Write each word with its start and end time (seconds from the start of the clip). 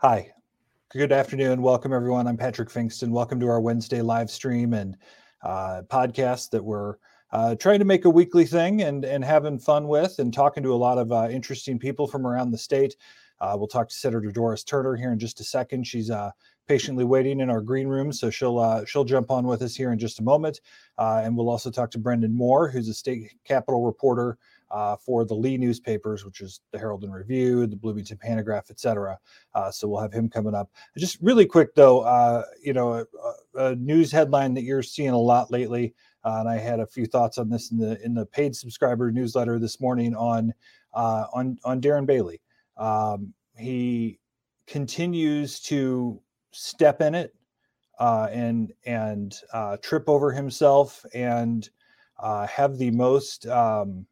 Hi. 0.00 0.30
Good 0.92 1.10
afternoon. 1.10 1.62
Welcome, 1.62 1.94
everyone. 1.94 2.26
I'm 2.26 2.36
Patrick 2.36 2.68
Pfingsten. 2.68 3.08
Welcome 3.08 3.40
to 3.40 3.48
our 3.48 3.62
Wednesday 3.62 4.02
live 4.02 4.30
stream 4.30 4.74
and 4.74 4.94
uh, 5.42 5.84
podcast 5.88 6.50
that 6.50 6.62
we're 6.62 6.96
uh, 7.32 7.54
trying 7.54 7.78
to 7.78 7.86
make 7.86 8.04
a 8.04 8.10
weekly 8.10 8.44
thing 8.44 8.82
and, 8.82 9.06
and 9.06 9.24
having 9.24 9.58
fun 9.58 9.88
with 9.88 10.18
and 10.18 10.34
talking 10.34 10.62
to 10.64 10.74
a 10.74 10.76
lot 10.76 10.98
of 10.98 11.12
uh, 11.12 11.28
interesting 11.30 11.78
people 11.78 12.06
from 12.06 12.26
around 12.26 12.50
the 12.50 12.58
state. 12.58 12.94
Uh, 13.40 13.54
we'll 13.56 13.66
talk 13.66 13.88
to 13.88 13.94
Senator 13.94 14.30
Doris 14.30 14.64
Turner 14.64 14.96
here 14.96 15.12
in 15.12 15.18
just 15.18 15.40
a 15.40 15.44
second. 15.44 15.86
She's 15.86 16.10
uh, 16.10 16.30
patiently 16.68 17.04
waiting 17.04 17.40
in 17.40 17.48
our 17.48 17.62
green 17.62 17.88
room, 17.88 18.12
so 18.12 18.28
she'll 18.28 18.58
uh, 18.58 18.84
she'll 18.84 19.04
jump 19.04 19.30
on 19.30 19.46
with 19.46 19.62
us 19.62 19.74
here 19.74 19.92
in 19.92 19.98
just 19.98 20.20
a 20.20 20.22
moment. 20.22 20.60
and 20.98 21.34
we'll 21.34 21.48
also 21.48 21.70
talk 21.70 21.90
to 21.92 21.98
Brenden 21.98 22.32
Moore, 22.32 22.68
who's 22.68 22.90
a 22.90 22.94
state 22.94 23.32
capitol 23.44 23.86
reporter 23.86 24.36
uh, 24.70 24.96
for 24.96 25.24
the 25.24 25.34
Lee 25.34 25.56
newspapers, 25.56 26.24
which 26.24 26.40
is 26.40 26.60
the 26.72 26.78
Herald 26.78 27.04
and 27.04 27.14
Review, 27.14 27.66
the 27.66 27.76
Bloomington 27.76 28.18
Pantagraph, 28.18 28.70
etc. 28.70 29.18
Uh, 29.54 29.70
so 29.70 29.88
we'll 29.88 30.00
have 30.00 30.12
him 30.12 30.28
coming 30.28 30.54
up. 30.54 30.70
Just 30.96 31.18
really 31.20 31.46
quick 31.46 31.74
though, 31.74 32.00
uh, 32.00 32.42
you 32.62 32.72
know, 32.72 32.94
a, 32.94 33.04
a, 33.54 33.76
news 33.76 34.10
headline 34.10 34.54
that 34.54 34.64
you're 34.64 34.82
seeing 34.82 35.10
a 35.10 35.18
lot 35.18 35.50
lately, 35.50 35.94
uh, 36.24 36.38
and 36.40 36.48
I 36.48 36.58
had 36.58 36.80
a 36.80 36.86
few 36.86 37.06
thoughts 37.06 37.38
on 37.38 37.48
this 37.48 37.70
in 37.70 37.78
the 37.78 38.02
in 38.04 38.14
the 38.14 38.26
paid 38.26 38.56
subscriber 38.56 39.12
newsletter 39.12 39.58
this 39.58 39.80
morning 39.80 40.14
on 40.14 40.52
uh, 40.94 41.26
on 41.32 41.58
on 41.64 41.80
Darren 41.80 42.06
Bailey. 42.06 42.40
Um, 42.76 43.32
he 43.56 44.18
continues 44.66 45.60
to 45.60 46.20
step 46.50 47.00
in 47.00 47.14
it 47.14 47.34
uh, 48.00 48.28
and 48.32 48.72
and 48.84 49.40
trip 49.80 50.08
over 50.08 50.32
himself 50.32 51.04
and 51.14 51.70
have 52.20 52.78
the 52.78 52.90
most 52.90 53.46
um, 53.46 54.06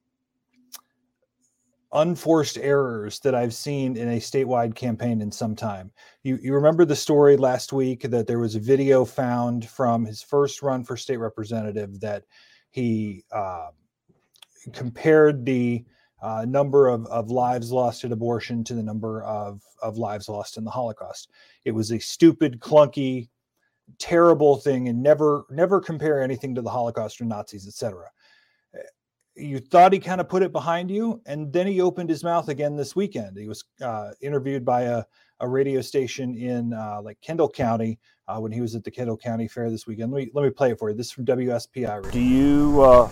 unforced 1.94 2.58
errors 2.58 3.20
that 3.20 3.34
I've 3.34 3.54
seen 3.54 3.96
in 3.96 4.08
a 4.08 4.18
statewide 4.18 4.74
campaign 4.74 5.22
in 5.22 5.30
some 5.30 5.54
time. 5.54 5.92
You, 6.24 6.38
you 6.42 6.52
remember 6.54 6.84
the 6.84 6.96
story 6.96 7.36
last 7.36 7.72
week 7.72 8.02
that 8.02 8.26
there 8.26 8.40
was 8.40 8.56
a 8.56 8.60
video 8.60 9.04
found 9.04 9.68
from 9.68 10.04
his 10.04 10.20
first 10.20 10.60
run 10.60 10.84
for 10.84 10.96
state 10.96 11.18
representative 11.18 12.00
that 12.00 12.24
he 12.70 13.24
uh, 13.30 13.68
compared 14.72 15.46
the 15.46 15.84
uh, 16.20 16.44
number 16.48 16.88
of, 16.88 17.06
of 17.06 17.30
lives 17.30 17.70
lost 17.70 18.02
at 18.04 18.10
abortion 18.10 18.64
to 18.64 18.74
the 18.74 18.82
number 18.82 19.22
of, 19.22 19.62
of 19.80 19.96
lives 19.96 20.28
lost 20.28 20.56
in 20.56 20.64
the 20.64 20.70
Holocaust. 20.70 21.30
It 21.64 21.72
was 21.72 21.92
a 21.92 21.98
stupid, 22.00 22.58
clunky, 22.58 23.28
terrible 23.98 24.56
thing, 24.56 24.88
and 24.88 25.02
never 25.02 25.44
never 25.50 25.80
compare 25.80 26.22
anything 26.22 26.54
to 26.54 26.62
the 26.62 26.70
Holocaust 26.70 27.20
or 27.20 27.24
Nazis, 27.24 27.68
etc 27.68 28.10
you 29.36 29.58
thought 29.58 29.92
he 29.92 29.98
kind 29.98 30.20
of 30.20 30.28
put 30.28 30.42
it 30.42 30.52
behind 30.52 30.90
you, 30.90 31.20
and 31.26 31.52
then 31.52 31.66
he 31.66 31.80
opened 31.80 32.08
his 32.08 32.22
mouth 32.22 32.48
again 32.48 32.76
this 32.76 32.94
weekend. 32.94 33.36
He 33.36 33.48
was 33.48 33.64
uh, 33.82 34.10
interviewed 34.20 34.64
by 34.64 34.82
a, 34.82 35.04
a 35.40 35.48
radio 35.48 35.80
station 35.80 36.34
in 36.34 36.72
uh, 36.72 37.00
like 37.02 37.20
Kendall 37.20 37.48
County 37.48 37.98
uh, 38.28 38.38
when 38.38 38.52
he 38.52 38.60
was 38.60 38.74
at 38.74 38.84
the 38.84 38.90
Kendall 38.90 39.16
County 39.16 39.48
Fair 39.48 39.70
this 39.70 39.86
weekend. 39.86 40.12
Let 40.12 40.24
me 40.24 40.30
let 40.34 40.44
me 40.44 40.50
play 40.50 40.70
it 40.70 40.78
for 40.78 40.90
you. 40.90 40.96
This 40.96 41.06
is 41.06 41.12
from 41.12 41.26
WSPY. 41.26 41.96
Radio. 41.96 42.10
Do 42.10 42.20
you 42.20 42.82
uh, 42.82 43.08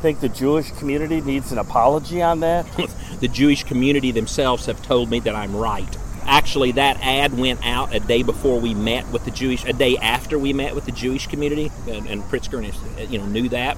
think 0.00 0.20
the 0.20 0.30
Jewish 0.30 0.70
community 0.72 1.20
needs 1.20 1.52
an 1.52 1.58
apology 1.58 2.22
on 2.22 2.40
that? 2.40 2.66
the 3.20 3.28
Jewish 3.28 3.64
community 3.64 4.12
themselves 4.12 4.66
have 4.66 4.82
told 4.82 5.10
me 5.10 5.20
that 5.20 5.34
I'm 5.34 5.54
right. 5.54 5.96
Actually, 6.26 6.72
that 6.72 6.98
ad 7.02 7.36
went 7.38 7.64
out 7.66 7.94
a 7.94 8.00
day 8.00 8.22
before 8.22 8.58
we 8.58 8.72
met 8.72 9.06
with 9.10 9.26
the 9.26 9.30
Jewish, 9.30 9.62
a 9.66 9.74
day 9.74 9.98
after 9.98 10.38
we 10.38 10.54
met 10.54 10.74
with 10.74 10.86
the 10.86 10.92
Jewish 10.92 11.26
community, 11.26 11.70
and, 11.86 12.06
and 12.06 12.22
Pritzker, 12.22 12.64
you 13.10 13.18
know, 13.18 13.26
knew 13.26 13.50
that. 13.50 13.76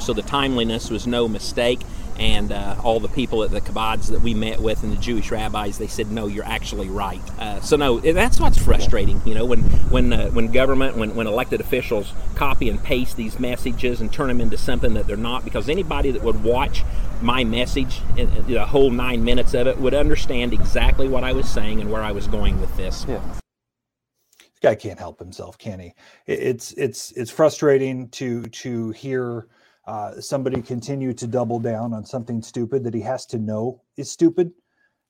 So 0.00 0.12
the 0.12 0.22
timeliness 0.22 0.90
was 0.90 1.06
no 1.06 1.28
mistake. 1.28 1.80
And 2.18 2.50
uh, 2.50 2.74
all 2.82 2.98
the 2.98 3.08
people 3.08 3.44
at 3.44 3.52
the 3.52 3.60
kibbutz 3.60 4.08
that 4.08 4.20
we 4.20 4.34
met 4.34 4.60
with 4.60 4.82
and 4.82 4.90
the 4.90 4.96
Jewish 4.96 5.30
rabbis, 5.30 5.78
they 5.78 5.86
said, 5.86 6.10
"No, 6.10 6.26
you're 6.26 6.44
actually 6.44 6.88
right." 6.88 7.20
Uh, 7.38 7.60
so 7.60 7.76
no, 7.76 8.00
that's 8.00 8.40
what's 8.40 8.58
frustrating. 8.58 9.22
You 9.24 9.34
know, 9.34 9.44
when 9.44 9.60
when 9.88 10.12
uh, 10.12 10.28
when 10.30 10.50
government, 10.50 10.96
when 10.96 11.14
when 11.14 11.28
elected 11.28 11.60
officials 11.60 12.12
copy 12.34 12.70
and 12.70 12.82
paste 12.82 13.16
these 13.16 13.38
messages 13.38 14.00
and 14.00 14.12
turn 14.12 14.26
them 14.26 14.40
into 14.40 14.58
something 14.58 14.94
that 14.94 15.06
they're 15.06 15.16
not, 15.16 15.44
because 15.44 15.68
anybody 15.68 16.10
that 16.10 16.22
would 16.24 16.42
watch 16.42 16.82
my 17.22 17.44
message, 17.44 18.00
the 18.16 18.64
whole 18.66 18.90
nine 18.90 19.22
minutes 19.22 19.54
of 19.54 19.68
it, 19.68 19.78
would 19.78 19.94
understand 19.94 20.52
exactly 20.52 21.06
what 21.06 21.22
I 21.22 21.32
was 21.32 21.48
saying 21.48 21.80
and 21.80 21.88
where 21.88 22.02
I 22.02 22.10
was 22.10 22.26
going 22.26 22.60
with 22.60 22.76
this. 22.76 23.06
Yeah 23.08 23.20
this 24.60 24.70
guy 24.70 24.74
can't 24.74 24.98
help 24.98 25.18
himself, 25.20 25.56
can 25.56 25.78
he? 25.78 25.94
It's 26.26 26.72
it's 26.72 27.12
it's 27.12 27.30
frustrating 27.30 28.08
to 28.10 28.42
to 28.42 28.90
hear 28.90 29.46
uh, 29.88 30.20
somebody 30.20 30.60
continue 30.60 31.14
to 31.14 31.26
double 31.26 31.58
down 31.58 31.94
on 31.94 32.04
something 32.04 32.42
stupid 32.42 32.84
that 32.84 32.92
he 32.92 33.00
has 33.00 33.24
to 33.24 33.38
know 33.38 33.80
is 33.96 34.10
stupid, 34.10 34.52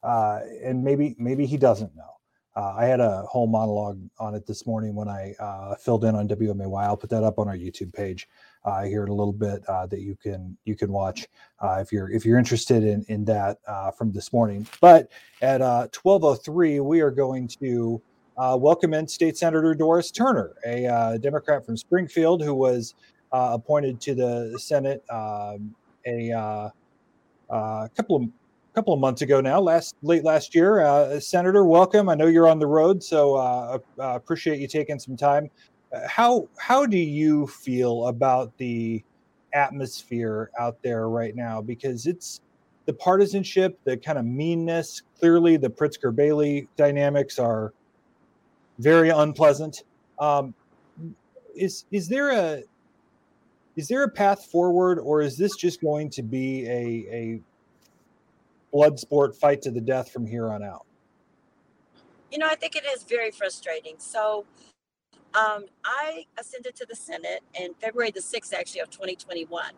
uh, 0.05 0.39
and 0.63 0.85
maybe 0.85 1.17
maybe 1.19 1.45
he 1.47 1.57
doesn't 1.57 1.95
know. 1.97 2.15
Uh, 2.55 2.75
I 2.77 2.85
had 2.85 3.01
a 3.01 3.23
whole 3.23 3.49
monologue 3.49 4.01
on 4.21 4.37
it 4.37 4.47
this 4.47 4.69
morning 4.69 4.95
when 4.95 5.09
I 5.09 5.35
uh, 5.41 5.75
filled 5.75 6.05
in 6.05 6.15
on 6.15 6.29
WMAY. 6.29 6.81
I'll 6.81 6.97
put 6.97 7.11
that 7.11 7.25
up 7.25 7.41
on 7.41 7.49
our 7.49 7.57
YouTube 7.57 7.93
page 7.93 8.29
uh, 8.65 8.85
here 8.85 9.03
in 9.03 9.09
a 9.09 9.15
little 9.15 9.33
bit 9.33 9.65
that 9.67 10.01
you 10.01 10.15
can 10.15 10.57
you 10.65 10.77
can 10.77 10.93
watch 10.93 11.27
if 11.61 11.91
you're 11.91 12.09
if 12.13 12.25
you're 12.25 12.39
interested 12.39 12.85
in 12.85 13.05
in 13.09 13.25
that 13.25 13.59
from 13.99 14.13
this 14.13 14.33
morning. 14.33 14.65
But 14.81 15.11
at 15.43 15.61
12:03, 15.61 16.85
we 16.85 17.01
are 17.01 17.11
going 17.11 17.49
to 17.61 18.01
welcome 18.37 18.95
in 18.95 19.09
State 19.09 19.37
Senator 19.37 19.75
Doris 19.75 20.13
Turner, 20.13 20.55
a 20.65 21.19
Democrat 21.21 21.67
from 21.67 21.77
Springfield 21.77 22.45
who 22.45 22.55
was 22.55 22.95
uh, 23.33 23.51
appointed 23.53 24.01
to 24.03 24.15
the 24.15 24.59
Senate 24.59 25.03
um, 25.11 25.75
a 26.07 26.33
uh, 26.33 26.71
uh, 27.51 27.89
couple 27.97 28.17
of 28.17 28.29
couple 28.75 28.95
of 28.95 29.01
months 29.01 29.23
ago 29.23 29.41
now, 29.41 29.59
last 29.61 29.97
late 30.03 30.25
last 30.25 30.55
year. 30.55 30.81
Uh, 30.81 31.19
Senator, 31.19 31.65
welcome. 31.65 32.09
I 32.09 32.15
know 32.15 32.27
you're 32.27 32.49
on 32.49 32.59
the 32.59 32.67
road, 32.67 33.03
so 33.03 33.35
uh, 33.35 33.79
appreciate 33.99 34.61
you 34.61 34.69
taking 34.69 34.99
some 34.99 35.17
time. 35.17 35.51
How 36.07 36.49
how 36.59 36.87
do 36.87 36.99
you 36.99 37.47
feel 37.47 38.07
about 38.07 38.57
the 38.59 39.03
atmosphere 39.53 40.51
out 40.59 40.81
there 40.83 41.09
right 41.09 41.35
now? 41.35 41.61
Because 41.61 42.07
it's 42.07 42.41
the 42.87 42.93
partisanship, 42.93 43.79
the 43.85 43.97
kind 43.97 44.19
of 44.19 44.25
meanness. 44.25 45.03
Clearly, 45.19 45.57
the 45.57 45.71
Pritzker 45.71 46.15
Bailey 46.15 46.69
dynamics 46.77 47.39
are 47.39 47.73
very 48.79 49.09
unpleasant. 49.09 49.83
Um, 50.19 50.55
is 51.55 51.85
is 51.91 52.09
there 52.09 52.31
a 52.31 52.63
is 53.79 53.87
there 53.87 54.03
a 54.03 54.11
path 54.11 54.45
forward, 54.47 54.99
or 54.99 55.23
is 55.23 55.37
this 55.39 55.55
just 55.55 55.81
going 55.81 56.11
to 56.11 56.23
be 56.23 56.67
a 56.67 57.15
a 57.15 57.41
blood 58.73 58.99
sport 58.99 59.37
fight 59.37 59.63
to 59.63 59.71
the 59.71 59.81
death 59.81 60.11
from 60.11 60.27
here 60.27 60.51
on 60.51 60.65
out? 60.65 60.85
You 62.33 62.39
know, 62.39 62.49
I 62.49 62.57
think 62.57 62.75
it 62.75 62.85
is 62.85 63.05
very 63.05 63.31
frustrating. 63.31 63.95
So, 63.99 64.45
um, 65.33 65.67
I 65.85 66.27
ascended 66.37 66.75
to 66.75 66.87
the 66.87 66.97
Senate 66.97 67.41
in 67.55 67.73
February 67.75 68.11
the 68.11 68.21
6th, 68.21 68.53
actually, 68.53 68.81
of 68.81 68.91
2021 68.91 69.73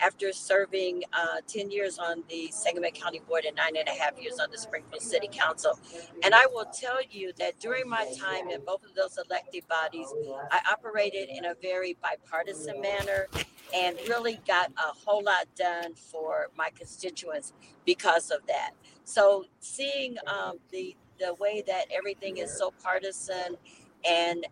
after 0.00 0.32
serving 0.32 1.04
uh, 1.12 1.38
10 1.46 1.70
years 1.70 1.98
on 1.98 2.24
the 2.28 2.48
Sangamon 2.52 2.92
County 2.92 3.20
Board 3.28 3.44
and 3.44 3.56
nine 3.56 3.76
and 3.78 3.88
a 3.88 3.92
half 3.92 4.20
years 4.20 4.38
on 4.38 4.50
the 4.50 4.58
Springfield 4.58 5.02
City 5.02 5.28
Council. 5.32 5.78
And 6.22 6.34
I 6.34 6.46
will 6.46 6.66
tell 6.66 6.98
you 7.10 7.32
that 7.38 7.60
during 7.60 7.88
my 7.88 8.06
time 8.18 8.50
in 8.50 8.62
both 8.64 8.84
of 8.84 8.94
those 8.94 9.18
elected 9.18 9.66
bodies, 9.68 10.08
I 10.50 10.60
operated 10.72 11.28
in 11.30 11.46
a 11.46 11.54
very 11.62 11.96
bipartisan 12.02 12.80
manner 12.80 13.28
and 13.74 13.96
really 14.08 14.40
got 14.46 14.70
a 14.72 14.92
whole 15.04 15.22
lot 15.24 15.46
done 15.56 15.94
for 15.94 16.48
my 16.56 16.70
constituents 16.76 17.52
because 17.84 18.30
of 18.30 18.46
that. 18.46 18.72
So 19.04 19.44
seeing 19.60 20.16
um, 20.26 20.58
the 20.70 20.96
the 21.18 21.34
way 21.34 21.62
that 21.66 21.84
everything 21.94 22.38
is 22.38 22.56
so 22.56 22.72
partisan 22.82 23.56
and 24.08 24.46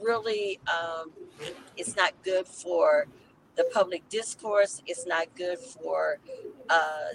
really 0.00 0.58
um, 0.68 1.12
it's 1.76 1.96
not 1.96 2.12
good 2.24 2.46
for 2.46 3.06
the 3.58 3.66
public 3.74 4.08
discourse. 4.08 4.82
It's 4.86 5.06
not 5.06 5.26
good 5.36 5.58
for 5.58 6.20
uh, 6.70 7.10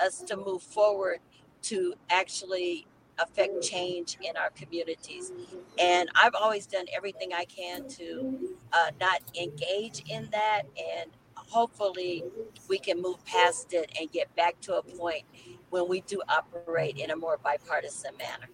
us 0.00 0.20
to 0.22 0.36
move 0.38 0.62
forward 0.62 1.18
to 1.64 1.94
actually 2.10 2.86
affect 3.18 3.62
change 3.62 4.16
in 4.22 4.36
our 4.36 4.50
communities. 4.50 5.32
And 5.78 6.08
I've 6.14 6.34
always 6.34 6.66
done 6.66 6.86
everything 6.96 7.34
I 7.34 7.44
can 7.44 7.88
to 7.90 8.56
uh, 8.72 8.92
not 9.00 9.22
engage 9.38 10.04
in 10.08 10.28
that. 10.32 10.62
And 10.78 11.10
hopefully, 11.36 12.24
we 12.68 12.78
can 12.78 13.02
move 13.02 13.24
past 13.26 13.74
it 13.74 13.92
and 14.00 14.10
get 14.10 14.34
back 14.36 14.60
to 14.62 14.78
a 14.78 14.82
point 14.82 15.24
when 15.70 15.88
we 15.88 16.02
do 16.02 16.22
operate 16.28 16.98
in 16.98 17.10
a 17.10 17.16
more 17.16 17.38
bipartisan 17.42 18.16
manner. 18.18 18.48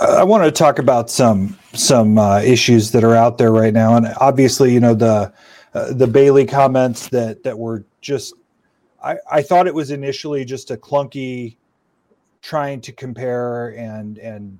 I 0.00 0.22
want 0.24 0.44
to 0.44 0.50
talk 0.50 0.78
about 0.78 1.10
some 1.10 1.58
some 1.74 2.18
uh, 2.18 2.40
issues 2.40 2.92
that 2.92 3.04
are 3.04 3.14
out 3.14 3.38
there 3.38 3.52
right 3.52 3.72
now, 3.72 3.96
and 3.96 4.06
obviously, 4.20 4.72
you 4.72 4.80
know 4.80 4.94
the 4.94 5.32
uh, 5.74 5.92
the 5.92 6.06
Bailey 6.06 6.46
comments 6.46 7.08
that 7.08 7.42
that 7.42 7.58
were 7.58 7.84
just. 8.00 8.34
I, 9.02 9.16
I 9.30 9.42
thought 9.42 9.66
it 9.66 9.74
was 9.74 9.90
initially 9.90 10.44
just 10.44 10.70
a 10.70 10.76
clunky, 10.76 11.56
trying 12.42 12.80
to 12.82 12.92
compare 12.92 13.68
and 13.70 14.18
and 14.18 14.58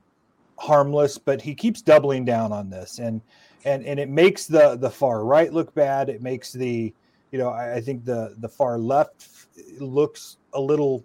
harmless, 0.58 1.18
but 1.18 1.42
he 1.42 1.54
keeps 1.54 1.82
doubling 1.82 2.24
down 2.24 2.52
on 2.52 2.70
this, 2.70 2.98
and 2.98 3.20
and 3.64 3.84
and 3.84 4.00
it 4.00 4.08
makes 4.08 4.46
the 4.46 4.76
the 4.76 4.90
far 4.90 5.24
right 5.24 5.52
look 5.52 5.74
bad. 5.74 6.08
It 6.08 6.22
makes 6.22 6.52
the 6.52 6.92
you 7.30 7.38
know 7.38 7.50
I, 7.50 7.76
I 7.76 7.80
think 7.80 8.04
the 8.04 8.34
the 8.38 8.48
far 8.48 8.78
left 8.78 9.28
looks 9.78 10.38
a 10.54 10.60
little 10.60 11.04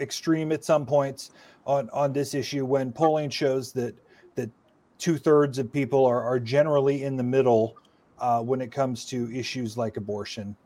extreme 0.00 0.52
at 0.52 0.64
some 0.64 0.86
points 0.86 1.30
on 1.66 1.90
on 1.92 2.12
this 2.12 2.34
issue 2.34 2.64
when 2.64 2.92
polling 2.92 3.28
shows 3.28 3.72
that 3.72 3.94
that 4.36 4.50
two 4.98 5.18
thirds 5.18 5.58
of 5.58 5.72
people 5.72 6.04
are, 6.06 6.22
are 6.22 6.38
generally 6.38 7.02
in 7.02 7.16
the 7.16 7.22
middle 7.22 7.76
uh, 8.18 8.40
when 8.40 8.60
it 8.60 8.72
comes 8.72 9.04
to 9.06 9.30
issues 9.32 9.76
like 9.76 9.96
abortion. 9.96 10.56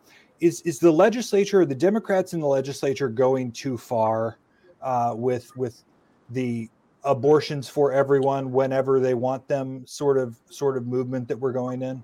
Is 0.41 0.61
is 0.62 0.79
the 0.79 0.91
legislature, 0.91 1.64
the 1.67 1.75
Democrats 1.75 2.32
in 2.32 2.41
the 2.41 2.47
legislature, 2.47 3.08
going 3.08 3.52
too 3.52 3.76
far 3.76 4.38
uh, 4.81 5.14
with 5.17 5.55
with 5.56 5.82
the 6.31 6.69
abortions 7.05 7.69
for 7.69 7.93
everyone 7.93 8.53
whenever 8.53 9.00
they 9.00 9.14
want 9.14 9.46
them 9.49 9.87
sort 9.87 10.19
of 10.19 10.38
sort 10.50 10.76
of 10.76 10.87
movement 10.87 11.29
that 11.29 11.37
we're 11.37 11.53
going 11.53 11.82
in? 11.82 12.03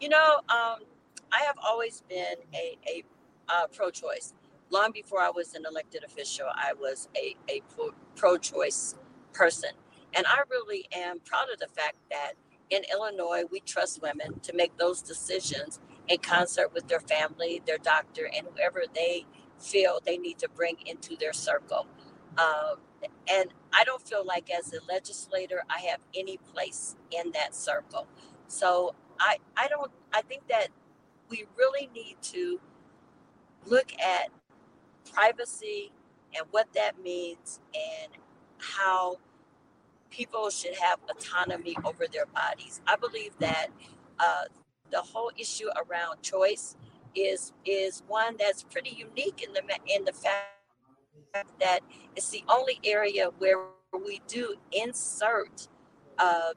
You 0.00 0.08
know, 0.08 0.36
um, 0.48 0.78
I 1.30 1.42
have 1.46 1.56
always 1.62 2.02
been 2.08 2.36
a, 2.54 2.78
a 2.88 3.04
uh, 3.48 3.66
pro-choice. 3.66 4.32
Long 4.70 4.92
before 4.92 5.20
I 5.20 5.30
was 5.30 5.54
an 5.54 5.64
elected 5.68 6.04
official, 6.04 6.46
I 6.54 6.72
was 6.74 7.08
a, 7.16 7.36
a 7.50 7.62
pro-choice 8.16 8.94
person. 9.32 9.70
And 10.14 10.26
I 10.26 10.42
really 10.48 10.86
am 10.92 11.20
proud 11.20 11.50
of 11.52 11.58
the 11.58 11.68
fact 11.68 11.96
that 12.10 12.34
in 12.70 12.82
Illinois, 12.92 13.42
we 13.50 13.60
trust 13.60 14.00
women 14.00 14.40
to 14.40 14.54
make 14.54 14.76
those 14.78 15.02
decisions 15.02 15.80
in 16.08 16.18
concert 16.18 16.72
with 16.72 16.88
their 16.88 17.00
family, 17.00 17.62
their 17.66 17.78
doctor, 17.78 18.30
and 18.36 18.46
whoever 18.54 18.84
they 18.94 19.26
feel 19.58 20.00
they 20.04 20.16
need 20.18 20.38
to 20.38 20.48
bring 20.48 20.76
into 20.86 21.16
their 21.16 21.32
circle. 21.32 21.86
Um, 22.38 22.78
and 23.28 23.52
I 23.72 23.84
don't 23.84 24.02
feel 24.06 24.24
like, 24.24 24.50
as 24.50 24.72
a 24.72 24.78
legislator, 24.88 25.62
I 25.68 25.80
have 25.80 26.00
any 26.14 26.38
place 26.38 26.96
in 27.10 27.32
that 27.32 27.54
circle. 27.54 28.06
So 28.46 28.94
I, 29.18 29.38
I 29.56 29.68
don't, 29.68 29.90
I 30.12 30.22
think 30.22 30.46
that 30.48 30.68
we 31.28 31.46
really 31.56 31.88
need 31.94 32.16
to 32.22 32.60
look 33.66 33.92
at 34.00 34.30
privacy 35.12 35.92
and 36.36 36.46
what 36.50 36.72
that 36.74 37.02
means 37.02 37.60
and 37.74 38.12
how 38.58 39.16
people 40.10 40.50
should 40.50 40.74
have 40.74 40.98
autonomy 41.08 41.76
over 41.84 42.06
their 42.12 42.26
bodies. 42.26 42.80
I 42.86 42.96
believe 42.96 43.32
that 43.38 43.68
uh, 44.18 44.44
the 44.90 45.00
whole 45.00 45.30
issue 45.36 45.68
around 45.88 46.22
choice 46.22 46.76
is 47.14 47.52
is 47.64 48.02
one 48.06 48.36
that's 48.38 48.62
pretty 48.62 48.90
unique 48.90 49.42
in 49.46 49.52
the 49.52 49.62
in 49.86 50.04
the 50.04 50.12
fact 50.12 50.46
that 51.60 51.80
it's 52.16 52.30
the 52.30 52.44
only 52.48 52.80
area 52.84 53.30
where 53.38 53.66
we 54.04 54.20
do 54.28 54.54
insert 54.72 55.68
uh, 56.18 56.52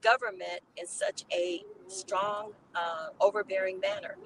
government 0.00 0.60
in 0.76 0.86
such 0.86 1.24
a 1.32 1.62
strong, 1.88 2.52
uh, 2.74 3.08
overbearing 3.20 3.80
manner. 3.80 4.16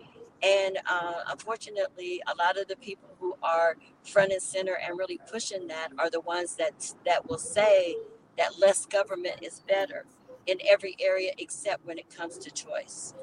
And 0.43 0.79
uh, 0.91 1.21
unfortunately, 1.29 2.21
a 2.27 2.35
lot 2.37 2.59
of 2.59 2.67
the 2.69 2.77
people 2.77 3.09
who 3.21 3.37
are 3.43 3.77
front 4.05 4.33
and 4.33 4.43
center 4.43 4.77
and 4.85 4.99
really 4.99 5.21
pushing 5.31 5.69
that 5.69 5.91
are 5.99 6.11
the 6.11 6.21
ones 6.21 6.57
that 6.57 6.95
that 7.07 7.29
will 7.29 7.39
say 7.39 7.97
that 8.39 8.59
less 8.59 8.87
government 8.87 9.37
is 9.43 9.61
better 9.69 10.05
in 10.47 10.59
every 10.69 10.97
area 11.01 11.33
except 11.39 11.87
when 11.87 11.99
it 11.99 12.11
comes 12.15 12.39
to 12.39 12.51
choice. 12.51 13.15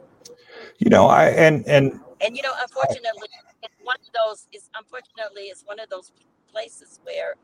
You 0.77 0.89
know, 0.89 1.07
I 1.07 1.25
and 1.29 1.67
and 1.67 1.99
and 2.21 2.37
you 2.37 2.43
know, 2.43 2.53
unfortunately, 2.61 3.27
I, 3.33 3.53
it's 3.63 3.75
one 3.83 3.97
of 4.05 4.13
those. 4.13 4.47
Is 4.53 4.69
unfortunately, 4.77 5.43
it's 5.43 5.63
one 5.63 5.79
of 5.79 5.89
those 5.89 6.11
places 6.51 6.99
where, 7.03 7.35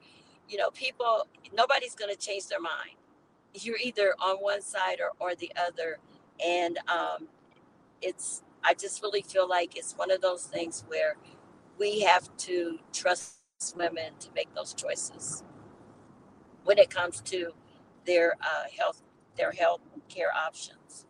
you 0.47 0.57
know, 0.57 0.71
people 0.71 1.27
nobody's 1.53 1.95
going 1.95 2.13
to 2.13 2.19
change 2.19 2.47
their 2.47 2.61
mind. 2.61 2.95
You're 3.53 3.77
either 3.83 4.13
on 4.19 4.37
one 4.37 4.61
side 4.61 4.99
or 5.01 5.11
or 5.19 5.35
the 5.35 5.51
other, 5.67 5.99
and 6.43 6.77
um, 6.87 7.27
it's 8.01 8.43
I 8.67 8.73
just 8.73 9.03
really 9.03 9.21
feel 9.21 9.47
like 9.47 9.77
it's 9.77 9.93
one 9.93 10.09
of 10.09 10.21
those 10.21 10.43
things 10.43 10.83
where 10.87 11.17
we 11.77 12.01
have 12.01 12.35
to 12.37 12.79
trust 12.91 13.35
women 13.75 14.13
to 14.19 14.29
make 14.35 14.53
those 14.55 14.73
choices 14.73 15.43
when 16.63 16.79
it 16.79 16.89
comes 16.89 17.21
to 17.21 17.51
their 18.05 18.35
uh, 18.41 18.63
health 18.77 19.01
their 19.37 19.51
health 19.51 19.81
care 20.09 20.29
options. 20.35 21.05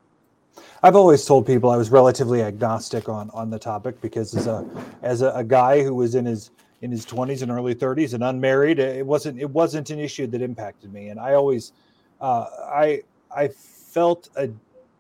I've 0.84 0.96
always 0.96 1.24
told 1.26 1.46
people 1.46 1.70
I 1.70 1.78
was 1.78 1.90
relatively 1.90 2.42
agnostic 2.42 3.08
on 3.08 3.30
on 3.32 3.50
the 3.50 3.60
topic 3.60 4.02
because 4.02 4.36
as 4.36 4.48
a 4.48 4.66
as 5.02 5.22
a, 5.22 5.32
a 5.32 5.44
guy 5.44 5.82
who 5.82 5.96
was 5.96 6.16
in 6.16 6.26
his 6.26 6.52
in 6.82 6.92
his 6.92 7.06
20s 7.06 7.42
and 7.42 7.52
early 7.52 7.74
30s 7.74 8.14
and 8.14 8.24
unmarried, 8.24 8.80
it 8.80 9.06
wasn't 9.06 9.40
it 9.40 9.50
wasn't 9.50 9.90
an 9.92 10.00
issue 10.00 10.28
that 10.28 10.42
impacted 10.42 10.92
me, 10.92 11.08
and 11.08 11.20
I 11.20 11.36
always 11.36 11.72
uh, 12.20 12.48
I 12.66 13.02
I 13.36 13.48
felt 13.48 14.30
a 14.36 14.50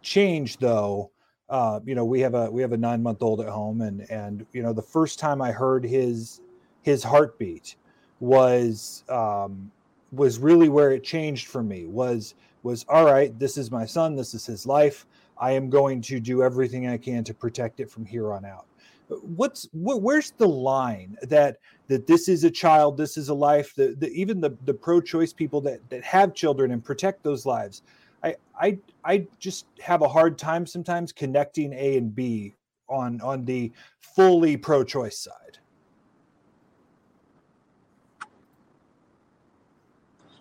change 0.01 0.57
though 0.57 1.11
uh, 1.49 1.79
you 1.85 1.95
know 1.95 2.05
we 2.05 2.19
have 2.19 2.33
a 2.33 2.49
we 2.49 2.61
have 2.61 2.71
a 2.71 2.77
nine 2.77 3.03
month 3.03 3.21
old 3.21 3.41
at 3.41 3.47
home 3.49 3.81
and 3.81 4.09
and 4.09 4.45
you 4.51 4.63
know 4.63 4.73
the 4.73 4.81
first 4.81 5.19
time 5.19 5.41
i 5.41 5.51
heard 5.51 5.85
his 5.85 6.41
his 6.81 7.03
heartbeat 7.03 7.75
was 8.19 9.03
um 9.09 9.71
was 10.11 10.39
really 10.39 10.69
where 10.69 10.91
it 10.91 11.03
changed 11.03 11.47
for 11.47 11.61
me 11.61 11.85
was 11.85 12.35
was 12.63 12.85
all 12.89 13.05
right 13.05 13.37
this 13.37 13.57
is 13.57 13.69
my 13.69 13.85
son 13.85 14.15
this 14.15 14.33
is 14.33 14.45
his 14.45 14.65
life. 14.65 15.05
I 15.37 15.51
am 15.51 15.69
going 15.69 16.01
to 16.03 16.19
do 16.19 16.41
everything 16.43 16.87
i 16.87 16.97
can 16.97 17.23
to 17.25 17.33
protect 17.33 17.79
it 17.79 17.91
from 17.91 18.05
here 18.05 18.31
on 18.31 18.45
out. 18.45 18.65
What's 19.09 19.65
wh- 19.71 20.01
where's 20.01 20.31
the 20.31 20.47
line 20.47 21.17
that 21.23 21.57
that 21.87 22.07
this 22.07 22.27
is 22.27 22.43
a 22.43 22.49
child 22.49 22.97
this 22.97 23.17
is 23.17 23.29
a 23.29 23.33
life 23.33 23.75
the 23.75 24.09
even 24.13 24.41
the 24.41 24.57
the 24.65 24.73
pro-choice 24.73 25.33
people 25.33 25.61
that 25.61 25.87
that 25.89 26.03
have 26.03 26.33
children 26.33 26.71
and 26.71 26.83
protect 26.83 27.21
those 27.21 27.45
lives 27.45 27.83
I 28.25 28.35
I 28.59 28.79
I 29.03 29.27
just 29.39 29.67
have 29.79 30.01
a 30.01 30.07
hard 30.07 30.37
time 30.37 30.65
sometimes 30.65 31.11
connecting 31.11 31.73
A 31.73 31.97
and 31.97 32.13
B 32.13 32.55
on 32.89 33.21
on 33.21 33.45
the 33.45 33.71
fully 34.01 34.57
pro-choice 34.57 35.19
side. 35.19 35.59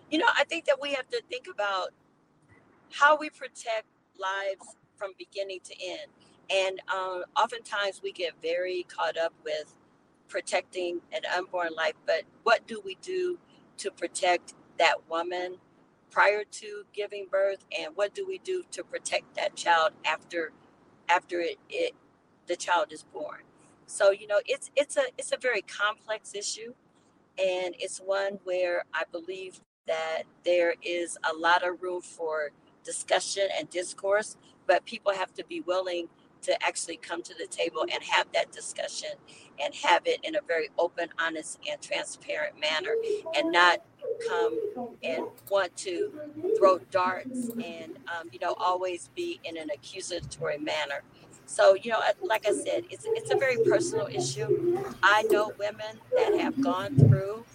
You 0.09 0.19
know, 0.19 0.27
I 0.37 0.43
think 0.45 0.65
that 0.65 0.77
we 0.81 0.93
have 0.93 1.07
to 1.09 1.21
think 1.29 1.47
about 1.51 1.89
how 2.91 3.17
we 3.17 3.29
protect 3.29 3.85
lives 4.19 4.75
from 4.95 5.11
beginning 5.17 5.59
to 5.65 5.75
end. 5.83 6.07
And 6.49 6.79
um, 6.93 7.23
oftentimes 7.35 8.01
we 8.03 8.11
get 8.11 8.33
very 8.41 8.85
caught 8.87 9.17
up 9.17 9.33
with 9.43 9.73
protecting 10.29 11.01
an 11.11 11.21
unborn 11.35 11.73
life, 11.75 11.95
but 12.05 12.21
what 12.43 12.65
do 12.67 12.81
we 12.85 12.97
do 13.01 13.37
to 13.77 13.91
protect 13.91 14.53
that 14.77 14.95
woman 15.09 15.57
prior 16.15 16.45
to 16.45 16.85
giving 16.93 17.27
birth 17.31 17.65
and 17.79 17.95
what 17.97 18.15
do 18.15 18.25
we 18.27 18.39
do 18.39 18.63
to 18.71 18.83
protect 18.85 19.35
that 19.37 19.55
child 19.57 19.91
after 20.07 20.53
after 21.09 21.41
it, 21.41 21.57
it 21.69 21.93
the 22.47 22.57
child 22.57 22.93
is 22.93 23.03
born? 23.03 23.41
So 23.87 24.11
you 24.11 24.27
know 24.27 24.41
it's 24.47 24.71
it's 24.77 24.97
a 24.97 25.05
it's 25.19 25.33
a 25.33 25.39
very 25.41 25.63
complex 25.63 26.35
issue 26.35 26.73
and 27.39 27.75
it's 27.79 27.99
one 27.99 28.39
where 28.45 28.85
i 28.95 29.03
believe 29.11 29.61
that 29.87 30.23
there 30.45 30.75
is 30.83 31.19
a 31.31 31.37
lot 31.37 31.67
of 31.67 31.83
room 31.83 32.01
for 32.01 32.51
discussion 32.85 33.47
and 33.59 33.69
discourse 33.71 34.37
but 34.67 34.85
people 34.85 35.13
have 35.13 35.33
to 35.35 35.45
be 35.45 35.61
willing 35.61 36.09
to 36.43 36.53
actually 36.65 36.97
come 36.97 37.23
to 37.23 37.35
the 37.35 37.47
table 37.47 37.83
and 37.83 38.03
have 38.03 38.27
that 38.33 38.51
discussion 38.53 39.11
and 39.63 39.73
have 39.75 40.03
it 40.05 40.19
in 40.23 40.35
a 40.35 40.39
very 40.47 40.69
open, 40.77 41.09
honest, 41.19 41.59
and 41.69 41.81
transparent 41.81 42.59
manner 42.59 42.95
and 43.35 43.51
not 43.51 43.79
come 44.27 44.57
and 45.03 45.25
want 45.49 45.75
to 45.77 46.11
throw 46.57 46.79
darts 46.91 47.49
and, 47.63 47.97
um, 48.07 48.29
you 48.31 48.39
know, 48.39 48.55
always 48.59 49.09
be 49.15 49.39
in 49.43 49.57
an 49.57 49.69
accusatory 49.73 50.57
manner. 50.57 51.03
So, 51.45 51.75
you 51.75 51.91
know, 51.91 51.99
like 52.23 52.47
I 52.47 52.53
said, 52.53 52.85
it's, 52.89 53.05
it's 53.07 53.31
a 53.31 53.37
very 53.37 53.57
personal 53.63 54.07
issue. 54.07 54.81
I 55.03 55.23
know 55.23 55.51
women 55.59 55.99
that 56.17 56.39
have 56.39 56.59
gone 56.61 56.95
through 56.95 57.45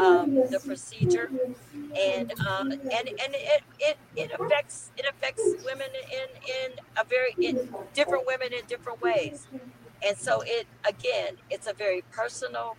um, 0.00 0.34
the 0.50 0.60
procedure, 0.64 1.30
and 1.96 2.32
um, 2.40 2.72
and 2.72 2.82
and 2.92 3.34
it, 3.34 3.62
it 3.78 3.96
it 4.16 4.30
affects 4.38 4.90
it 4.96 5.06
affects 5.08 5.42
women 5.64 5.88
in 6.10 6.28
in 6.44 6.72
a 6.98 7.04
very 7.04 7.36
in 7.40 7.68
different 7.94 8.26
women 8.26 8.52
in 8.52 8.64
different 8.66 9.00
ways, 9.02 9.46
and 10.04 10.16
so 10.16 10.42
it 10.46 10.66
again 10.88 11.36
it's 11.50 11.66
a 11.66 11.72
very 11.72 12.02
personal, 12.12 12.76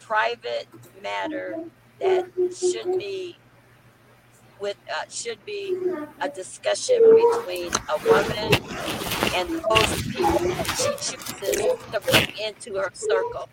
private 0.00 0.68
matter 1.02 1.56
that 2.00 2.26
should 2.56 2.98
be 2.98 3.36
with 4.60 4.76
uh, 4.90 5.08
should 5.10 5.44
be 5.44 5.76
a 6.20 6.28
discussion 6.28 7.00
between 7.00 7.72
a 7.88 7.98
woman 8.04 8.54
and 9.34 9.48
those 9.50 10.02
people 10.08 10.38
that 10.48 10.66
she 10.76 10.90
chooses 11.14 11.56
to 11.92 12.00
bring 12.00 12.28
into 12.38 12.74
her 12.78 12.90
circle. 12.94 13.48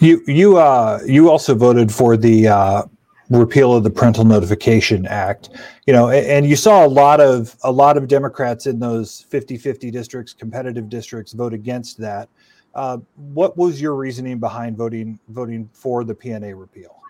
You 0.00 0.22
you 0.26 0.58
uh 0.58 1.00
you 1.06 1.30
also 1.30 1.54
voted 1.54 1.92
for 1.92 2.16
the 2.16 2.48
uh, 2.48 2.82
repeal 3.30 3.74
of 3.74 3.84
the 3.84 3.90
Parental 3.90 4.24
Notification 4.24 5.06
Act. 5.06 5.50
You 5.86 5.92
know, 5.92 6.10
and, 6.10 6.26
and, 6.26 6.46
you 6.46 6.56
saw 6.56 6.84
a 6.84 6.88
lot 6.88 7.20
of 7.20 7.56
a 7.62 7.70
lot 7.70 7.96
of 7.96 8.08
Democrats 8.08 8.66
in 8.66 8.78
those 8.78 9.24
50-50 9.30 9.90
districts, 9.92 10.34
competitive 10.34 10.88
districts, 10.88 11.32
vote 11.32 11.54
against 11.54 11.98
that. 11.98 12.28
Uh, 12.74 12.98
what 13.16 13.56
was 13.56 13.80
your 13.80 13.94
reasoning 13.94 14.38
behind 14.38 14.76
voting 14.76 15.18
voting 15.28 15.68
for 15.72 16.04
the 16.04 16.14
PNA 16.14 16.58
repeal? 16.58 17.00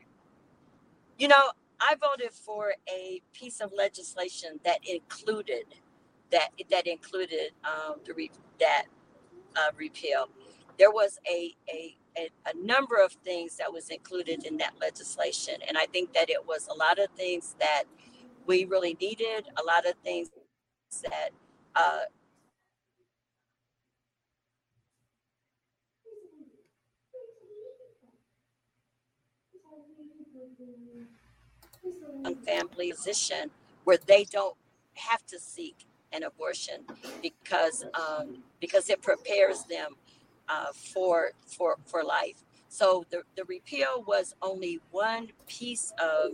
You 1.19 1.29
know, 1.29 1.51
I 1.81 1.97
voted 1.97 2.33
for 2.33 2.75
a 2.89 3.21
piece 3.33 3.61
of 3.61 3.73
legislation 3.77 4.61
that 4.65 4.79
included 4.89 5.65
that 6.31 6.51
that 6.71 6.87
included 6.87 7.53
um, 7.65 7.97
the 8.07 8.15
re- 8.15 8.31
that 8.59 8.85
uh, 9.57 9.71
repeal. 9.77 10.29
There 10.79 10.91
was 10.91 11.19
a 11.31 11.55
a 11.69 11.97
a, 12.19 12.31
a 12.47 12.57
number 12.67 12.97
of 13.03 13.13
things 13.25 13.57
that 13.57 13.73
was 13.73 13.91
included 13.91 14.45
in 14.47 14.59
that 14.59 14.75
legislation. 14.81 15.57
And 15.69 15.79
I 15.79 15.87
think 15.87 16.15
that 16.15 16.31
it 16.31 16.47
was 16.47 16.69
a 16.69 16.75
lot 16.75 16.99
of 16.99 17.09
things 17.17 17.57
that 17.61 17.85
we 18.47 18.65
really 18.65 18.97
needed, 19.01 19.47
a 19.61 19.65
lot 19.65 19.87
of 19.87 19.95
things 20.05 20.31
that 21.05 21.31
uh, 21.77 22.01
family 32.47 32.93
position 32.93 33.51
where 33.85 33.99
they 34.07 34.25
don't 34.25 34.57
have 34.95 35.25
to 35.27 35.39
seek 35.39 35.87
an 36.13 36.25
abortion 36.25 36.83
because 37.23 37.85
um, 37.95 38.43
because 38.61 38.91
it 38.91 39.03
prepares 39.03 39.65
them 39.65 39.97
uh, 40.51 40.73
for 40.75 41.33
for 41.47 41.77
for 41.87 42.03
life. 42.05 42.43
So 42.69 43.05
the, 43.11 43.23
the 43.37 43.45
repeal 43.45 44.05
was 44.07 44.35
only 44.43 44.79
one 44.93 45.29
piece 45.49 45.93
of 46.01 46.31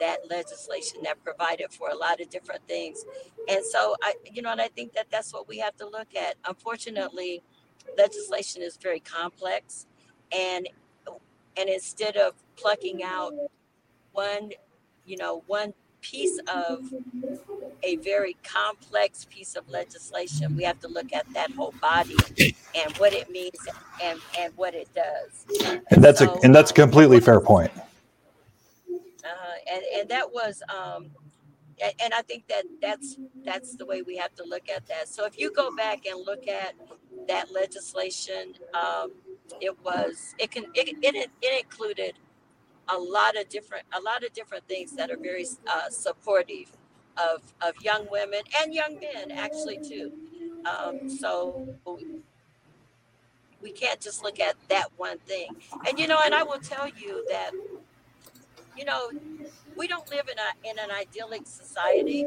that 0.00 0.20
legislation 0.30 1.00
that 1.04 1.22
provided 1.22 1.70
for 1.70 1.90
a 1.90 1.94
lot 1.94 2.20
of 2.20 2.30
different 2.30 2.66
things. 2.66 3.04
And 3.48 3.64
so 3.64 3.96
I 4.02 4.14
you 4.32 4.42
know 4.42 4.52
and 4.52 4.60
I 4.60 4.68
think 4.68 4.92
that 4.94 5.06
that's 5.10 5.32
what 5.32 5.48
we 5.48 5.58
have 5.58 5.76
to 5.78 5.88
look 5.88 6.14
at. 6.14 6.36
Unfortunately, 6.46 7.42
legislation 7.98 8.62
is 8.62 8.76
very 8.76 9.00
complex 9.00 9.86
and 10.32 10.68
and 11.58 11.68
instead 11.68 12.16
of 12.16 12.34
plucking 12.56 13.02
out 13.02 13.32
one 14.12 14.50
you 15.06 15.16
know 15.16 15.42
one 15.46 15.72
piece 16.00 16.38
of 16.46 16.92
a 17.82 17.96
very 17.96 18.36
complex 18.42 19.24
piece 19.24 19.54
of 19.56 19.68
legislation. 19.68 20.56
We 20.56 20.64
have 20.64 20.80
to 20.80 20.88
look 20.88 21.12
at 21.12 21.26
that 21.34 21.50
whole 21.52 21.74
body 21.80 22.16
and 22.74 22.96
what 22.98 23.12
it 23.12 23.30
means 23.30 23.56
and, 24.02 24.20
and 24.38 24.52
what 24.56 24.74
it 24.74 24.88
does. 24.94 25.82
And, 25.90 26.02
that's 26.02 26.20
so, 26.20 26.34
a 26.34 26.40
and 26.42 26.54
that's 26.54 26.70
a 26.70 26.74
um, 26.74 26.88
completely 26.88 27.18
um, 27.18 27.22
fair 27.22 27.40
point. 27.40 27.70
Uh, 28.88 29.72
and 29.72 29.82
and 29.96 30.08
that 30.08 30.32
was 30.32 30.62
um, 30.68 31.10
and, 31.82 31.92
and 32.00 32.14
I 32.14 32.22
think 32.22 32.46
that 32.48 32.64
that's 32.80 33.16
that's 33.44 33.76
the 33.76 33.84
way 33.84 34.02
we 34.02 34.16
have 34.16 34.34
to 34.36 34.44
look 34.44 34.68
at 34.68 34.86
that. 34.86 35.08
So 35.08 35.24
if 35.24 35.38
you 35.38 35.52
go 35.52 35.74
back 35.74 36.06
and 36.06 36.24
look 36.24 36.48
at 36.48 36.74
that 37.28 37.52
legislation, 37.52 38.54
um, 38.74 39.12
it 39.60 39.76
was 39.84 40.34
it 40.38 40.50
can 40.50 40.64
it, 40.74 40.96
it, 41.02 41.30
it 41.42 41.64
included 41.64 42.14
a 42.88 42.96
lot 42.96 43.36
of 43.36 43.48
different 43.48 43.84
a 43.96 44.00
lot 44.00 44.24
of 44.24 44.32
different 44.32 44.66
things 44.68 44.92
that 44.92 45.10
are 45.10 45.16
very 45.16 45.46
uh, 45.66 45.88
supportive 45.90 46.70
of 47.18 47.42
of 47.66 47.74
young 47.82 48.06
women 48.10 48.40
and 48.62 48.74
young 48.74 48.98
men 49.00 49.30
actually 49.30 49.78
too. 49.78 50.12
Um, 50.66 51.08
so 51.08 51.68
we 53.62 53.72
can't 53.72 54.00
just 54.00 54.22
look 54.22 54.40
at 54.40 54.54
that 54.68 54.88
one 54.96 55.18
thing. 55.18 55.48
And 55.88 55.98
you 55.98 56.06
know, 56.06 56.18
and 56.24 56.34
I 56.34 56.42
will 56.42 56.60
tell 56.60 56.88
you 56.88 57.24
that 57.30 57.50
you 58.76 58.84
know 58.84 59.10
we 59.76 59.86
don't 59.86 60.08
live 60.10 60.28
in 60.28 60.38
a 60.38 60.70
in 60.70 60.78
an 60.78 60.90
idyllic 60.90 61.46
society, 61.46 62.26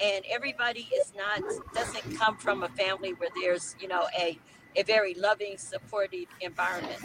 and 0.00 0.24
everybody 0.30 0.88
is 0.94 1.12
not 1.16 1.42
doesn't 1.74 2.16
come 2.16 2.36
from 2.36 2.62
a 2.62 2.68
family 2.70 3.12
where 3.14 3.30
there's 3.40 3.76
you 3.80 3.88
know 3.88 4.06
a 4.18 4.38
a 4.76 4.82
very 4.82 5.14
loving, 5.14 5.58
supportive 5.58 6.26
environment. 6.40 7.00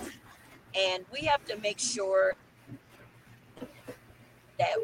And 0.75 1.06
we 1.12 1.22
have 1.22 1.44
to 1.46 1.58
make 1.58 1.80
sure 1.80 2.36
that 4.60 4.75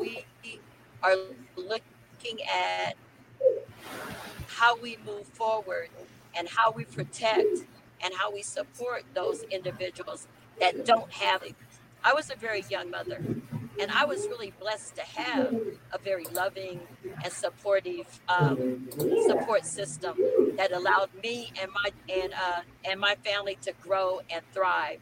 we 0.00 0.24
are 1.04 1.16
looking 1.56 2.40
at 2.42 2.94
how 4.48 4.76
we 4.78 4.96
move 5.04 5.26
forward 5.26 5.90
and 6.36 6.48
how 6.48 6.70
we 6.70 6.84
protect 6.84 7.58
and 8.02 8.14
how 8.14 8.32
we 8.32 8.42
support 8.42 9.04
those 9.14 9.42
individuals 9.50 10.26
that 10.60 10.86
don't 10.86 11.10
have 11.12 11.42
it. 11.42 11.54
I 12.02 12.14
was 12.14 12.30
a 12.30 12.36
very 12.36 12.64
young 12.70 12.90
mother, 12.90 13.22
and 13.80 13.90
I 13.90 14.04
was 14.04 14.26
really 14.28 14.52
blessed 14.60 14.96
to 14.96 15.02
have 15.02 15.54
a 15.92 15.98
very 15.98 16.24
loving 16.32 16.80
and 17.22 17.32
supportive 17.32 18.20
um, 18.28 18.88
support 19.26 19.64
system 19.64 20.16
that 20.56 20.72
allowed 20.72 21.10
me 21.22 21.50
and 21.60 21.70
my 21.72 21.90
and 22.14 22.32
uh, 22.34 22.60
and 22.84 23.00
my 23.00 23.16
family 23.24 23.58
to 23.62 23.72
grow 23.80 24.20
and 24.30 24.42
thrive. 24.52 25.00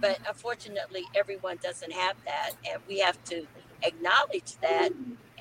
But 0.00 0.18
unfortunately, 0.26 1.04
everyone 1.14 1.58
doesn't 1.62 1.92
have 1.92 2.16
that, 2.24 2.52
and 2.70 2.80
we 2.88 3.00
have 3.00 3.22
to 3.24 3.46
acknowledge 3.82 4.56
that 4.62 4.90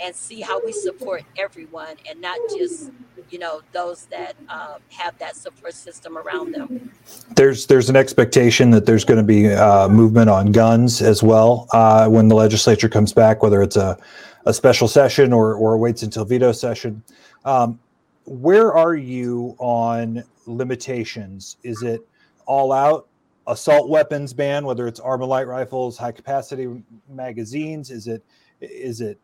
and 0.02 0.16
see 0.16 0.42
how 0.42 0.64
we 0.64 0.72
support 0.72 1.24
everyone 1.38 1.96
and 2.10 2.20
not 2.22 2.38
just 2.58 2.92
you 3.30 3.40
know 3.40 3.62
those 3.74 4.06
that 4.06 4.36
um, 4.50 4.80
have 4.90 5.18
that 5.20 5.36
support 5.36 5.74
system 5.74 6.18
around 6.18 6.54
them. 6.54 6.92
There's 7.36 7.66
there's 7.66 7.90
an 7.90 7.96
expectation 7.96 8.72
that 8.72 8.86
there's 8.86 9.04
going 9.04 9.18
to 9.18 9.24
be 9.24 9.54
uh, 9.54 9.90
movement 9.90 10.30
on 10.30 10.52
guns 10.52 11.02
as 11.02 11.24
well 11.24 11.68
uh, 11.74 12.08
when 12.08 12.28
the 12.28 12.36
legislature 12.36 12.90
comes 12.90 13.14
back 13.14 13.44
whether 13.44 13.62
it's 13.62 13.76
a, 13.76 13.98
a 14.46 14.54
special 14.54 14.88
session 14.88 15.34
or, 15.34 15.54
or 15.56 15.78
waits 15.78 16.04
until 16.04 16.26
veto 16.26 16.52
session. 16.52 17.04
Um, 17.46 17.80
where 18.26 18.74
are 18.74 18.96
you 18.96 19.56
on 19.60 20.24
limitations? 20.46 21.58
Is 21.64 21.82
it 21.82 22.02
all 22.46 22.72
out 22.72 23.08
assault 23.48 23.90
weapons 23.90 24.34
ban, 24.34 24.66
whether 24.66 24.88
it's 24.88 25.00
Armalite 25.00 25.48
rifles, 25.48 25.98
high 25.98 26.12
capacity 26.12 26.84
magazines? 27.10 27.90
Is 27.90 28.08
it 28.08 28.24
is 28.62 29.02
it 29.02 29.20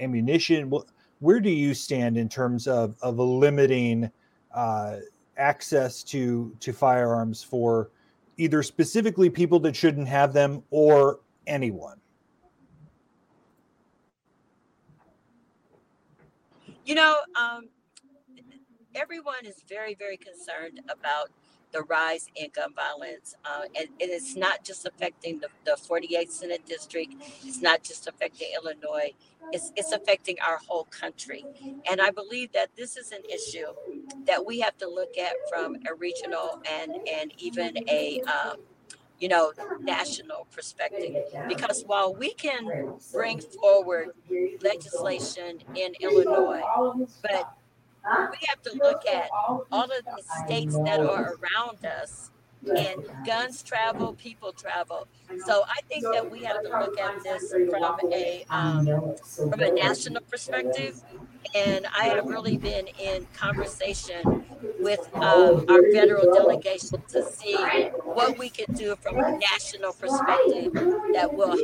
ammunition? 0.00 0.72
Where 1.20 1.40
do 1.40 1.50
you 1.50 1.74
stand 1.74 2.16
in 2.16 2.28
terms 2.28 2.66
of 2.66 2.96
of 3.00 3.18
limiting 3.18 4.10
uh, 4.54 4.96
access 5.36 6.02
to 6.04 6.54
to 6.60 6.72
firearms 6.72 7.42
for 7.42 7.90
either 8.36 8.62
specifically 8.62 9.30
people 9.30 9.60
that 9.60 9.76
shouldn't 9.76 10.08
have 10.08 10.32
them 10.32 10.62
or 10.70 11.20
anyone? 11.46 11.98
You 16.84 16.94
know, 16.94 17.16
um, 17.34 17.68
everyone 18.94 19.46
is 19.46 19.62
very, 19.68 19.94
very 19.94 20.18
concerned 20.18 20.80
about 20.90 21.30
the 21.74 21.82
rise 21.82 22.28
in 22.36 22.48
gun 22.54 22.72
violence. 22.74 23.34
Uh, 23.44 23.62
and, 23.76 23.88
and, 24.00 24.10
it's 24.10 24.36
not 24.36 24.64
just 24.64 24.86
affecting 24.86 25.40
the, 25.40 25.48
the 25.66 25.72
48th 25.72 26.30
Senate 26.30 26.64
District, 26.66 27.12
it's 27.44 27.60
not 27.60 27.82
just 27.82 28.06
affecting 28.06 28.48
Illinois, 28.54 29.12
it's, 29.52 29.72
it's 29.76 29.92
affecting 29.92 30.36
our 30.40 30.58
whole 30.66 30.84
country. 30.84 31.44
And 31.90 32.00
I 32.00 32.10
believe 32.10 32.52
that 32.52 32.70
this 32.76 32.96
is 32.96 33.12
an 33.12 33.22
issue 33.28 33.66
that 34.26 34.46
we 34.46 34.60
have 34.60 34.78
to 34.78 34.88
look 34.88 35.18
at 35.18 35.34
from 35.50 35.76
a 35.90 35.94
regional 35.94 36.62
and, 36.70 36.92
and 37.08 37.32
even 37.38 37.76
a 37.88 38.20
um, 38.22 38.58
you 39.18 39.28
know, 39.28 39.52
national 39.80 40.46
perspective. 40.50 41.16
Because 41.48 41.82
while 41.86 42.14
we 42.14 42.34
can 42.34 42.94
bring 43.12 43.40
forward 43.40 44.10
legislation 44.62 45.58
in 45.74 45.94
Illinois, 46.00 46.62
but 47.22 47.56
we 48.04 48.46
have 48.46 48.62
to 48.62 48.72
look 48.82 49.06
at 49.06 49.30
all 49.72 49.84
of 49.84 49.90
the 49.90 50.22
states 50.44 50.76
that 50.84 51.00
are 51.00 51.36
around 51.36 51.84
us 51.84 52.30
and 52.76 53.04
guns 53.26 53.62
travel, 53.62 54.14
people 54.14 54.52
travel. 54.52 55.06
So 55.46 55.64
I 55.66 55.80
think 55.88 56.04
that 56.12 56.30
we 56.30 56.42
have 56.44 56.62
to 56.62 56.68
look 56.78 56.98
at 56.98 57.22
this 57.22 57.50
from 57.70 57.98
a 58.12 58.44
um, 58.50 58.86
from 59.50 59.60
a 59.60 59.70
national 59.70 60.22
perspective. 60.22 61.00
And 61.54 61.86
I 61.96 62.04
have 62.04 62.26
really 62.26 62.56
been 62.56 62.86
in 62.98 63.26
conversation 63.34 64.44
with 64.80 65.08
um, 65.14 65.66
our 65.68 65.82
federal 65.92 66.32
delegation 66.32 67.02
to 67.08 67.22
see 67.22 67.54
what 68.02 68.38
we 68.38 68.48
can 68.48 68.74
do 68.74 68.96
from 68.96 69.18
a 69.18 69.38
national 69.38 69.92
perspective 69.92 70.72
that 71.12 71.28
will 71.32 71.50
have 71.50 71.58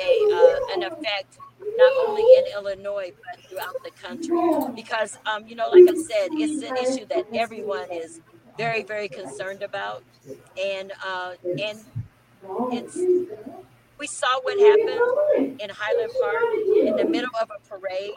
a 0.00 0.14
uh, 0.32 0.74
an 0.74 0.82
effect 0.84 1.38
not 1.78 2.08
only 2.08 2.24
in 2.38 2.44
Illinois 2.52 3.12
but 3.24 3.44
throughout 3.44 3.76
the 3.84 3.90
country. 3.92 4.36
Because, 4.74 5.18
um, 5.26 5.46
you 5.46 5.54
know, 5.54 5.68
like 5.70 5.88
I 5.88 5.94
said, 5.94 6.28
it's 6.32 6.62
an 6.62 6.76
issue 6.76 7.06
that 7.06 7.26
everyone 7.32 7.90
is 7.90 8.20
very, 8.58 8.82
very 8.82 9.08
concerned 9.08 9.62
about, 9.62 10.02
and 10.60 10.92
uh, 11.06 11.34
and 11.44 11.78
it's 12.72 12.96
we 13.98 14.06
saw 14.06 14.40
what 14.42 14.58
happened 14.58 15.60
in 15.60 15.70
Highland 15.70 16.12
Park 16.20 16.42
in 16.86 16.96
the 16.96 17.04
middle 17.04 17.30
of 17.40 17.50
a 17.50 17.68
parade. 17.68 18.12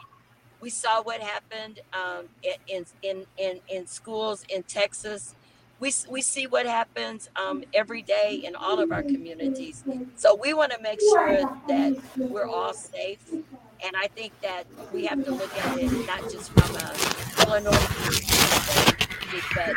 We 0.59 0.69
saw 0.69 1.01
what 1.01 1.21
happened 1.21 1.79
um, 1.93 2.25
in, 2.67 2.85
in 3.01 3.25
in 3.37 3.59
in 3.69 3.87
schools 3.87 4.43
in 4.49 4.63
Texas 4.63 5.35
we, 5.81 5.91
we 6.07 6.21
see 6.21 6.45
what 6.45 6.67
happens 6.67 7.29
um, 7.35 7.63
every 7.73 8.03
day 8.03 8.41
in 8.45 8.55
all 8.55 8.79
of 8.79 8.91
our 8.91 9.01
communities. 9.01 9.83
So 10.15 10.35
we 10.35 10.53
want 10.53 10.71
to 10.71 10.81
make 10.81 11.01
sure 11.01 11.41
that 11.67 11.99
we're 12.17 12.47
all 12.47 12.73
safe. 12.73 13.19
And 13.33 13.95
I 13.97 14.07
think 14.07 14.31
that 14.41 14.65
we 14.93 15.07
have 15.07 15.25
to 15.25 15.31
look 15.31 15.57
at 15.57 15.79
it 15.79 15.91
not 16.05 16.21
just 16.31 16.51
from 16.51 16.75
a 16.75 17.47
Illinois 17.47 17.71
perspective, 17.71 19.07
but 19.55 19.75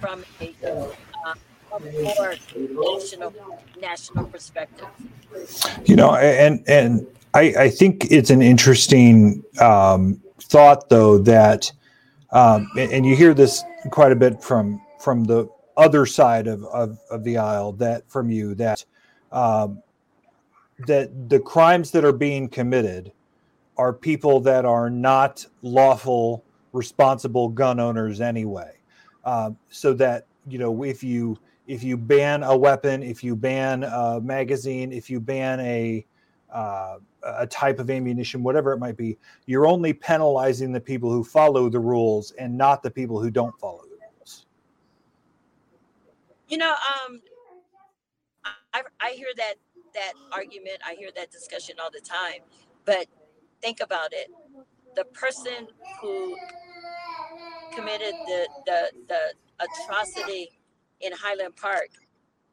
from 0.00 0.24
a 0.40 0.54
uh, 0.64 1.78
more 2.16 2.36
national 2.94 3.34
national 3.80 4.26
perspective. 4.26 4.86
You 5.84 5.96
know, 5.96 6.14
and 6.14 6.62
and 6.68 7.04
I, 7.34 7.54
I 7.58 7.70
think 7.70 8.06
it's 8.12 8.30
an 8.30 8.40
interesting 8.40 9.42
um, 9.60 10.22
thought, 10.38 10.88
though, 10.90 11.18
that 11.18 11.72
um, 12.30 12.70
and 12.78 13.04
you 13.04 13.16
hear 13.16 13.34
this 13.34 13.64
quite 13.90 14.12
a 14.12 14.16
bit 14.16 14.40
from 14.40 14.80
from 15.04 15.22
the 15.22 15.46
other 15.76 16.06
side 16.06 16.46
of, 16.46 16.64
of, 16.64 16.98
of 17.10 17.22
the 17.24 17.36
aisle 17.36 17.72
that 17.72 18.08
from 18.10 18.30
you 18.30 18.54
that 18.54 18.82
um, 19.32 19.82
that 20.86 21.28
the 21.28 21.38
crimes 21.38 21.90
that 21.90 22.04
are 22.04 22.12
being 22.12 22.48
committed 22.48 23.12
are 23.76 23.92
people 23.92 24.40
that 24.40 24.64
are 24.64 24.88
not 24.88 25.44
lawful, 25.62 26.42
responsible 26.72 27.48
gun 27.48 27.78
owners 27.78 28.20
anyway. 28.20 28.72
Um, 29.24 29.58
so 29.70 29.92
that 29.94 30.26
you 30.48 30.58
know, 30.58 30.84
if 30.84 31.02
you 31.02 31.38
if 31.66 31.82
you 31.82 31.96
ban 31.96 32.42
a 32.42 32.56
weapon, 32.56 33.02
if 33.02 33.22
you 33.22 33.36
ban 33.36 33.84
a 33.84 34.20
magazine, 34.22 34.90
if 34.90 35.10
you 35.10 35.20
ban 35.20 35.60
a 35.60 36.06
uh, 36.50 36.98
a 37.24 37.46
type 37.46 37.78
of 37.78 37.90
ammunition, 37.90 38.42
whatever 38.42 38.72
it 38.72 38.78
might 38.78 38.96
be, 38.96 39.18
you're 39.46 39.66
only 39.66 39.92
penalizing 39.92 40.72
the 40.72 40.80
people 40.80 41.10
who 41.10 41.24
follow 41.24 41.68
the 41.68 41.80
rules 41.80 42.30
and 42.32 42.56
not 42.56 42.82
the 42.82 42.90
people 42.90 43.20
who 43.20 43.30
don't 43.30 43.58
follow. 43.58 43.82
You 46.54 46.58
know, 46.58 46.70
um, 46.70 47.20
I, 48.72 48.82
I 49.00 49.10
hear 49.16 49.26
that 49.38 49.54
that 49.94 50.12
argument, 50.32 50.78
I 50.86 50.94
hear 50.94 51.10
that 51.16 51.32
discussion 51.32 51.78
all 51.82 51.90
the 51.90 52.00
time, 52.00 52.42
but 52.84 53.08
think 53.60 53.80
about 53.80 54.12
it. 54.12 54.28
The 54.94 55.04
person 55.06 55.66
who 56.00 56.36
committed 57.74 58.14
the 58.26 58.48
the, 58.66 58.92
the 59.08 59.34
atrocity 59.64 60.50
in 61.00 61.12
Highland 61.12 61.56
Park, 61.56 61.88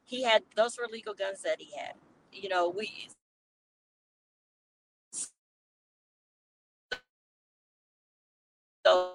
he 0.03 0.23
had 0.23 0.43
those 0.55 0.79
were 0.79 0.87
legal 0.91 1.13
guns 1.13 1.43
that 1.43 1.61
he 1.61 1.69
had. 1.77 1.93
You 2.33 2.49
know, 2.49 2.69
we 2.69 3.09
so 8.85 9.13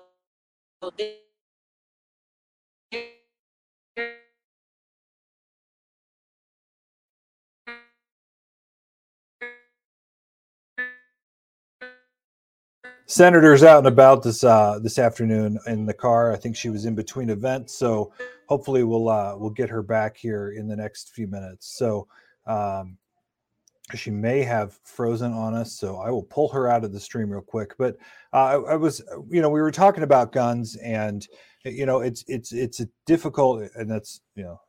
Senator's 13.06 13.62
out 13.62 13.78
and 13.78 13.86
about 13.86 14.24
this 14.24 14.42
uh, 14.42 14.80
this 14.82 14.98
afternoon 14.98 15.58
in 15.66 15.86
the 15.86 15.94
car. 15.94 16.32
I 16.32 16.36
think 16.36 16.56
she 16.56 16.70
was 16.70 16.86
in 16.86 16.96
between 16.96 17.30
events, 17.30 17.74
so 17.74 18.12
hopefully 18.48 18.82
we'll 18.82 19.08
uh, 19.08 19.36
we'll 19.36 19.50
get 19.50 19.70
her 19.70 19.82
back 19.82 20.16
here 20.16 20.50
in 20.50 20.66
the 20.66 20.74
next 20.74 21.14
few 21.14 21.28
minutes. 21.28 21.78
So 21.78 22.08
um, 22.48 22.98
she 23.94 24.10
may 24.10 24.42
have 24.42 24.78
frozen 24.82 25.32
on 25.32 25.54
us, 25.54 25.78
so 25.78 25.98
I 25.98 26.10
will 26.10 26.24
pull 26.24 26.48
her 26.48 26.68
out 26.68 26.82
of 26.82 26.92
the 26.92 26.98
stream 26.98 27.30
real 27.30 27.42
quick. 27.42 27.74
But 27.78 27.96
uh, 28.32 28.36
I, 28.36 28.72
I, 28.72 28.74
was, 28.74 29.00
you 29.30 29.40
know, 29.40 29.50
we 29.50 29.60
were 29.60 29.70
talking 29.70 30.02
about 30.02 30.32
guns, 30.32 30.74
and 30.76 31.24
you 31.64 31.86
know, 31.86 32.00
it's 32.00 32.24
it's 32.26 32.52
it's 32.52 32.80
a 32.80 32.88
difficult, 33.06 33.70
and 33.76 33.88
that's 33.88 34.20
you 34.34 34.42
know, 34.42 34.60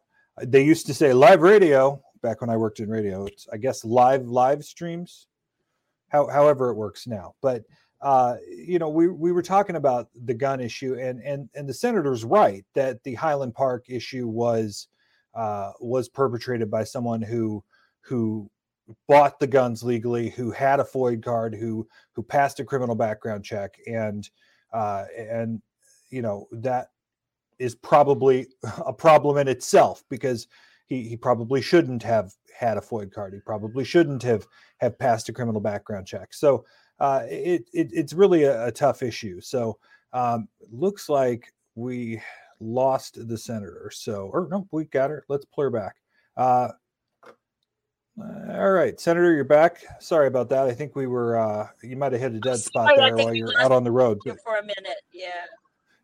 they 0.44 0.64
used 0.64 0.86
to 0.86 0.94
say 0.94 1.12
live 1.12 1.42
radio 1.42 2.00
back 2.22 2.42
when 2.42 2.52
I 2.52 2.58
worked 2.58 2.80
in 2.80 2.90
radio. 2.90 3.26
It's 3.26 3.48
I 3.52 3.58
guess 3.58 3.84
live 3.84 4.28
live 4.28 4.64
streams, 4.64 5.26
how, 6.10 6.28
however 6.28 6.70
it 6.70 6.76
works 6.76 7.08
now, 7.08 7.34
but 7.42 7.64
uh, 8.02 8.36
you 8.48 8.78
know, 8.80 8.90
we 8.90 9.08
we 9.08 9.32
were 9.32 9.42
talking 9.42 9.76
about 9.76 10.10
the 10.26 10.34
gun 10.34 10.60
issue, 10.60 10.96
and 10.96 11.22
and 11.22 11.50
and 11.56 11.68
the 11.68 11.74
senator's 11.74 12.24
right 12.24 12.64
that 12.76 13.04
the 13.04 13.16
Highland 13.16 13.56
Park 13.56 13.86
issue 13.90 14.28
was 14.28 14.88
uh, 15.34 15.72
was 15.80 16.08
perpetrated 16.08 16.70
by 16.70 16.84
someone 16.84 17.22
who 17.22 17.64
who 18.02 18.50
bought 19.08 19.40
the 19.40 19.48
guns 19.48 19.84
legally, 19.84 20.30
who 20.30 20.52
had 20.52 20.80
a 20.80 20.84
FOID 20.84 21.24
card, 21.24 21.56
who 21.56 21.88
who 22.14 22.22
passed 22.22 22.60
a 22.60 22.66
criminal 22.66 22.96
background 22.96 23.44
check, 23.44 23.78
and 23.88 24.30
uh, 24.74 25.06
and 25.18 25.62
you 26.10 26.22
know 26.22 26.48
that 26.52 26.90
is 27.58 27.74
probably 27.74 28.48
a 28.86 28.94
problem 28.94 29.38
in 29.38 29.48
itself 29.48 30.04
because 30.10 30.48
he 30.86 31.08
he 31.10 31.18
probably 31.18 31.62
shouldn't 31.62 32.04
have 32.04 32.34
had 32.56 32.78
a 32.78 32.82
FOID 32.82 33.12
card. 33.12 33.34
He 33.34 33.40
probably 33.40 33.84
shouldn't 33.84 34.24
have 34.24 34.46
have 34.78 35.00
passed 35.00 35.30
a 35.30 35.34
criminal 35.34 35.62
background 35.62 36.06
check. 36.06 36.34
So 36.34 36.66
uh, 37.00 37.24
it, 37.30 37.66
it, 37.74 37.90
it's 37.94 38.14
really 38.14 38.44
a, 38.44 38.68
a 38.68 38.72
tough 38.72 39.04
issue. 39.04 39.42
So 39.42 39.78
um, 40.14 40.48
looks 40.72 41.10
like 41.10 41.54
we 41.76 42.22
lost 42.60 43.28
the 43.28 43.38
senator. 43.38 43.92
So 43.94 44.30
or 44.34 44.48
no, 44.50 44.68
we 44.72 44.86
got 44.86 45.10
her. 45.10 45.26
Let's 45.30 45.46
pull 45.46 45.64
her 45.64 45.70
back. 45.70 45.96
Uh, 46.36 46.70
all 48.50 48.72
right, 48.72 49.00
Senator, 49.00 49.36
you're 49.36 49.44
back. 49.44 49.84
Sorry 50.00 50.26
about 50.28 50.50
that. 50.50 50.66
I 50.66 50.74
think 50.74 50.96
we 50.96 51.06
were 51.06 51.38
uh, 51.38 51.68
you 51.84 51.96
might 51.96 52.14
have 52.14 52.22
hit 52.22 52.34
a 52.34 52.40
dead 52.40 52.58
spot 52.58 52.92
there 52.96 53.16
while 53.16 53.34
you're 53.34 53.60
out 53.60 53.72
on 53.72 53.84
the 53.84 53.92
road. 53.92 54.20
For 54.24 54.58
a 54.58 54.62
minute, 54.62 55.02
yeah. 55.14 55.28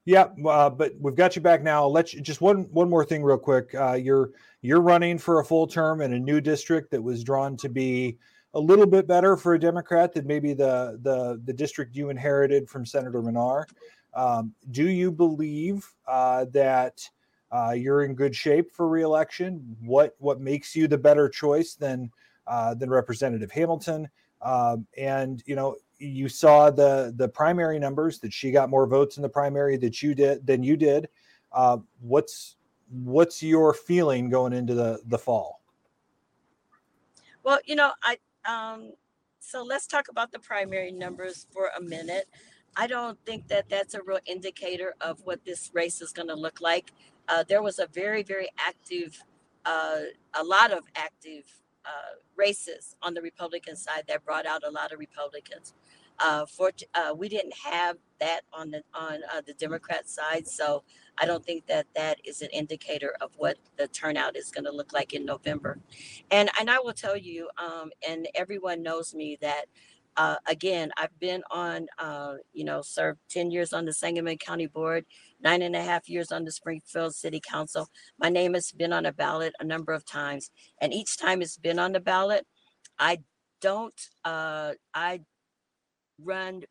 Yeah, 0.05 0.27
uh, 0.45 0.69
but 0.69 0.93
we've 0.99 1.15
got 1.15 1.35
you 1.35 1.41
back 1.41 1.63
now. 1.63 1.87
Let 1.87 2.13
you 2.13 2.21
just 2.21 2.41
one 2.41 2.63
one 2.71 2.89
more 2.89 3.05
thing 3.05 3.23
real 3.23 3.37
quick. 3.37 3.73
Uh, 3.73 3.93
you're 3.93 4.31
you're 4.61 4.81
running 4.81 5.17
for 5.17 5.39
a 5.39 5.45
full 5.45 5.65
term 5.65 6.01
in 6.01 6.13
a 6.13 6.19
new 6.19 6.39
district 6.39 6.91
that 6.91 7.01
was 7.01 7.23
drawn 7.23 7.57
to 7.57 7.69
be 7.69 8.17
a 8.53 8.59
little 8.59 8.85
bit 8.85 9.07
better 9.07 9.35
for 9.35 9.55
a 9.55 9.59
Democrat 9.59 10.13
than 10.13 10.27
maybe 10.27 10.53
the 10.53 10.99
the 11.01 11.41
the 11.45 11.53
district 11.53 11.95
you 11.95 12.09
inherited 12.09 12.69
from 12.69 12.85
Senator 12.85 13.21
Manar. 13.21 13.67
Um, 14.13 14.53
do 14.71 14.87
you 14.89 15.11
believe 15.11 15.87
uh, 16.07 16.45
that 16.51 17.09
uh, 17.51 17.71
you're 17.71 18.03
in 18.03 18.13
good 18.13 18.35
shape 18.35 18.71
for 18.71 18.87
reelection? 18.87 19.75
What 19.81 20.15
what 20.19 20.39
makes 20.39 20.75
you 20.75 20.87
the 20.87 20.97
better 20.97 21.29
choice 21.29 21.75
than 21.75 22.11
uh, 22.47 22.75
than 22.75 22.89
Representative 22.89 23.51
Hamilton? 23.51 24.09
Um, 24.41 24.85
and 24.97 25.41
you 25.45 25.55
know, 25.55 25.77
you 25.97 26.29
saw 26.29 26.69
the 26.69 27.13
the 27.15 27.27
primary 27.27 27.79
numbers 27.79 28.19
that 28.19 28.33
she 28.33 28.51
got 28.51 28.69
more 28.69 28.85
votes 28.85 29.17
in 29.17 29.23
the 29.23 29.29
primary 29.29 29.77
that 29.77 30.01
you 30.01 30.13
did 30.13 30.45
than 30.45 30.61
you 30.61 30.77
did. 30.77 31.09
Uh, 31.51 31.77
what's 32.01 32.55
what's 32.89 33.41
your 33.41 33.73
feeling 33.73 34.29
going 34.29 34.53
into 34.53 34.75
the 34.75 35.01
the 35.07 35.17
fall? 35.17 35.61
Well, 37.43 37.59
you 37.65 37.75
know, 37.75 37.91
I 38.03 38.17
um, 38.45 38.93
so 39.39 39.63
let's 39.63 39.87
talk 39.87 40.07
about 40.09 40.31
the 40.31 40.39
primary 40.39 40.91
numbers 40.91 41.47
for 41.51 41.69
a 41.77 41.81
minute. 41.81 42.27
I 42.75 42.87
don't 42.87 43.19
think 43.25 43.47
that 43.49 43.69
that's 43.69 43.93
a 43.93 44.01
real 44.03 44.19
indicator 44.25 44.95
of 45.01 45.21
what 45.25 45.45
this 45.45 45.69
race 45.73 46.01
is 46.01 46.11
going 46.11 46.29
to 46.29 46.35
look 46.35 46.61
like. 46.61 46.91
Uh, 47.27 47.43
there 47.47 47.61
was 47.61 47.79
a 47.79 47.87
very, 47.87 48.23
very 48.23 48.49
active, 48.57 49.23
uh, 49.65 49.99
a 50.33 50.43
lot 50.43 50.71
of 50.71 50.83
active 50.95 51.43
uh, 51.85 52.15
races 52.35 52.95
on 53.01 53.13
the 53.13 53.21
Republican 53.21 53.75
side 53.75 54.03
that 54.07 54.25
brought 54.25 54.45
out 54.45 54.63
a 54.65 54.71
lot 54.71 54.91
of 54.93 54.99
Republicans. 54.99 55.73
Uh, 56.23 56.45
for 56.45 56.71
uh, 56.95 57.13
we 57.15 57.27
didn't 57.27 57.53
have 57.53 57.97
that 58.21 58.41
on 58.53 58.71
the 58.71 58.81
on 58.93 59.19
uh, 59.35 59.41
the 59.45 59.53
Democrat 59.55 60.07
side, 60.09 60.47
so 60.47 60.83
I 61.17 61.25
don't 61.25 61.45
think 61.45 61.67
that 61.67 61.85
that 61.95 62.17
is 62.23 62.41
an 62.41 62.47
indicator 62.53 63.13
of 63.19 63.31
what 63.35 63.57
the 63.77 63.87
turnout 63.89 64.37
is 64.37 64.49
going 64.49 64.63
to 64.63 64.71
look 64.71 64.93
like 64.93 65.13
in 65.13 65.25
November. 65.25 65.79
And 66.31 66.49
and 66.57 66.69
I 66.69 66.79
will 66.79 66.93
tell 66.93 67.17
you, 67.17 67.49
um, 67.57 67.91
and 68.07 68.27
everyone 68.35 68.81
knows 68.81 69.13
me 69.13 69.37
that. 69.41 69.65
Uh, 70.15 70.35
again, 70.45 70.91
I've 70.95 71.19
been 71.19 71.41
on, 71.49 71.87
uh, 71.97 72.35
you 72.53 72.63
know, 72.63 72.83
served 72.83 73.19
10 73.31 73.49
years 73.49 73.73
on 73.73 73.83
the 73.83 73.91
Sangamon 73.91 74.37
County 74.37 74.67
Board, 74.67 75.05
nine 75.41 75.63
and 75.63 75.75
a 75.75 75.81
half 75.81 76.07
years 76.07 76.31
on 76.31 76.45
the 76.45 76.51
Springfield 76.51 77.15
City 77.15 77.41
Council. 77.41 77.89
My 78.19 78.29
name 78.29 78.53
has 78.53 78.71
been 78.71 78.93
on 78.93 79.07
a 79.07 79.11
ballot 79.11 79.55
a 79.59 79.63
number 79.63 79.91
of 79.91 80.05
times. 80.05 80.51
And 80.79 80.93
each 80.93 81.17
time 81.17 81.41
it's 81.41 81.57
been 81.57 81.79
on 81.79 81.93
the 81.93 81.99
ballot, 81.99 82.45
I 82.99 83.21
don't, 83.59 83.99
uh, 84.23 84.73
I 84.93 85.21
run 86.21 86.63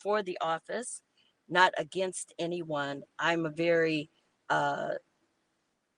for 0.00 0.22
the 0.22 0.38
office, 0.40 1.00
not 1.48 1.72
against 1.78 2.34
anyone. 2.38 3.02
I'm 3.18 3.46
a 3.46 3.50
very, 3.50 4.10
uh, 4.50 4.94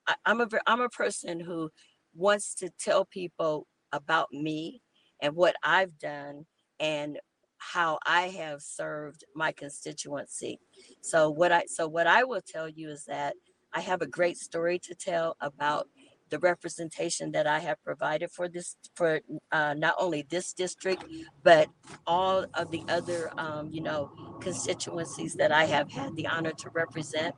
I, 0.07 0.15
I'm 0.27 0.41
a 0.41 0.49
I'm 0.67 0.81
a 0.81 0.89
person 0.89 1.41
who 1.41 1.71
wants 2.15 2.55
to 2.57 2.71
tell 2.79 3.05
people 3.05 3.67
about 3.93 4.33
me 4.33 4.83
and 5.21 5.35
what 5.35 5.57
I've 5.63 5.99
done 5.99 6.47
and 6.81 7.19
how 7.59 7.99
I 8.05 8.29
have 8.29 8.61
served 8.61 9.25
my 9.35 9.53
constituency. 9.53 10.61
So 11.01 11.31
what 11.31 11.53
I 11.53 11.65
so 11.67 11.89
what 11.89 12.07
I 12.07 12.25
will 12.25 12.43
tell 12.47 12.69
you 12.69 12.91
is 12.91 13.05
that 13.07 13.35
I 13.73 13.81
have 13.81 14.03
a 14.03 14.07
great 14.07 14.37
story 14.37 14.79
to 14.81 14.95
tell 14.95 15.37
about 15.41 15.89
the 16.35 16.41
representation 16.41 17.31
that 17.31 17.47
I 17.47 17.61
have 17.61 17.79
provided 17.85 18.29
for 18.29 18.49
this, 18.49 18.75
for 18.97 19.21
uh, 19.53 19.75
not 19.79 19.95
only 20.01 20.27
this 20.29 20.53
district, 20.53 21.05
but 21.45 21.69
all 22.09 22.45
of 22.55 22.73
the 22.73 22.83
other, 22.89 23.31
um, 23.39 23.71
you 23.71 23.81
know, 23.81 24.11
constituencies 24.41 25.35
that 25.35 25.53
I 25.53 25.65
have 25.67 25.93
had 25.93 26.17
the 26.17 26.27
honor 26.27 26.51
to 26.63 26.71
represent. 26.71 27.37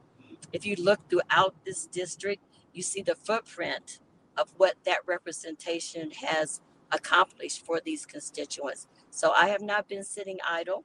If 0.54 0.64
you 0.64 0.76
look 0.78 0.98
throughout 1.10 1.54
this 1.66 1.86
district, 1.88 2.42
you 2.72 2.82
see 2.82 3.02
the 3.02 3.16
footprint 3.16 4.00
of 4.38 4.46
what 4.56 4.76
that 4.86 5.00
representation 5.04 6.10
has 6.12 6.62
accomplished 6.90 7.66
for 7.66 7.78
these 7.84 8.06
constituents. 8.06 8.86
So 9.10 9.32
I 9.32 9.48
have 9.48 9.60
not 9.60 9.88
been 9.88 10.04
sitting 10.04 10.38
idle. 10.48 10.84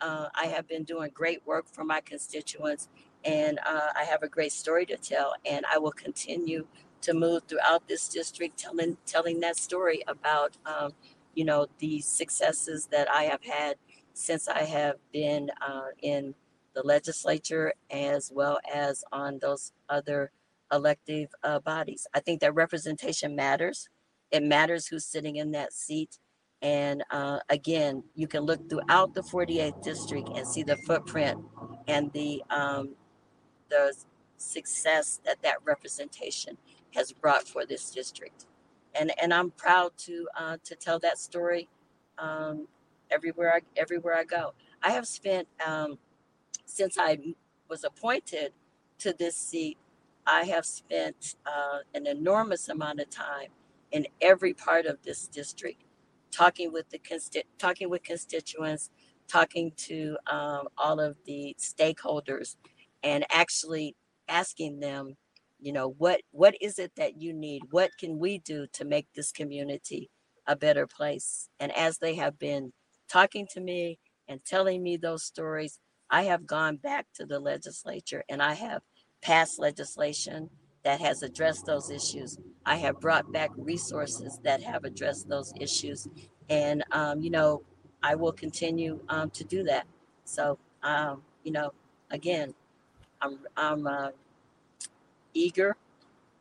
Uh, 0.00 0.26
I 0.34 0.46
have 0.46 0.66
been 0.66 0.82
doing 0.82 1.10
great 1.14 1.40
work 1.46 1.66
for 1.70 1.84
my 1.84 2.00
constituents, 2.00 2.88
and 3.24 3.60
uh, 3.64 3.90
I 3.94 4.02
have 4.02 4.24
a 4.24 4.28
great 4.28 4.52
story 4.52 4.86
to 4.86 4.96
tell, 4.96 5.34
and 5.46 5.64
I 5.72 5.78
will 5.78 5.92
continue 5.92 6.66
to 7.04 7.14
move 7.14 7.42
throughout 7.48 7.86
this 7.88 8.08
district, 8.08 8.58
telling 8.58 8.96
telling 9.06 9.40
that 9.40 9.56
story 9.56 10.02
about 10.06 10.56
um, 10.66 10.92
you 11.34 11.44
know 11.44 11.66
the 11.78 12.00
successes 12.00 12.86
that 12.90 13.10
I 13.10 13.24
have 13.24 13.42
had 13.44 13.76
since 14.14 14.48
I 14.48 14.62
have 14.62 14.96
been 15.12 15.50
uh, 15.66 15.88
in 16.02 16.34
the 16.74 16.82
legislature, 16.82 17.72
as 17.90 18.30
well 18.34 18.58
as 18.72 19.04
on 19.12 19.38
those 19.40 19.72
other 19.88 20.32
elective 20.72 21.28
uh, 21.42 21.60
bodies. 21.60 22.06
I 22.14 22.20
think 22.20 22.40
that 22.40 22.54
representation 22.54 23.36
matters. 23.36 23.88
It 24.30 24.42
matters 24.42 24.86
who's 24.86 25.04
sitting 25.04 25.36
in 25.36 25.52
that 25.52 25.72
seat. 25.72 26.18
And 26.62 27.04
uh, 27.10 27.40
again, 27.50 28.02
you 28.14 28.26
can 28.26 28.42
look 28.42 28.68
throughout 28.70 29.14
the 29.14 29.20
48th 29.20 29.82
district 29.82 30.30
and 30.34 30.46
see 30.46 30.62
the 30.62 30.76
footprint 30.78 31.38
and 31.86 32.10
the 32.12 32.42
um, 32.50 32.94
the 33.68 33.94
success 34.38 35.20
that 35.24 35.40
that 35.42 35.56
representation 35.64 36.56
has 36.94 37.12
brought 37.12 37.48
for 37.48 37.66
this 37.66 37.90
district. 37.90 38.46
And 38.98 39.12
and 39.22 39.34
I'm 39.34 39.50
proud 39.52 39.92
to 39.98 40.28
uh, 40.38 40.56
to 40.64 40.76
tell 40.76 40.98
that 41.00 41.18
story 41.18 41.68
um, 42.18 42.68
everywhere 43.10 43.54
I 43.54 43.60
everywhere 43.76 44.16
I 44.16 44.24
go. 44.24 44.54
I 44.82 44.90
have 44.92 45.06
spent 45.06 45.48
um, 45.66 45.98
since 46.66 46.98
I 46.98 47.18
was 47.68 47.84
appointed 47.84 48.52
to 48.98 49.12
this 49.12 49.36
seat. 49.36 49.78
I 50.26 50.44
have 50.44 50.64
spent 50.66 51.36
uh, 51.46 51.80
an 51.94 52.06
enormous 52.06 52.68
amount 52.68 53.00
of 53.00 53.10
time 53.10 53.48
in 53.90 54.06
every 54.20 54.54
part 54.54 54.86
of 54.86 54.98
this 55.04 55.26
district, 55.26 55.82
talking 56.30 56.72
with 56.72 56.90
the 56.90 56.98
consti- 56.98 57.44
talking 57.58 57.90
with 57.90 58.02
constituents, 58.04 58.90
talking 59.28 59.72
to 59.76 60.16
um, 60.26 60.68
all 60.78 61.00
of 61.00 61.16
the 61.26 61.56
stakeholders, 61.60 62.56
and 63.02 63.26
actually 63.30 63.96
asking 64.28 64.80
them, 64.80 65.16
you 65.64 65.72
know, 65.72 65.94
what 65.96 66.20
what 66.30 66.54
is 66.60 66.78
it 66.78 66.92
that 66.96 67.22
you 67.22 67.32
need? 67.32 67.62
What 67.70 67.90
can 67.98 68.18
we 68.18 68.38
do 68.38 68.66
to 68.74 68.84
make 68.84 69.06
this 69.14 69.32
community 69.32 70.10
a 70.46 70.54
better 70.54 70.86
place? 70.86 71.48
And 71.58 71.72
as 71.72 71.96
they 71.96 72.14
have 72.16 72.38
been 72.38 72.74
talking 73.08 73.46
to 73.54 73.62
me 73.62 73.98
and 74.28 74.44
telling 74.44 74.82
me 74.82 74.98
those 74.98 75.24
stories, 75.24 75.78
I 76.10 76.24
have 76.24 76.46
gone 76.46 76.76
back 76.76 77.06
to 77.14 77.24
the 77.24 77.40
legislature 77.40 78.24
and 78.28 78.42
I 78.42 78.52
have 78.52 78.82
passed 79.22 79.58
legislation 79.58 80.50
that 80.84 81.00
has 81.00 81.22
addressed 81.22 81.64
those 81.64 81.90
issues. 81.90 82.38
I 82.66 82.76
have 82.76 83.00
brought 83.00 83.32
back 83.32 83.50
resources 83.56 84.38
that 84.44 84.62
have 84.62 84.84
addressed 84.84 85.30
those 85.30 85.54
issues. 85.58 86.06
And, 86.50 86.84
um, 86.92 87.22
you 87.22 87.30
know, 87.30 87.62
I 88.02 88.16
will 88.16 88.32
continue 88.32 89.00
um, 89.08 89.30
to 89.30 89.44
do 89.44 89.62
that. 89.62 89.86
So, 90.26 90.58
um, 90.82 91.22
you 91.42 91.52
know, 91.52 91.72
again, 92.10 92.52
I'm, 93.22 93.38
I'm 93.56 93.86
uh, 93.86 94.10
eager 95.34 95.76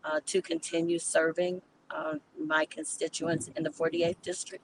uh, 0.04 0.20
to 0.26 0.42
continue 0.42 1.00
serving 1.00 1.62
uh, 1.92 2.16
my 2.40 2.66
constituents 2.66 3.50
in 3.56 3.64
the 3.64 3.70
48th 3.70 4.22
district. 4.22 4.64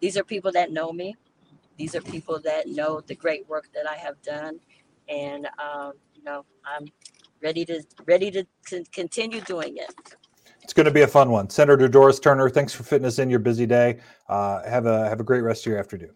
These 0.00 0.16
are 0.16 0.24
people 0.24 0.52
that 0.52 0.72
know 0.72 0.92
me. 0.92 1.16
These 1.78 1.94
are 1.94 2.00
people 2.00 2.40
that 2.40 2.68
know 2.68 3.00
the 3.00 3.14
great 3.14 3.48
work 3.48 3.68
that 3.74 3.88
I 3.88 3.96
have 3.96 4.20
done, 4.22 4.60
and 5.08 5.46
um, 5.58 5.92
you 6.14 6.22
know 6.22 6.44
I'm 6.64 6.88
ready 7.42 7.64
to 7.64 7.82
ready 8.06 8.30
to 8.30 8.84
continue 8.92 9.40
doing 9.40 9.78
it. 9.78 10.14
It's 10.62 10.72
going 10.72 10.86
to 10.86 10.92
be 10.92 11.02
a 11.02 11.08
fun 11.08 11.30
one. 11.30 11.50
Senator 11.50 11.88
Doris 11.88 12.20
Turner, 12.20 12.48
thanks 12.48 12.72
for 12.72 12.84
fitting 12.84 13.06
us 13.06 13.18
in 13.18 13.28
your 13.28 13.40
busy 13.40 13.66
day. 13.66 13.98
Uh, 14.28 14.62
have 14.68 14.86
a 14.86 15.08
have 15.08 15.20
a 15.20 15.24
great 15.24 15.40
rest 15.40 15.66
of 15.66 15.70
your 15.70 15.78
afternoon. 15.78 16.10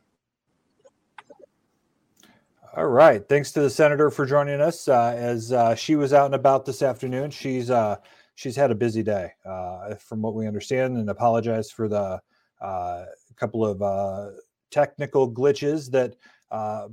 All 2.76 2.88
right. 2.88 3.26
Thanks 3.26 3.52
to 3.52 3.62
the 3.62 3.70
senator 3.70 4.10
for 4.10 4.26
joining 4.26 4.60
us. 4.60 4.86
Uh, 4.86 5.14
as 5.16 5.50
uh, 5.50 5.74
she 5.74 5.96
was 5.96 6.12
out 6.12 6.26
and 6.26 6.34
about 6.34 6.66
this 6.66 6.82
afternoon, 6.82 7.30
she's 7.30 7.70
uh, 7.70 7.96
she's 8.34 8.54
had 8.54 8.70
a 8.70 8.74
busy 8.74 9.02
day, 9.02 9.32
uh, 9.46 9.94
from 9.94 10.20
what 10.20 10.34
we 10.34 10.46
understand, 10.46 10.98
and 10.98 11.08
apologize 11.08 11.70
for 11.70 11.88
the 11.88 12.20
uh, 12.60 13.04
couple 13.36 13.64
of 13.64 13.80
uh, 13.80 14.32
technical 14.70 15.32
glitches 15.32 15.90
that 15.92 16.16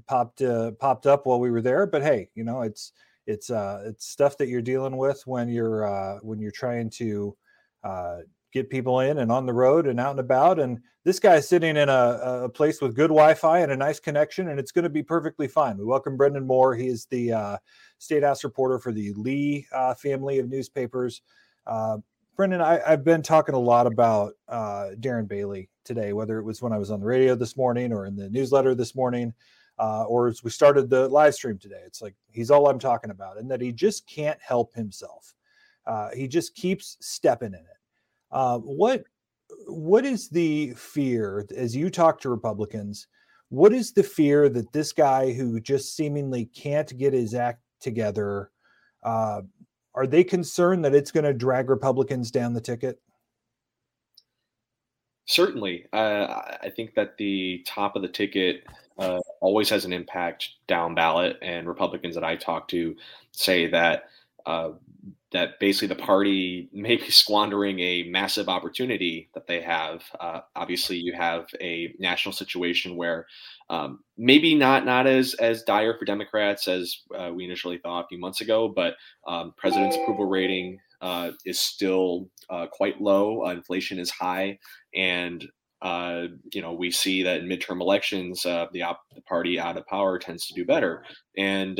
popped 0.07 0.41
popped 0.79 1.05
up 1.05 1.25
while 1.25 1.41
we 1.41 1.51
were 1.51 1.61
there. 1.61 1.85
But 1.85 2.01
hey, 2.01 2.29
you 2.33 2.45
know 2.45 2.61
it's 2.61 2.93
it's 3.27 3.49
it's 3.49 4.07
stuff 4.07 4.37
that 4.37 4.47
you're 4.47 4.61
dealing 4.61 4.95
with 4.95 5.21
when 5.25 5.49
you're 5.49 6.17
when 6.21 6.39
you're 6.39 6.51
trying 6.51 6.91
to 6.91 7.35
get 8.53 8.69
people 8.69 8.99
in 8.99 9.17
and 9.17 9.31
on 9.31 9.45
the 9.45 9.53
road 9.53 9.87
and 9.87 9.99
out 9.99 10.11
and 10.11 10.19
about. 10.19 10.59
And 10.59 10.79
this 11.03 11.19
guy's 11.19 11.49
sitting 11.49 11.75
in 11.75 11.89
a, 11.89 12.43
a 12.43 12.49
place 12.49 12.79
with 12.79 12.95
good 12.95 13.09
Wi-Fi 13.09 13.59
and 13.59 13.71
a 13.71 13.75
nice 13.75 13.99
connection, 13.99 14.49
and 14.49 14.59
it's 14.59 14.71
going 14.71 14.83
to 14.83 14.89
be 14.89 15.03
perfectly 15.03 15.47
fine. 15.47 15.77
We 15.77 15.85
welcome 15.85 16.17
Brenden 16.17 16.45
Moore. 16.45 16.75
He 16.75 16.87
is 16.87 17.05
the 17.07 17.33
uh, 17.33 17.57
state 17.97 18.23
house 18.23 18.43
reporter 18.43 18.79
for 18.79 18.91
the 18.91 19.11
Lee 19.13 19.67
uh, 19.73 19.95
family 19.95 20.37
of 20.39 20.49
newspapers. 20.49 21.21
Uh, 21.65 21.97
Brenden, 22.37 22.61
I, 22.61 22.79
have 22.87 23.03
been 23.03 23.23
talking 23.23 23.55
a 23.55 23.59
lot 23.59 23.87
about 23.87 24.33
uh, 24.47 24.91
Darren 24.99 25.27
Bailey 25.27 25.69
today, 25.83 26.13
whether 26.13 26.37
it 26.39 26.43
was 26.43 26.61
when 26.61 26.73
I 26.73 26.77
was 26.77 26.91
on 26.91 26.99
the 26.99 27.05
radio 27.05 27.35
this 27.35 27.57
morning 27.57 27.91
or 27.91 28.05
in 28.05 28.15
the 28.15 28.29
newsletter 28.29 28.75
this 28.75 28.95
morning. 28.95 29.33
Uh, 29.79 30.03
or 30.03 30.27
as 30.27 30.43
we 30.43 30.51
started 30.51 30.87
the 30.87 31.09
live 31.09 31.33
stream 31.33 31.57
today, 31.57 31.81
it's 31.83 31.99
like 31.99 32.13
he's 32.31 32.51
all 32.51 32.69
I'm 32.69 32.77
talking 32.77 33.09
about, 33.09 33.39
and 33.39 33.49
that 33.49 33.59
he 33.59 33.71
just 33.71 34.07
can't 34.07 34.39
help 34.39 34.71
himself. 34.75 35.33
Uh, 35.87 36.09
he 36.15 36.27
just 36.27 36.53
keeps 36.53 36.95
stepping 37.01 37.53
in 37.53 37.59
it 37.59 37.82
uh, 38.33 38.57
what 38.59 39.03
what 39.67 40.05
is 40.05 40.27
the 40.29 40.73
fear 40.75 41.45
as 41.55 41.75
you 41.75 41.89
talk 41.89 42.19
to 42.21 42.29
Republicans? 42.29 43.07
What 43.49 43.71
is 43.71 43.93
the 43.93 44.03
fear 44.03 44.49
that 44.49 44.73
this 44.73 44.91
guy 44.91 45.31
who 45.31 45.59
just 45.59 45.95
seemingly 45.95 46.45
can't 46.45 46.97
get 46.97 47.13
his 47.13 47.35
act 47.35 47.61
together? 47.79 48.49
Uh, 49.03 49.41
are 49.93 50.07
they 50.07 50.23
concerned 50.23 50.83
that 50.83 50.95
it's 50.95 51.11
going 51.11 51.23
to 51.23 51.33
drag 51.33 51.69
Republicans 51.69 52.31
down 52.31 52.53
the 52.53 52.61
ticket? 52.61 52.99
Certainly, 55.25 55.85
uh, 55.93 56.41
I 56.61 56.71
think 56.75 56.95
that 56.95 57.15
the 57.17 57.63
top 57.65 57.95
of 57.95 58.01
the 58.01 58.07
ticket 58.07 58.63
uh, 58.97 59.19
always 59.39 59.69
has 59.69 59.85
an 59.85 59.93
impact 59.93 60.49
down 60.67 60.95
ballot, 60.95 61.37
and 61.41 61.67
Republicans 61.67 62.15
that 62.15 62.23
I 62.23 62.35
talk 62.35 62.67
to 62.69 62.95
say 63.31 63.67
that 63.67 64.09
uh, 64.45 64.71
that 65.33 65.59
basically 65.59 65.87
the 65.87 65.95
party 65.95 66.69
may 66.73 66.95
be 66.95 67.09
squandering 67.09 67.79
a 67.79 68.03
massive 68.03 68.47
opportunity 68.47 69.29
that 69.33 69.47
they 69.47 69.61
have. 69.61 70.03
Uh, 70.19 70.41
obviously, 70.55 70.95
you 70.97 71.13
have 71.13 71.47
a 71.59 71.93
national 71.99 72.31
situation 72.31 72.95
where 72.95 73.25
um, 73.69 73.99
maybe 74.17 74.55
not 74.55 74.85
not 74.85 75.07
as 75.07 75.33
as 75.35 75.63
dire 75.63 75.97
for 75.97 76.05
Democrats 76.05 76.67
as 76.67 77.01
uh, 77.17 77.31
we 77.33 77.43
initially 77.43 77.79
thought 77.79 78.05
a 78.05 78.07
few 78.07 78.19
months 78.19 78.41
ago, 78.41 78.69
but 78.69 78.95
um, 79.27 79.53
president's 79.57 79.97
approval 79.97 80.25
rating 80.25 80.79
uh, 81.01 81.31
is 81.45 81.59
still 81.59 82.29
uh, 82.49 82.67
quite 82.71 83.01
low. 83.01 83.45
Uh, 83.45 83.51
inflation 83.51 83.99
is 83.99 84.09
high, 84.09 84.57
and 84.95 85.45
uh, 85.81 86.27
you 86.53 86.61
know 86.61 86.73
we 86.73 86.91
see 86.91 87.23
that 87.23 87.41
in 87.41 87.49
midterm 87.49 87.81
elections, 87.81 88.43
the, 88.43 88.81
op- 88.81 89.03
the 89.13 89.21
party 89.21 89.59
out 89.59 89.77
of 89.77 89.85
power 89.87 90.17
tends 90.19 90.47
to 90.47 90.53
do 90.53 90.63
better, 90.63 91.03
and 91.37 91.79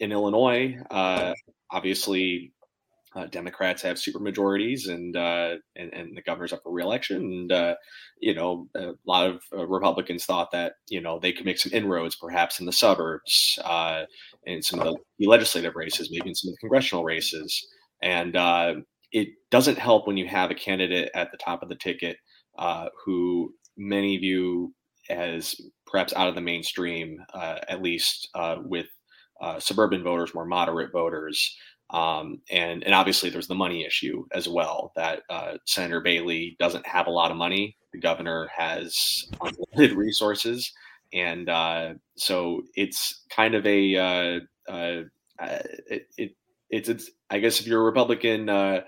in 0.00 0.10
Illinois, 0.10 0.76
obviously 1.70 2.52
uh, 3.14 3.26
Democrats 3.26 3.82
have 3.82 3.98
super 3.98 4.18
majorities 4.18 4.86
and, 4.86 5.16
uh, 5.16 5.56
and 5.76 5.92
and 5.92 6.16
the 6.16 6.22
governor's 6.22 6.52
up 6.52 6.62
for 6.62 6.72
reelection. 6.72 7.16
And 7.16 7.52
uh, 7.52 7.74
you 8.20 8.34
know, 8.34 8.68
a 8.74 8.92
lot 9.06 9.28
of 9.28 9.42
uh, 9.52 9.66
Republicans 9.66 10.24
thought 10.24 10.50
that 10.52 10.74
you 10.88 11.00
know 11.00 11.18
they 11.18 11.32
could 11.32 11.44
make 11.44 11.58
some 11.58 11.72
inroads, 11.72 12.16
perhaps 12.16 12.60
in 12.60 12.66
the 12.66 12.72
suburbs, 12.72 13.58
uh, 13.64 14.04
in 14.44 14.62
some 14.62 14.80
of 14.80 14.96
the 15.18 15.26
legislative 15.26 15.76
races, 15.76 16.08
maybe 16.10 16.30
in 16.30 16.34
some 16.34 16.48
of 16.48 16.54
the 16.54 16.60
congressional 16.60 17.04
races. 17.04 17.66
And 18.00 18.34
uh, 18.34 18.74
it 19.12 19.28
doesn't 19.50 19.78
help 19.78 20.06
when 20.06 20.16
you 20.16 20.26
have 20.26 20.50
a 20.50 20.54
candidate 20.54 21.10
at 21.14 21.30
the 21.30 21.38
top 21.38 21.62
of 21.62 21.68
the 21.68 21.76
ticket 21.76 22.16
who 23.04 23.54
many 23.76 24.16
view 24.16 24.72
as 25.10 25.54
perhaps 25.86 26.14
out 26.14 26.28
of 26.28 26.34
the 26.34 26.40
mainstream, 26.40 27.18
at 27.34 27.82
least 27.82 28.30
with 28.64 28.86
suburban 29.58 30.02
voters, 30.02 30.34
more 30.34 30.46
moderate 30.46 30.90
voters. 30.92 31.54
Um, 31.92 32.40
and 32.50 32.82
and 32.84 32.94
obviously 32.94 33.28
there's 33.28 33.48
the 33.48 33.54
money 33.54 33.84
issue 33.84 34.24
as 34.32 34.48
well 34.48 34.92
that 34.96 35.22
uh, 35.28 35.58
Senator 35.66 36.00
Bailey 36.00 36.56
doesn't 36.58 36.86
have 36.86 37.06
a 37.06 37.10
lot 37.10 37.30
of 37.30 37.36
money. 37.36 37.76
The 37.92 38.00
governor 38.00 38.48
has 38.56 39.28
unlimited 39.40 39.96
resources, 39.96 40.72
and 41.12 41.48
uh, 41.48 41.94
so 42.16 42.62
it's 42.74 43.24
kind 43.30 43.54
of 43.54 43.66
a 43.66 43.96
uh, 43.96 44.40
uh 44.72 45.02
it, 45.38 46.06
it, 46.16 46.30
it's 46.70 46.88
it's 46.88 47.10
I 47.30 47.38
guess 47.38 47.60
if 47.60 47.66
you're 47.66 47.82
a 47.82 47.84
Republican, 47.84 48.48
uh, 48.48 48.80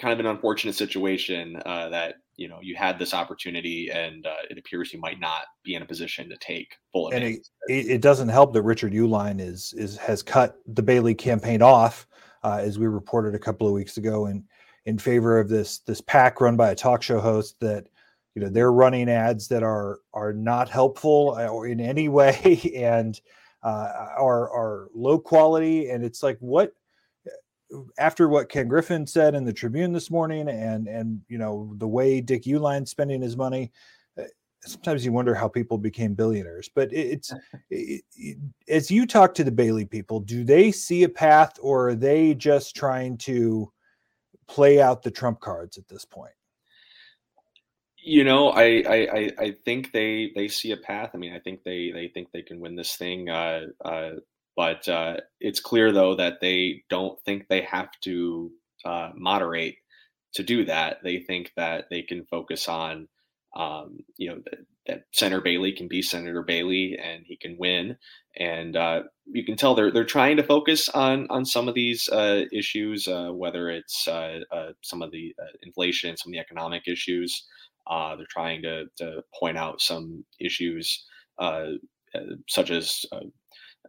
kind 0.00 0.12
of 0.12 0.20
an 0.20 0.26
unfortunate 0.26 0.74
situation 0.74 1.60
uh, 1.64 1.88
that 1.90 2.16
you 2.36 2.48
know 2.48 2.58
you 2.62 2.76
had 2.76 2.98
this 2.98 3.14
opportunity 3.14 3.90
and 3.92 4.26
uh, 4.26 4.34
it 4.50 4.58
appears 4.58 4.92
you 4.92 5.00
might 5.00 5.20
not 5.20 5.42
be 5.64 5.74
in 5.74 5.82
a 5.82 5.86
position 5.86 6.28
to 6.28 6.36
take 6.38 6.68
full 6.92 7.08
advantage. 7.08 7.40
And 7.68 7.76
it, 7.76 7.86
it, 7.90 8.00
doesn't 8.00 8.28
help 8.28 8.52
that 8.54 8.62
Richard 8.62 8.92
Uihlein 8.92 9.40
is 9.40 9.74
is 9.76 9.96
has 9.98 10.22
cut 10.22 10.56
the 10.66 10.82
Bailey 10.82 11.14
campaign 11.14 11.62
off 11.62 12.06
uh, 12.42 12.58
as 12.60 12.78
we 12.78 12.86
reported 12.86 13.34
a 13.34 13.38
couple 13.38 13.66
of 13.66 13.72
weeks 13.72 13.96
ago, 13.96 14.26
in 14.26 14.44
in 14.86 14.98
favor 14.98 15.38
of 15.38 15.48
this 15.48 15.78
this 15.80 16.00
PAC 16.00 16.40
run 16.40 16.56
by 16.56 16.70
a 16.70 16.74
talk 16.74 17.02
show 17.02 17.20
host 17.20 17.56
that 17.60 17.88
you 18.34 18.42
know 18.42 18.48
they're 18.48 18.72
running 18.72 19.08
ads 19.08 19.48
that 19.48 19.62
are 19.62 20.00
are 20.14 20.32
not 20.32 20.68
helpful 20.68 21.36
uh, 21.38 21.46
or 21.48 21.66
in 21.66 21.80
any 21.80 22.08
way 22.08 22.72
and 22.74 23.20
uh, 23.62 24.08
are 24.16 24.50
are 24.50 24.88
low 24.94 25.18
quality. 25.18 25.90
And 25.90 26.04
it's 26.04 26.22
like 26.22 26.38
what 26.40 26.72
after 27.98 28.28
what 28.28 28.48
Ken 28.48 28.68
Griffin 28.68 29.06
said 29.06 29.34
in 29.34 29.44
the 29.44 29.52
Tribune 29.52 29.92
this 29.92 30.10
morning, 30.10 30.48
and 30.48 30.88
and 30.88 31.20
you 31.28 31.38
know 31.38 31.74
the 31.76 31.88
way 31.88 32.20
Dick 32.20 32.44
Uihlein 32.44 32.86
spending 32.86 33.20
his 33.20 33.36
money, 33.36 33.64
uh, 33.64 33.70
sometimes 34.64 35.04
you 35.04 35.12
wonder 35.12 35.34
how 35.34 35.48
people 35.48 35.78
became 35.78 36.14
billionaires. 36.14 36.68
But 36.74 36.92
it's 36.92 37.32
it, 37.70 38.02
it, 38.16 38.38
as 38.68 38.90
you 38.90 39.06
talk 39.06 39.34
to 39.34 39.44
the 39.44 39.52
Bailey 39.52 39.84
people, 39.84 40.20
do 40.20 40.44
they 40.44 40.72
see 40.72 41.04
a 41.04 41.08
path, 41.08 41.58
or 41.60 41.90
are 41.90 41.94
they 41.94 42.34
just 42.34 42.76
trying 42.76 43.18
to 43.18 43.72
play 44.46 44.80
out 44.80 45.02
the 45.02 45.10
trump 45.10 45.40
cards 45.40 45.78
at 45.78 45.88
this 45.88 46.04
point? 46.04 46.32
You 48.00 48.24
know, 48.24 48.50
I, 48.50 48.84
I 48.88 49.30
I 49.38 49.56
think 49.64 49.92
they 49.92 50.32
they 50.34 50.48
see 50.48 50.72
a 50.72 50.76
path. 50.76 51.10
I 51.14 51.18
mean, 51.18 51.34
I 51.34 51.40
think 51.40 51.62
they 51.64 51.90
they 51.90 52.08
think 52.08 52.30
they 52.32 52.42
can 52.42 52.60
win 52.60 52.74
this 52.74 52.96
thing. 52.96 53.28
Uh, 53.28 53.66
uh, 53.84 54.12
but 54.56 54.88
uh, 54.88 55.18
it's 55.40 55.60
clear 55.60 55.92
though 55.92 56.14
that 56.16 56.40
they 56.40 56.82
don't 56.88 57.20
think 57.24 57.46
they 57.48 57.62
have 57.62 57.90
to 58.02 58.50
uh, 58.84 59.10
moderate 59.14 59.76
to 60.34 60.42
do 60.42 60.64
that. 60.64 60.98
They 61.02 61.18
think 61.18 61.52
that 61.56 61.86
they 61.90 62.02
can 62.02 62.24
focus 62.24 62.68
on, 62.68 63.08
um, 63.56 63.98
you 64.16 64.28
know, 64.28 64.40
that, 64.44 64.58
that, 64.86 65.04
Senator 65.12 65.40
Bailey 65.40 65.72
can 65.72 65.88
be 65.88 66.02
Senator 66.02 66.42
Bailey 66.42 66.98
and 67.02 67.24
he 67.26 67.36
can 67.36 67.56
win. 67.58 67.96
And 68.36 68.76
uh, 68.76 69.02
you 69.26 69.44
can 69.44 69.56
tell 69.56 69.74
they're 69.74 69.90
they're 69.90 70.04
trying 70.04 70.36
to 70.36 70.42
focus 70.42 70.88
on 70.88 71.26
on 71.30 71.44
some 71.44 71.68
of 71.68 71.74
these 71.74 72.08
uh, 72.08 72.44
issues, 72.52 73.08
uh, 73.08 73.30
whether 73.32 73.68
it's 73.70 74.06
uh, 74.06 74.40
uh, 74.52 74.70
some 74.82 75.02
of 75.02 75.10
the 75.10 75.34
inflation, 75.62 76.16
some 76.16 76.30
of 76.30 76.32
the 76.32 76.38
economic 76.38 76.86
issues. 76.86 77.46
they're 77.88 78.26
trying 78.28 78.62
to 78.62 78.84
to 78.96 79.22
point 79.38 79.58
out 79.58 79.80
some 79.80 80.24
issues 80.40 81.04
such 82.48 82.70
as 82.70 83.04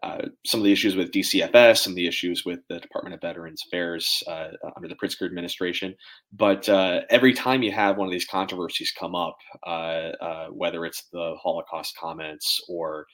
uh, 0.02 0.22
some 0.46 0.62
of 0.62 0.64
the 0.64 0.72
issues 0.72 0.96
with 0.96 1.12
DCFS, 1.12 1.80
some 1.80 1.92
of 1.92 1.96
the 1.96 2.08
issues 2.08 2.46
with 2.46 2.60
the 2.70 2.80
Department 2.80 3.14
of 3.14 3.22
Veterans 3.22 3.64
Affairs 3.68 4.24
uh, 4.28 4.50
under 4.76 4.88
the 4.88 4.96
Pritzker 4.96 5.26
administration. 5.26 5.96
But 6.32 6.70
uh, 6.70 7.02
every 7.10 7.34
time 7.34 7.64
you 7.64 7.72
have 7.72 7.98
one 7.98 8.08
of 8.08 8.12
these 8.12 8.26
controversies 8.26 8.94
come 8.98 9.16
up, 9.16 9.38
uh, 9.68 10.12
uh, 10.22 10.48
whether 10.48 10.86
it's 10.86 11.06
the 11.12 11.36
Holocaust 11.42 11.98
comments 11.98 12.62
or 12.70 13.06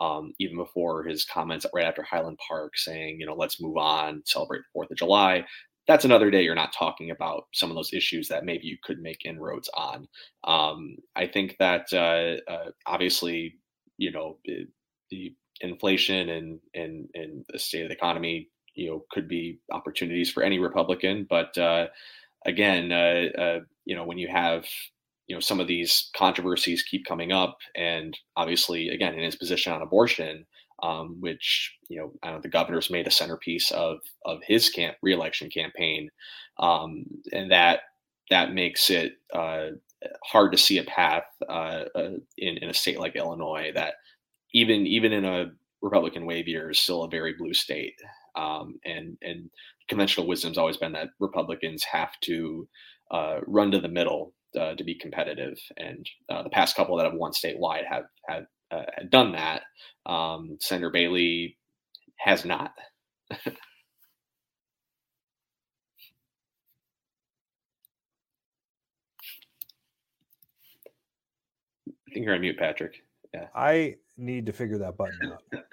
um, 0.00 0.32
even 0.40 0.56
before 0.56 1.04
his 1.04 1.24
comments 1.24 1.66
right 1.74 1.84
after 1.84 2.02
Highland 2.02 2.38
Park 2.46 2.76
saying, 2.76 3.20
you 3.20 3.26
know, 3.26 3.34
let's 3.34 3.60
move 3.60 3.76
on, 3.76 4.22
celebrate 4.24 4.60
the 4.60 4.72
Fourth 4.72 4.90
of 4.90 4.96
July. 4.96 5.44
That's 5.86 6.04
another 6.04 6.30
day 6.30 6.42
you're 6.42 6.54
not 6.54 6.72
talking 6.72 7.10
about 7.10 7.44
some 7.52 7.70
of 7.70 7.76
those 7.76 7.92
issues 7.92 8.28
that 8.28 8.44
maybe 8.44 8.66
you 8.66 8.78
could 8.82 9.00
make 9.00 9.24
inroads 9.24 9.68
on. 9.74 10.08
Um, 10.44 10.96
I 11.14 11.26
think 11.26 11.56
that 11.58 11.86
obviously, 12.86 13.54
you 13.98 14.10
know, 14.10 14.38
the 15.10 15.34
inflation 15.62 16.28
and 16.28 16.60
and 16.74 17.08
and 17.14 17.44
the 17.50 17.58
state 17.58 17.82
of 17.82 17.88
the 17.88 17.94
economy, 17.94 18.48
you 18.74 18.90
know, 18.90 19.04
could 19.10 19.28
be 19.28 19.58
opportunities 19.70 20.30
for 20.30 20.42
any 20.42 20.58
Republican. 20.58 21.26
But 21.28 21.56
uh, 21.56 21.86
again, 22.44 22.92
uh, 22.92 23.40
uh, 23.40 23.60
you 23.84 23.96
know, 23.96 24.04
when 24.04 24.18
you 24.18 24.28
have 24.28 24.66
you 25.26 25.36
know 25.36 25.40
some 25.40 25.60
of 25.60 25.68
these 25.68 26.10
controversies 26.14 26.82
keep 26.82 27.06
coming 27.06 27.32
up, 27.32 27.58
and 27.74 28.16
obviously, 28.36 28.88
again, 28.90 29.14
in 29.14 29.24
his 29.24 29.36
position 29.36 29.72
on 29.72 29.82
abortion, 29.82 30.44
um, 30.82 31.16
which 31.20 31.74
you 31.88 31.98
know, 31.98 32.12
know 32.24 32.40
the 32.40 32.48
governor's 32.48 32.90
made 32.90 33.06
a 33.06 33.10
centerpiece 33.10 33.70
of 33.70 34.00
of 34.24 34.40
his 34.46 34.68
camp 34.68 34.96
reelection 35.02 35.48
campaign, 35.48 36.10
um, 36.58 37.04
and 37.32 37.50
that 37.50 37.80
that 38.30 38.52
makes 38.52 38.90
it 38.90 39.14
uh, 39.34 39.68
hard 40.24 40.52
to 40.52 40.58
see 40.58 40.78
a 40.78 40.84
path 40.84 41.24
uh, 41.48 41.84
uh, 41.94 42.10
in 42.36 42.58
in 42.58 42.68
a 42.68 42.74
state 42.74 42.98
like 42.98 43.16
Illinois 43.16 43.70
that 43.74 43.94
even 44.52 44.86
even 44.86 45.12
in 45.12 45.24
a 45.24 45.46
Republican 45.82 46.26
wave 46.26 46.48
year 46.48 46.70
is 46.70 46.78
still 46.78 47.04
a 47.04 47.08
very 47.10 47.34
blue 47.38 47.54
state. 47.54 47.94
Um, 48.36 48.78
and 48.84 49.16
and 49.22 49.50
conventional 49.88 50.26
wisdom's 50.26 50.58
always 50.58 50.76
been 50.78 50.92
that 50.92 51.08
Republicans 51.20 51.84
have 51.84 52.12
to 52.22 52.68
uh, 53.10 53.38
run 53.46 53.70
to 53.72 53.80
the 53.80 53.88
middle 53.88 54.32
uh, 54.58 54.74
to 54.74 54.84
be 54.84 54.94
competitive. 54.96 55.58
And 55.76 56.06
uh, 56.30 56.42
the 56.42 56.50
past 56.50 56.76
couple 56.76 56.96
that 56.96 57.04
have 57.04 57.14
won 57.14 57.32
statewide 57.32 57.84
have 57.90 58.04
have, 58.28 58.44
uh, 58.70 58.82
done 59.10 59.32
that. 59.32 59.62
Um, 60.06 60.56
Senator 60.60 60.90
Bailey 60.90 61.58
has 62.18 62.44
not. 62.44 62.72
I 63.32 63.36
think 72.14 72.26
you're 72.26 72.34
on 72.34 72.42
mute, 72.42 72.58
Patrick. 72.58 72.96
Yeah. 73.34 73.46
I 73.54 73.96
need 74.16 74.46
to 74.46 74.52
figure 74.52 74.78
that 74.78 74.96
button 74.96 75.32
out. 75.32 75.64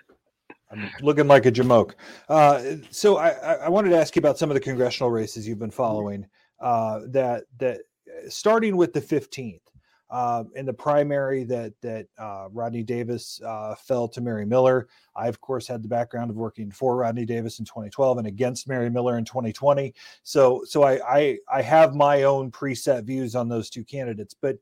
I'm 0.71 0.89
looking 1.01 1.27
like 1.27 1.45
a 1.45 1.51
jamoke. 1.51 1.93
Uh, 2.27 2.75
so 2.91 3.17
I, 3.17 3.29
I, 3.29 3.69
wanted 3.69 3.89
to 3.89 3.97
ask 3.97 4.15
you 4.15 4.19
about 4.19 4.37
some 4.37 4.51
of 4.51 4.53
the 4.53 4.59
congressional 4.59 5.09
races 5.09 5.47
you've 5.47 5.59
been 5.59 5.71
following. 5.71 6.27
Uh, 6.59 7.01
that 7.07 7.45
that 7.57 7.81
starting 8.27 8.77
with 8.77 8.93
the 8.93 9.01
15th 9.01 9.61
uh, 10.09 10.43
in 10.55 10.65
the 10.65 10.73
primary 10.73 11.43
that 11.43 11.73
that 11.81 12.07
uh, 12.17 12.47
Rodney 12.51 12.83
Davis 12.83 13.39
uh, 13.45 13.75
fell 13.75 14.07
to 14.09 14.21
Mary 14.21 14.45
Miller. 14.45 14.87
I 15.15 15.27
of 15.27 15.39
course 15.41 15.67
had 15.67 15.83
the 15.83 15.87
background 15.87 16.29
of 16.29 16.37
working 16.37 16.71
for 16.71 16.95
Rodney 16.97 17.25
Davis 17.25 17.59
in 17.59 17.65
2012 17.65 18.19
and 18.19 18.27
against 18.27 18.67
Mary 18.67 18.89
Miller 18.89 19.17
in 19.17 19.25
2020. 19.25 19.93
So 20.23 20.63
so 20.65 20.83
I 20.83 20.99
I, 21.07 21.37
I 21.51 21.61
have 21.61 21.95
my 21.95 22.23
own 22.23 22.51
preset 22.51 23.05
views 23.05 23.35
on 23.35 23.49
those 23.49 23.69
two 23.69 23.83
candidates. 23.83 24.35
But 24.39 24.57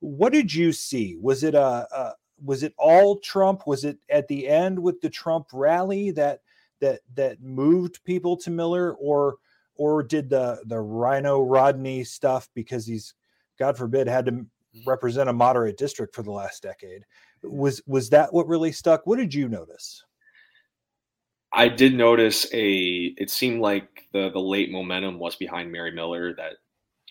what 0.00 0.32
did 0.32 0.52
you 0.52 0.72
see? 0.72 1.16
Was 1.20 1.44
it 1.44 1.54
a, 1.54 1.86
a 1.94 2.14
was 2.44 2.62
it 2.62 2.74
all 2.78 3.18
Trump? 3.18 3.66
Was 3.66 3.84
it 3.84 3.98
at 4.10 4.28
the 4.28 4.48
end 4.48 4.78
with 4.78 5.00
the 5.00 5.10
Trump 5.10 5.48
rally 5.52 6.10
that 6.12 6.40
that 6.80 7.00
that 7.14 7.40
moved 7.40 8.02
people 8.04 8.36
to 8.38 8.50
Miller, 8.50 8.94
or 8.94 9.36
or 9.76 10.02
did 10.02 10.28
the 10.28 10.62
the 10.66 10.80
RINO 10.80 11.42
Rodney 11.42 12.04
stuff 12.04 12.48
because 12.54 12.86
he's 12.86 13.14
God 13.58 13.76
forbid 13.76 14.06
had 14.06 14.26
to 14.26 14.46
represent 14.86 15.28
a 15.28 15.32
moderate 15.32 15.76
district 15.76 16.14
for 16.14 16.22
the 16.22 16.32
last 16.32 16.62
decade? 16.62 17.04
Was 17.42 17.82
was 17.86 18.10
that 18.10 18.32
what 18.32 18.48
really 18.48 18.72
stuck? 18.72 19.06
What 19.06 19.18
did 19.18 19.32
you 19.32 19.48
notice? 19.48 20.04
I 21.52 21.68
did 21.68 21.94
notice 21.94 22.46
a. 22.52 23.14
It 23.16 23.30
seemed 23.30 23.60
like 23.60 24.06
the 24.12 24.30
the 24.30 24.40
late 24.40 24.70
momentum 24.70 25.18
was 25.18 25.36
behind 25.36 25.70
Mary 25.70 25.92
Miller. 25.92 26.34
That 26.34 26.54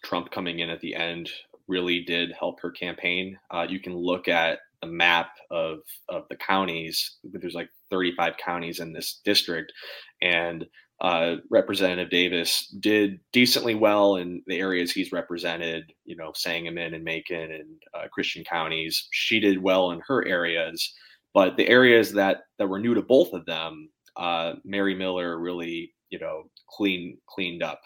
Trump 0.03 0.31
coming 0.31 0.59
in 0.59 0.69
at 0.69 0.81
the 0.81 0.95
end 0.95 1.29
really 1.67 2.01
did 2.01 2.33
help 2.37 2.59
her 2.61 2.71
campaign. 2.71 3.39
Uh, 3.49 3.65
you 3.69 3.79
can 3.79 3.95
look 3.95 4.27
at 4.27 4.59
the 4.81 4.87
map 4.87 5.31
of 5.49 5.79
of 6.09 6.23
the 6.29 6.35
counties. 6.35 7.17
There's 7.23 7.53
like 7.53 7.69
35 7.89 8.33
counties 8.43 8.79
in 8.79 8.93
this 8.93 9.21
district, 9.23 9.71
and 10.21 10.65
uh, 11.01 11.37
Representative 11.49 12.11
Davis 12.11 12.67
did 12.79 13.19
decently 13.33 13.73
well 13.73 14.17
in 14.17 14.43
the 14.45 14.59
areas 14.59 14.91
he's 14.91 15.11
represented. 15.11 15.91
You 16.05 16.15
know, 16.15 16.31
Sangamon 16.35 16.93
and 16.93 17.03
Macon 17.03 17.51
and 17.51 17.81
uh, 17.93 18.07
Christian 18.11 18.43
counties. 18.43 19.07
She 19.11 19.39
did 19.39 19.61
well 19.61 19.91
in 19.91 20.01
her 20.07 20.27
areas, 20.27 20.93
but 21.33 21.57
the 21.57 21.67
areas 21.67 22.11
that 22.13 22.41
that 22.59 22.67
were 22.67 22.79
new 22.79 22.93
to 22.93 23.01
both 23.01 23.33
of 23.33 23.45
them, 23.45 23.89
uh, 24.15 24.53
Mary 24.63 24.95
Miller 24.95 25.39
really 25.39 25.93
you 26.09 26.19
know 26.19 26.43
clean 26.69 27.17
cleaned 27.27 27.63
up 27.63 27.81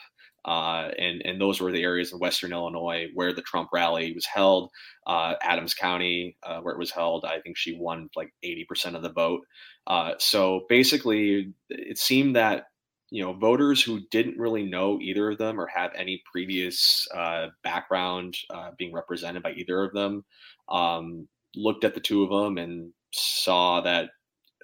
uh, 0.46 0.90
and 1.00 1.22
and 1.26 1.42
those 1.42 1.60
were 1.60 1.72
the 1.72 1.84
areas 1.84 2.14
in 2.14 2.20
Western 2.20 2.54
Illinois 2.54 3.08
where 3.14 3.34
the 3.34 3.42
Trump 3.42 3.70
rally 3.74 4.14
was 4.14 4.26
held. 4.26 4.70
Uh, 5.08 5.34
Adams 5.42 5.74
County, 5.74 6.38
uh, 6.44 6.60
where 6.62 6.74
it 6.74 6.80
was 6.80 6.92
held, 6.92 7.26
I 7.26 7.40
think 7.42 7.58
she 7.58 7.78
won 7.78 8.10
like 8.16 8.32
80% 8.44 8.96
of 8.96 9.02
the 9.02 9.12
vote. 9.12 9.42
Uh, 9.88 10.14
so 10.20 10.62
basically, 10.70 11.54
it 11.70 11.98
seemed 11.98 12.36
that 12.36 12.66
you 13.10 13.24
know 13.24 13.34
voters 13.34 13.82
who 13.82 14.02
didn't 14.12 14.38
really 14.38 14.64
know 14.64 15.00
either 15.02 15.32
of 15.32 15.38
them 15.40 15.60
or 15.60 15.68
have 15.68 15.92
any 15.96 16.22
previous 16.32 17.08
uh, 17.16 17.48
background 17.64 18.36
uh, 18.52 18.72
being 18.78 18.94
represented 18.94 19.42
by 19.42 19.52
either 19.54 19.84
of 19.84 19.94
them 19.94 20.24
um, 20.70 21.28
looked 21.56 21.84
at 21.84 21.96
the 21.96 22.00
two 22.00 22.24
of 22.24 22.30
them 22.30 22.58
and 22.58 22.92
saw 23.12 23.82
that 23.82 24.10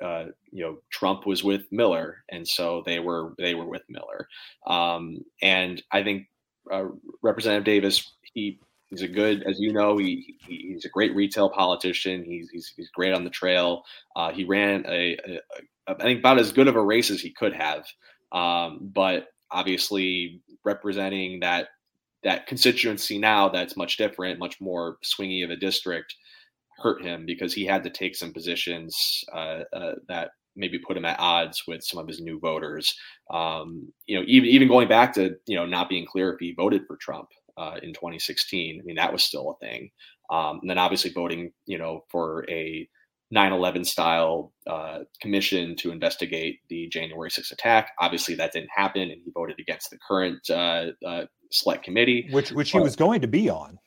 uh, 0.02 0.26
you 0.52 0.64
know 0.64 0.78
Trump 0.90 1.26
was 1.26 1.44
with 1.44 1.72
Miller, 1.72 2.24
and 2.30 2.48
so 2.48 2.84
they 2.86 3.00
were 3.00 3.34
they 3.38 3.56
were 3.56 3.66
with 3.66 3.84
Miller. 3.90 4.28
Um, 4.68 5.24
and 5.42 5.82
I 5.92 6.04
think 6.04 6.28
uh, 6.72 6.86
Representative 7.22 7.66
Davis, 7.66 8.14
he 8.34 8.60
he's 8.90 9.02
a 9.02 9.08
good, 9.08 9.44
as 9.44 9.60
you 9.60 9.74
know, 9.74 9.98
he, 9.98 10.36
he 10.48 10.74
he's 10.74 10.86
a 10.86 10.90
great 10.90 11.16
retail 11.16 11.50
politician. 11.50 12.24
He's 12.24 12.50
he's, 12.50 12.74
he's 12.76 12.90
great 12.90 13.14
on 13.14 13.24
the 13.24 13.30
trail. 13.30 13.84
Uh, 14.16 14.32
he 14.32 14.44
ran 14.44 14.86
a, 14.88 15.18
a, 15.28 15.40
a 15.88 15.92
I 16.00 16.04
think 16.04 16.20
about 16.20 16.40
as 16.40 16.52
good 16.52 16.68
of 16.68 16.76
a 16.76 16.84
race 16.84 17.10
as 17.10 17.22
he 17.22 17.32
could 17.32 17.54
have. 17.54 17.86
Um, 18.32 18.80
but 18.94 19.28
obviously 19.52 20.42
representing 20.64 21.40
that 21.42 21.68
that 22.24 22.46
constituency 22.46 23.18
now 23.18 23.50
that's 23.50 23.76
much 23.76 23.98
different, 23.98 24.40
much 24.40 24.62
more 24.62 24.98
swingy 25.04 25.44
of 25.44 25.50
a 25.50 25.56
district 25.56 26.16
hurt 26.82 27.04
him 27.04 27.26
because 27.26 27.54
he 27.54 27.66
had 27.66 27.84
to 27.84 27.90
take 27.90 28.16
some 28.16 28.34
positions 28.34 29.24
uh, 29.34 29.62
uh, 29.74 29.96
that 30.08 30.32
maybe 30.56 30.80
put 30.80 30.98
him 30.98 31.06
at 31.06 31.20
odds 31.20 31.64
with 31.68 31.84
some 31.84 32.00
of 32.00 32.08
his 32.08 32.22
new 32.22 32.40
voters. 32.40 32.94
Um, 33.30 33.92
you 34.06 34.18
know, 34.18 34.26
even 34.28 34.50
even 34.50 34.68
going 34.68 34.88
back 34.88 35.14
to 35.16 35.36
you 35.48 35.56
know 35.56 35.66
not 35.66 35.90
being 35.90 36.06
clear 36.06 36.34
if 36.34 36.40
he 36.40 36.54
voted 36.54 36.84
for 36.88 36.98
Trump 36.98 37.30
uh, 37.58 37.78
in 37.82 37.94
2016. 37.94 38.80
I 38.80 38.84
mean, 38.84 38.96
that 38.96 39.12
was 39.12 39.24
still 39.24 39.52
a 39.52 39.66
thing. 39.66 39.90
Um, 40.30 40.60
and 40.62 40.70
then 40.70 40.78
obviously 40.78 41.12
voting, 41.12 41.52
you 41.66 41.78
know, 41.78 42.06
for 42.10 42.46
a 42.50 42.88
9/11 43.34 43.86
style 43.86 44.54
uh, 44.68 45.00
commission 45.22 45.76
to 45.78 45.92
investigate 45.92 46.60
the 46.70 46.88
January 46.90 47.30
6th 47.30 47.52
attack. 47.52 47.92
Obviously, 48.00 48.36
that 48.36 48.52
didn't 48.52 48.70
happen, 48.76 49.04
and 49.04 49.22
he 49.24 49.32
voted 49.34 49.60
against 49.60 49.90
the 49.90 49.98
current 50.06 50.50
uh, 50.50 50.88
uh, 51.06 51.26
select 51.52 51.84
committee, 51.84 52.30
which 52.32 52.52
which 52.52 52.72
he 52.72 52.80
was 52.80 52.96
going 52.96 53.22
to 53.22 53.28
be 53.28 53.50
on, 53.50 53.78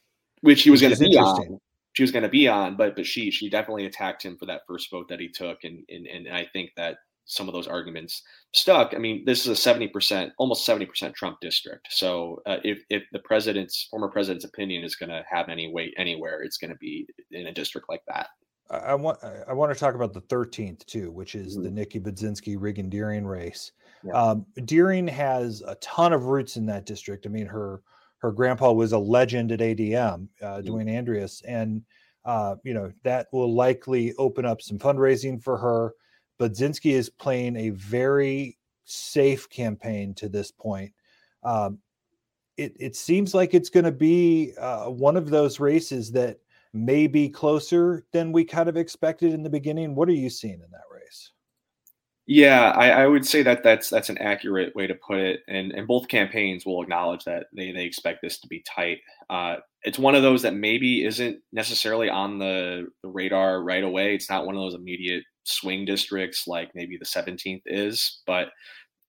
which 0.40 0.62
he 0.62 0.70
was 0.70 0.80
going 0.80 0.94
to 0.94 0.98
be 0.98 1.16
on 1.16 1.60
she 1.94 2.02
was 2.02 2.10
going 2.10 2.24
to 2.24 2.28
be 2.28 2.46
on, 2.46 2.76
but 2.76 2.94
but 2.94 3.06
she 3.06 3.30
she 3.30 3.48
definitely 3.48 3.86
attacked 3.86 4.22
him 4.22 4.36
for 4.36 4.46
that 4.46 4.62
first 4.68 4.90
vote 4.90 5.08
that 5.08 5.20
he 5.20 5.28
took, 5.28 5.64
and 5.64 5.82
and 5.88 6.06
and 6.06 6.28
I 6.28 6.46
think 6.52 6.70
that 6.76 6.98
some 7.24 7.48
of 7.48 7.54
those 7.54 7.66
arguments 7.66 8.22
stuck. 8.52 8.92
I 8.94 8.98
mean, 8.98 9.24
this 9.24 9.40
is 9.40 9.46
a 9.46 9.56
seventy 9.56 9.88
percent, 9.88 10.32
almost 10.38 10.66
seventy 10.66 10.86
percent 10.86 11.14
Trump 11.14 11.38
district. 11.40 11.88
So 11.90 12.42
uh, 12.46 12.58
if 12.64 12.82
if 12.90 13.04
the 13.12 13.20
president's 13.20 13.86
former 13.90 14.08
president's 14.08 14.44
opinion 14.44 14.84
is 14.84 14.96
going 14.96 15.10
to 15.10 15.24
have 15.28 15.48
any 15.48 15.72
weight 15.72 15.94
anywhere, 15.96 16.42
it's 16.42 16.58
going 16.58 16.72
to 16.72 16.78
be 16.78 17.06
in 17.30 17.46
a 17.46 17.52
district 17.52 17.88
like 17.88 18.02
that. 18.08 18.28
I 18.70 18.94
want 18.94 19.18
I 19.22 19.52
want 19.52 19.72
to 19.72 19.78
talk 19.78 19.94
about 19.94 20.12
the 20.12 20.22
13th 20.22 20.84
too, 20.86 21.10
which 21.12 21.34
is 21.34 21.54
mm-hmm. 21.54 21.64
the 21.64 21.70
Nikki 21.70 22.00
Budzinski 22.00 22.56
Regan 22.58 22.88
Deering 22.88 23.26
race. 23.26 23.72
Yeah. 24.02 24.12
Um, 24.12 24.46
Deering 24.64 25.06
has 25.08 25.62
a 25.66 25.76
ton 25.76 26.12
of 26.12 26.24
roots 26.24 26.56
in 26.56 26.66
that 26.66 26.86
district. 26.86 27.26
I 27.26 27.28
mean, 27.28 27.46
her 27.46 27.82
her 28.24 28.32
grandpa 28.32 28.72
was 28.72 28.92
a 28.92 28.98
legend 28.98 29.52
at 29.52 29.60
ADM, 29.60 30.28
uh, 30.40 30.46
mm-hmm. 30.46 30.66
Dwayne 30.66 30.96
Andreas, 30.96 31.42
and 31.46 31.82
uh, 32.24 32.56
you 32.64 32.72
know 32.72 32.90
that 33.02 33.26
will 33.32 33.54
likely 33.54 34.14
open 34.14 34.46
up 34.46 34.62
some 34.62 34.78
fundraising 34.78 35.42
for 35.42 35.58
her. 35.58 35.92
Budzinski 36.40 36.92
is 36.92 37.10
playing 37.10 37.54
a 37.54 37.68
very 37.68 38.56
safe 38.86 39.46
campaign 39.50 40.14
to 40.14 40.30
this 40.30 40.50
point. 40.50 40.90
Um, 41.42 41.80
it 42.56 42.74
it 42.80 42.96
seems 42.96 43.34
like 43.34 43.52
it's 43.52 43.68
going 43.68 43.84
to 43.84 43.92
be 43.92 44.54
uh, 44.58 44.86
one 44.86 45.18
of 45.18 45.28
those 45.28 45.60
races 45.60 46.10
that 46.12 46.38
may 46.72 47.06
be 47.06 47.28
closer 47.28 48.06
than 48.12 48.32
we 48.32 48.42
kind 48.42 48.70
of 48.70 48.78
expected 48.78 49.34
in 49.34 49.42
the 49.42 49.50
beginning. 49.50 49.94
What 49.94 50.08
are 50.08 50.12
you 50.12 50.30
seeing 50.30 50.54
in 50.54 50.70
that 50.70 50.84
race? 50.90 50.93
Yeah, 52.26 52.70
I, 52.70 53.02
I, 53.02 53.06
would 53.06 53.26
say 53.26 53.42
that 53.42 53.62
that's 53.62 53.90
that's 53.90 54.08
an 54.08 54.16
accurate 54.16 54.74
way 54.74 54.86
to 54.86 54.94
put 54.94 55.18
it, 55.18 55.40
and 55.46 55.72
and 55.72 55.86
both 55.86 56.08
campaigns 56.08 56.64
will 56.64 56.82
acknowledge 56.82 57.24
that 57.24 57.46
they 57.54 57.70
they 57.70 57.84
expect 57.84 58.22
this 58.22 58.40
to 58.40 58.48
be 58.48 58.64
tight. 58.66 58.98
Uh, 59.28 59.56
it's 59.82 59.98
one 59.98 60.14
of 60.14 60.22
those 60.22 60.40
that 60.42 60.54
maybe 60.54 61.04
isn't 61.04 61.38
necessarily 61.52 62.08
on 62.08 62.38
the, 62.38 62.86
the 63.02 63.10
radar 63.10 63.62
right 63.62 63.84
away. 63.84 64.14
It's 64.14 64.30
not 64.30 64.46
one 64.46 64.54
of 64.54 64.62
those 64.62 64.74
immediate 64.74 65.24
swing 65.44 65.84
districts 65.84 66.46
like 66.46 66.70
maybe 66.74 66.96
the 66.96 67.04
17th 67.04 67.60
is, 67.66 68.22
but 68.26 68.48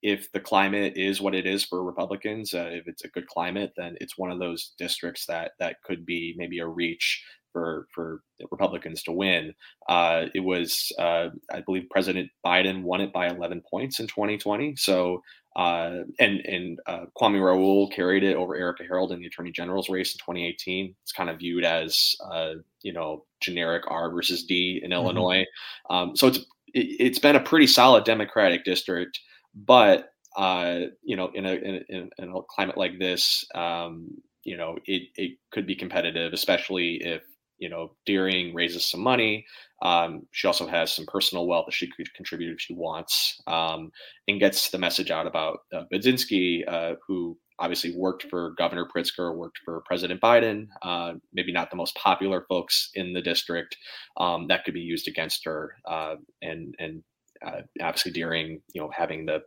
if 0.03 0.29
the 0.33 0.39
climate 0.41 0.97
is 0.97 1.21
what 1.21 1.33
it 1.33 1.45
is 1.47 1.63
for 1.63 1.83
Republicans, 1.83 2.53
uh, 2.53 2.69
if 2.71 2.87
it's 2.87 3.05
a 3.05 3.09
good 3.09 3.25
climate, 3.27 3.71
then 3.77 3.95
it's 4.01 4.17
one 4.17 4.31
of 4.31 4.39
those 4.39 4.73
districts 4.77 5.25
that 5.25 5.51
that 5.59 5.77
could 5.83 6.05
be 6.05 6.35
maybe 6.37 6.59
a 6.59 6.67
reach 6.67 7.23
for 7.55 7.87
for 7.95 8.19
Republicans 8.51 9.01
to 9.03 9.13
win. 9.13 9.53
Uh, 9.87 10.25
it 10.35 10.41
was, 10.41 10.91
uh, 10.99 11.29
I 11.49 11.61
believe, 11.61 11.87
President 11.89 12.29
Biden 12.45 12.83
won 12.83 12.99
it 12.99 13.13
by 13.13 13.29
11 13.29 13.63
points 13.71 14.01
in 14.01 14.07
2020. 14.07 14.75
So, 14.75 15.23
uh, 15.55 15.99
and 16.19 16.41
and 16.41 16.79
uh, 16.85 17.05
Kwame 17.17 17.41
Raoul 17.41 17.89
carried 17.91 18.25
it 18.25 18.35
over 18.35 18.57
Erika 18.57 18.83
Harold 18.83 19.13
in 19.13 19.19
the 19.19 19.27
Attorney 19.27 19.51
General's 19.51 19.87
race 19.87 20.13
in 20.13 20.19
2018. 20.19 20.93
It's 21.01 21.13
kind 21.13 21.29
of 21.29 21.39
viewed 21.39 21.63
as, 21.63 22.17
uh, 22.29 22.55
you 22.81 22.91
know, 22.91 23.23
generic 23.39 23.83
R 23.87 24.11
versus 24.11 24.43
D 24.43 24.81
in 24.83 24.91
mm-hmm. 24.91 25.01
Illinois. 25.01 25.45
Um, 25.89 26.13
so 26.17 26.27
it's 26.27 26.39
it, 26.73 27.07
has 27.07 27.19
been 27.19 27.37
a 27.37 27.39
pretty 27.39 27.67
solid 27.67 28.03
Democratic 28.03 28.65
district, 28.65 29.21
but 29.55 30.09
uh, 30.35 30.87
you 31.03 31.15
know, 31.15 31.31
in 31.33 31.45
a, 31.45 31.53
in 31.53 32.09
in 32.17 32.29
a 32.29 32.41
climate 32.49 32.77
like 32.77 32.99
this, 32.99 33.45
um, 33.55 34.09
you 34.43 34.55
know, 34.55 34.77
it, 34.85 35.09
it 35.15 35.37
could 35.51 35.65
be 35.65 35.75
competitive, 35.75 36.31
especially 36.31 37.01
if 37.03 37.23
you 37.57 37.69
know, 37.69 37.95
Deering 38.05 38.53
raises 38.53 38.85
some 38.85 39.01
money. 39.01 39.45
Um, 39.81 40.27
she 40.31 40.47
also 40.47 40.67
has 40.67 40.93
some 40.93 41.05
personal 41.05 41.47
wealth 41.47 41.65
that 41.67 41.73
she 41.73 41.89
could 41.89 42.13
contribute 42.13 42.53
if 42.53 42.61
she 42.61 42.73
wants, 42.73 43.41
um, 43.47 43.91
and 44.27 44.39
gets 44.39 44.69
the 44.69 44.77
message 44.77 45.11
out 45.11 45.27
about 45.27 45.59
uh, 45.73 45.83
Budzinski, 45.93 46.67
uh, 46.67 46.95
who 47.07 47.37
obviously 47.59 47.95
worked 47.95 48.23
for 48.29 48.51
Governor 48.57 48.87
Pritzker, 48.93 49.35
worked 49.35 49.59
for 49.63 49.81
President 49.85 50.21
Biden. 50.21 50.67
Uh, 50.81 51.13
maybe 51.33 51.51
not 51.51 51.69
the 51.69 51.77
most 51.77 51.95
popular 51.95 52.45
folks 52.49 52.89
in 52.95 53.13
the 53.13 53.21
district. 53.21 53.77
Um, 54.17 54.47
that 54.47 54.65
could 54.65 54.73
be 54.73 54.81
used 54.81 55.07
against 55.07 55.45
her, 55.45 55.75
uh, 55.85 56.15
and 56.41 56.75
and 56.79 57.03
uh, 57.45 57.61
obviously 57.81 58.11
Deering, 58.11 58.61
you 58.73 58.81
know, 58.81 58.89
having 58.95 59.25
the 59.25 59.41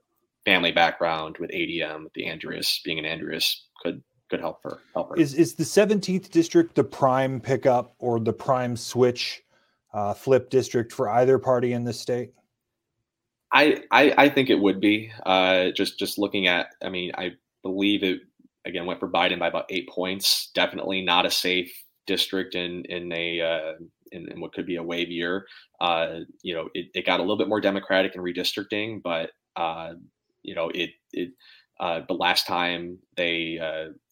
family 0.44 0.72
background 0.72 1.36
with 1.38 1.50
ADM, 1.50 2.06
the 2.14 2.30
Andreas 2.30 2.80
being 2.84 2.98
an 2.98 3.04
Andreas 3.04 3.66
could 3.82 4.02
could 4.28 4.40
help 4.40 4.62
her. 4.62 4.78
Help 4.94 5.10
her. 5.10 5.16
Is 5.16 5.34
is 5.34 5.54
the 5.54 5.64
17th 5.64 6.30
district 6.30 6.74
the 6.74 6.84
prime 6.84 7.40
pickup 7.40 7.94
or 7.98 8.20
the 8.20 8.32
prime 8.32 8.76
switch 8.76 9.42
uh, 9.92 10.14
flip 10.14 10.50
district 10.50 10.92
for 10.92 11.08
either 11.08 11.38
party 11.38 11.72
in 11.72 11.84
the 11.84 11.92
state? 11.92 12.32
I, 13.52 13.82
I, 13.90 14.14
I 14.18 14.28
think 14.28 14.50
it 14.50 14.58
would 14.58 14.80
be. 14.80 15.10
Uh, 15.24 15.70
just 15.70 15.98
just 15.98 16.18
looking 16.18 16.46
at, 16.46 16.74
I 16.82 16.90
mean, 16.90 17.12
I 17.16 17.32
believe 17.62 18.02
it 18.02 18.20
again 18.64 18.86
went 18.86 19.00
for 19.00 19.08
Biden 19.08 19.38
by 19.38 19.48
about 19.48 19.66
eight 19.70 19.88
points. 19.88 20.50
Definitely 20.54 21.02
not 21.02 21.26
a 21.26 21.30
safe 21.30 21.72
district 22.06 22.54
in 22.54 22.84
in 22.86 23.10
a 23.12 23.40
uh, 23.40 23.72
in, 24.12 24.30
in, 24.30 24.40
what 24.40 24.52
could 24.52 24.66
be 24.66 24.76
a 24.76 24.82
wave 24.82 25.10
year. 25.10 25.46
Uh, 25.80 26.20
you 26.42 26.54
know, 26.54 26.68
it, 26.74 26.86
it 26.94 27.06
got 27.06 27.20
a 27.20 27.22
little 27.22 27.38
bit 27.38 27.48
more 27.48 27.60
democratic 27.60 28.14
in 28.14 28.20
redistricting, 28.20 29.02
but 29.02 29.30
uh, 29.56 29.94
you 30.42 30.54
know, 30.54 30.70
it 30.74 30.90
it. 31.12 31.30
Uh, 31.80 32.00
the 32.08 32.14
last 32.14 32.44
time 32.44 32.98
they 33.16 33.56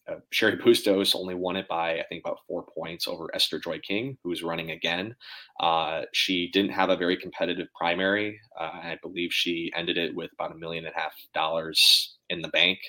uh, 0.07 0.15
Cheri 0.31 0.55
Bustos 0.55 1.15
only 1.15 1.35
won 1.35 1.55
it 1.55 1.67
by 1.67 1.99
I 1.99 2.03
think 2.09 2.23
about 2.25 2.39
four 2.47 2.65
points 2.65 3.07
over 3.07 3.29
Esther 3.33 3.59
Joy 3.59 3.79
King, 3.79 4.17
who's 4.23 4.43
running 4.43 4.71
again. 4.71 5.15
Uh, 5.59 6.03
she 6.13 6.49
didn't 6.51 6.71
have 6.71 6.89
a 6.89 6.97
very 6.97 7.17
competitive 7.17 7.67
primary. 7.77 8.39
Uh, 8.59 8.71
I 8.83 8.97
believe 9.01 9.33
she 9.33 9.71
ended 9.75 9.97
it 9.97 10.15
with 10.15 10.31
about 10.33 10.53
a 10.53 10.57
million 10.57 10.85
and 10.85 10.95
a 10.95 10.99
half 10.99 11.13
dollars 11.33 12.15
in 12.29 12.41
the 12.41 12.49
bank, 12.49 12.79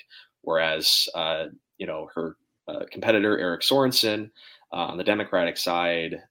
whereas 0.41 1.07
uh, 1.15 1.45
you 1.77 1.87
know 1.87 2.07
her 2.15 2.37
uh, 2.67 2.85
competitor 2.91 3.37
Eric 3.37 3.61
Sorensen. 3.61 4.31
Uh, 4.71 4.85
on 4.85 4.97
the 4.97 5.03
Democratic 5.03 5.57
side, 5.57 6.21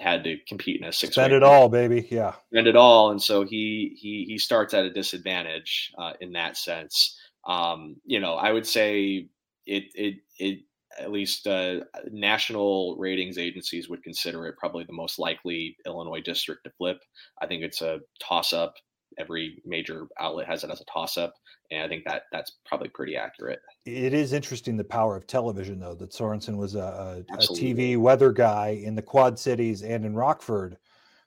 had 0.00 0.24
to 0.24 0.36
compete 0.48 0.80
in 0.80 0.88
a 0.88 0.92
six. 0.92 1.14
Spend 1.14 1.32
it 1.32 1.44
all, 1.44 1.68
baby. 1.68 2.08
Yeah, 2.10 2.34
spend 2.50 2.66
it 2.66 2.74
all, 2.74 3.12
and 3.12 3.22
so 3.22 3.44
he 3.44 3.96
he 3.96 4.24
he 4.26 4.36
starts 4.36 4.74
at 4.74 4.84
a 4.84 4.90
disadvantage 4.90 5.92
in 6.20 6.32
that 6.32 6.56
sense. 6.56 7.16
Um, 7.46 7.94
you 8.04 8.18
know, 8.18 8.34
I 8.34 8.50
would 8.50 8.66
say 8.66 9.28
it 9.66 9.84
it 9.94 10.16
it 10.38 10.60
at 10.98 11.10
least 11.10 11.46
uh, 11.46 11.80
national 12.10 12.96
ratings 12.98 13.38
agencies 13.38 13.88
would 13.88 14.02
consider 14.02 14.46
it 14.46 14.56
probably 14.58 14.84
the 14.84 14.92
most 14.92 15.18
likely 15.18 15.76
Illinois 15.86 16.20
district 16.20 16.64
to 16.64 16.70
flip. 16.70 16.98
I 17.42 17.46
think 17.46 17.62
it's 17.62 17.82
a 17.82 18.00
toss 18.20 18.52
up. 18.52 18.74
Every 19.18 19.62
major 19.64 20.06
outlet 20.18 20.46
has 20.46 20.64
it 20.64 20.70
as 20.70 20.80
a 20.80 20.84
toss 20.84 21.16
up, 21.16 21.34
and 21.70 21.82
I 21.82 21.88
think 21.88 22.04
that 22.04 22.22
that's 22.32 22.58
probably 22.66 22.88
pretty 22.88 23.16
accurate. 23.16 23.60
It 23.86 24.12
is 24.12 24.32
interesting 24.32 24.76
the 24.76 24.84
power 24.84 25.16
of 25.16 25.26
television, 25.26 25.78
though. 25.78 25.94
That 25.94 26.10
Sorensen 26.10 26.56
was 26.56 26.74
a, 26.74 27.24
a 27.30 27.36
TV 27.36 27.96
weather 27.96 28.32
guy 28.32 28.80
in 28.82 28.96
the 28.96 29.02
Quad 29.02 29.38
Cities 29.38 29.82
and 29.82 30.04
in 30.04 30.14
Rockford, 30.14 30.78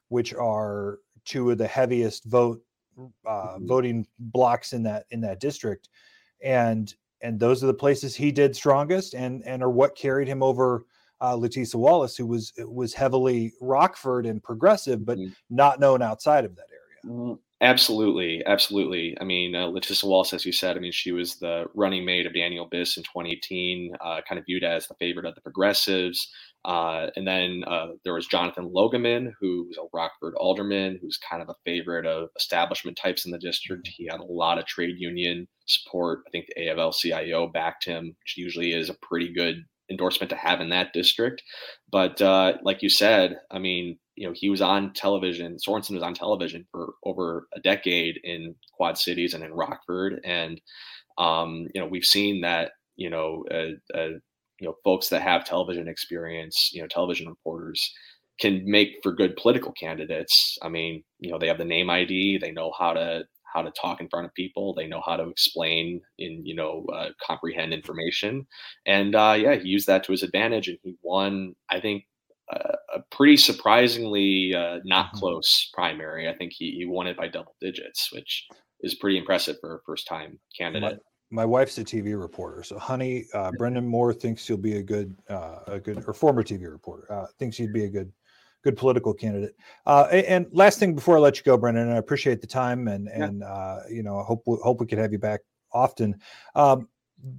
which 0.09 0.33
are 0.33 0.99
two 1.23 1.49
of 1.51 1.57
the 1.57 1.67
heaviest 1.67 2.25
vote 2.25 2.61
uh, 2.99 3.03
mm-hmm. 3.29 3.67
voting 3.67 4.07
blocks 4.19 4.73
in 4.73 4.83
that 4.83 5.05
in 5.11 5.21
that 5.21 5.39
district, 5.39 5.87
and 6.43 6.93
and 7.21 7.39
those 7.39 7.63
are 7.63 7.67
the 7.67 7.73
places 7.73 8.15
he 8.15 8.31
did 8.31 8.55
strongest 8.55 9.13
and 9.13 9.43
and 9.45 9.63
are 9.63 9.69
what 9.69 9.95
carried 9.95 10.27
him 10.27 10.43
over 10.43 10.85
uh, 11.21 11.35
Litesa 11.35 11.75
Wallace, 11.75 12.15
who 12.15 12.27
was 12.27 12.53
was 12.59 12.93
heavily 12.93 13.53
Rockford 13.61 14.25
and 14.25 14.41
progressive, 14.41 15.05
but 15.05 15.17
mm-hmm. 15.17 15.31
not 15.49 15.79
known 15.79 16.01
outside 16.01 16.45
of 16.45 16.55
that 16.55 16.67
area. 16.71 17.15
Mm-hmm. 17.17 17.33
Absolutely, 17.59 18.45
absolutely. 18.45 19.17
I 19.19 19.23
mean, 19.23 19.55
uh, 19.55 19.65
Litesa 19.65 20.03
Wallace, 20.03 20.31
as 20.33 20.45
you 20.45 20.51
said, 20.51 20.77
I 20.77 20.79
mean, 20.79 20.91
she 20.91 21.11
was 21.11 21.37
the 21.37 21.65
running 21.73 22.05
mate 22.05 22.27
of 22.27 22.35
Daniel 22.35 22.69
Biss 22.69 22.97
in 22.97 23.03
2018, 23.03 23.95
uh, 23.99 24.21
kind 24.29 24.37
of 24.37 24.45
viewed 24.45 24.63
as 24.63 24.87
the 24.87 24.93
favorite 24.95 25.25
of 25.25 25.33
the 25.33 25.41
progressives. 25.41 26.31
Uh, 26.65 27.07
and 27.15 27.27
then 27.27 27.63
uh, 27.65 27.87
there 28.03 28.13
was 28.13 28.27
Jonathan 28.27 28.69
Logemann, 28.69 29.31
who's 29.39 29.77
a 29.77 29.87
Rockford 29.93 30.33
alderman, 30.35 30.99
who's 31.01 31.17
kind 31.17 31.41
of 31.41 31.49
a 31.49 31.55
favorite 31.65 32.05
of 32.05 32.29
establishment 32.37 32.97
types 32.97 33.25
in 33.25 33.31
the 33.31 33.37
district. 33.37 33.87
He 33.87 34.07
had 34.09 34.19
a 34.19 34.25
lot 34.25 34.57
of 34.57 34.65
trade 34.65 34.95
union 34.97 35.47
support. 35.65 36.23
I 36.27 36.31
think 36.31 36.47
the 36.47 36.67
AFL-CIO 36.67 37.47
backed 37.47 37.85
him, 37.85 38.07
which 38.07 38.35
usually 38.37 38.73
is 38.73 38.89
a 38.89 38.97
pretty 39.01 39.33
good 39.33 39.63
endorsement 39.89 40.29
to 40.29 40.35
have 40.35 40.59
in 40.59 40.69
that 40.69 40.93
district. 40.93 41.41
But 41.91 42.21
uh, 42.21 42.53
like 42.63 42.81
you 42.81 42.89
said, 42.89 43.37
I 43.51 43.59
mean, 43.59 43.97
you 44.15 44.27
know, 44.27 44.33
he 44.35 44.49
was 44.49 44.61
on 44.61 44.93
television. 44.93 45.57
Sorensen 45.57 45.93
was 45.93 46.03
on 46.03 46.13
television 46.13 46.65
for 46.71 46.95
over 47.03 47.47
a 47.55 47.59
decade 47.59 48.19
in 48.23 48.55
Quad 48.73 48.97
Cities 48.97 49.33
and 49.33 49.43
in 49.43 49.53
Rockford, 49.53 50.19
and 50.25 50.59
um, 51.17 51.67
you 51.73 51.81
know, 51.81 51.87
we've 51.87 52.03
seen 52.03 52.41
that 52.41 52.71
you 52.95 53.09
know 53.09 53.45
uh, 53.51 53.97
uh, 53.97 54.17
you 54.59 54.67
know 54.67 54.75
folks 54.83 55.09
that 55.09 55.21
have 55.21 55.45
television 55.45 55.87
experience 55.87 56.71
you 56.73 56.81
know 56.81 56.87
television 56.87 57.27
reporters 57.27 57.91
can 58.39 58.61
make 58.69 58.97
for 59.01 59.11
good 59.11 59.35
political 59.35 59.71
candidates. 59.71 60.57
I 60.61 60.69
mean 60.69 61.03
you 61.19 61.31
know 61.31 61.39
they 61.39 61.47
have 61.47 61.57
the 61.57 61.65
name 61.65 61.89
id 61.89 62.39
they 62.39 62.51
know 62.51 62.71
how 62.77 62.93
to 62.93 63.23
how 63.53 63.61
to 63.61 63.71
talk 63.71 64.01
in 64.01 64.09
front 64.09 64.25
of 64.25 64.33
people 64.33 64.73
they 64.73 64.87
know 64.87 65.01
how 65.05 65.15
to 65.15 65.29
explain 65.29 66.01
and 66.19 66.45
you 66.45 66.55
know 66.55 66.85
uh, 66.93 67.09
comprehend 67.25 67.73
information. 67.73 68.45
And 68.85 69.15
uh, 69.15 69.35
yeah 69.37 69.55
he 69.55 69.69
used 69.69 69.87
that 69.87 70.03
to 70.05 70.11
his 70.11 70.23
advantage 70.23 70.67
and 70.67 70.77
he 70.83 70.95
won 71.01 71.55
i 71.69 71.79
think 71.79 72.03
uh, 72.51 72.75
a 72.95 72.99
pretty 73.11 73.35
surprisingly 73.35 74.53
uh, 74.55 74.79
not 74.85 75.07
mm-hmm. 75.07 75.17
close 75.17 75.69
primary. 75.73 76.29
I 76.29 76.35
think 76.35 76.53
he, 76.55 76.71
he 76.77 76.85
won 76.85 77.05
it 77.07 77.17
by 77.17 77.27
double 77.27 77.55
digits 77.59 78.09
which 78.13 78.47
is 78.81 78.95
pretty 78.95 79.17
impressive 79.17 79.57
for 79.59 79.75
a 79.75 79.79
first 79.85 80.07
time 80.07 80.39
candidate 80.57 80.99
my 81.29 81.45
wife's 81.45 81.77
a 81.77 81.83
TV 81.83 82.19
reporter, 82.19 82.63
so 82.63 82.79
honey, 82.79 83.25
uh, 83.33 83.51
Brenden 83.59 83.85
Moore 83.85 84.13
thinks 84.13 84.47
you'll 84.47 84.57
be 84.57 84.77
a 84.77 84.83
good, 84.83 85.15
uh, 85.29 85.59
a 85.67 85.79
good 85.79 86.03
or 86.07 86.13
former 86.13 86.43
TV 86.43 86.69
reporter 86.71 87.11
uh, 87.11 87.27
thinks 87.37 87.59
you'd 87.59 87.73
be 87.73 87.85
a 87.85 87.89
good 87.89 88.11
good 88.63 88.75
political 88.75 89.13
candidate. 89.13 89.55
Uh, 89.85 90.07
and 90.11 90.47
last 90.51 90.79
thing 90.79 90.95
before 90.95 91.15
I 91.15 91.19
let 91.19 91.37
you 91.37 91.43
go, 91.43 91.57
Brenden, 91.57 91.93
I 91.93 91.97
appreciate 91.97 92.41
the 92.41 92.47
time 92.47 92.87
and 92.87 93.07
and 93.07 93.43
uh, 93.43 93.79
you 93.89 94.03
know 94.03 94.19
I 94.19 94.23
hope 94.23 94.43
hope 94.45 94.79
we 94.79 94.87
could 94.87 94.97
have 94.97 95.11
you 95.11 95.19
back 95.19 95.41
often. 95.71 96.19
Um, 96.55 96.87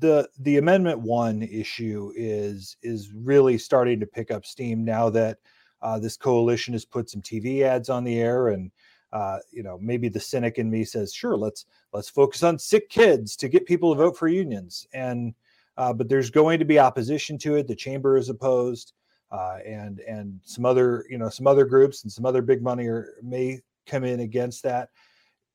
the 0.01 0.29
the 0.41 0.59
amendment 0.59 1.01
one 1.01 1.43
issue 1.43 2.13
is 2.17 2.77
is 2.83 3.13
really 3.13 3.59
starting 3.59 4.01
to 4.01 4.07
pick 4.07 4.31
up 4.31 4.45
steam 4.45 4.85
now 4.85 5.11
that 5.11 5.39
uh, 5.83 5.99
this 5.99 6.17
coalition 6.17 6.73
has 6.75 6.85
put 6.85 7.09
some 7.09 7.23
TV 7.23 7.63
ads 7.63 7.89
on 7.89 8.05
the 8.05 8.19
air 8.19 8.49
and 8.49 8.71
uh, 9.13 9.39
you 9.51 9.63
know 9.63 9.79
maybe 9.81 10.09
the 10.09 10.21
cynic 10.21 10.59
in 10.59 10.71
me 10.71 10.85
says 10.85 11.13
sure 11.13 11.37
let's 11.37 11.67
let's 11.93 12.09
focus 12.09 12.43
on 12.43 12.59
sick 12.59 12.89
kids 12.91 13.37
to 13.37 13.49
get 13.49 13.67
people 13.67 13.95
to 13.95 13.99
vote 13.99 14.17
for 14.17 14.29
unions. 14.29 14.87
And 14.93 15.35
uh, 15.77 15.93
but 15.93 16.09
there's 16.09 16.31
going 16.31 16.59
to 16.59 16.65
be 16.65 16.79
opposition 16.79 17.39
to 17.39 17.55
it. 17.55 17.69
The 17.69 17.77
chamber 17.77 18.17
is 18.17 18.29
opposed 18.29 18.93
uh, 19.31 19.59
and 19.67 20.01
and 20.01 20.41
some 20.45 20.65
other 20.65 21.05
you 21.09 21.19
know 21.19 21.29
some 21.29 21.47
other 21.47 21.65
groups 21.65 22.03
and 22.03 22.13
some 22.13 22.27
other 22.27 22.43
big 22.43 22.63
money 22.63 22.87
are, 22.87 23.15
may 23.23 23.61
come 23.87 24.05
in 24.05 24.21
against 24.21 24.63
that. 24.63 24.91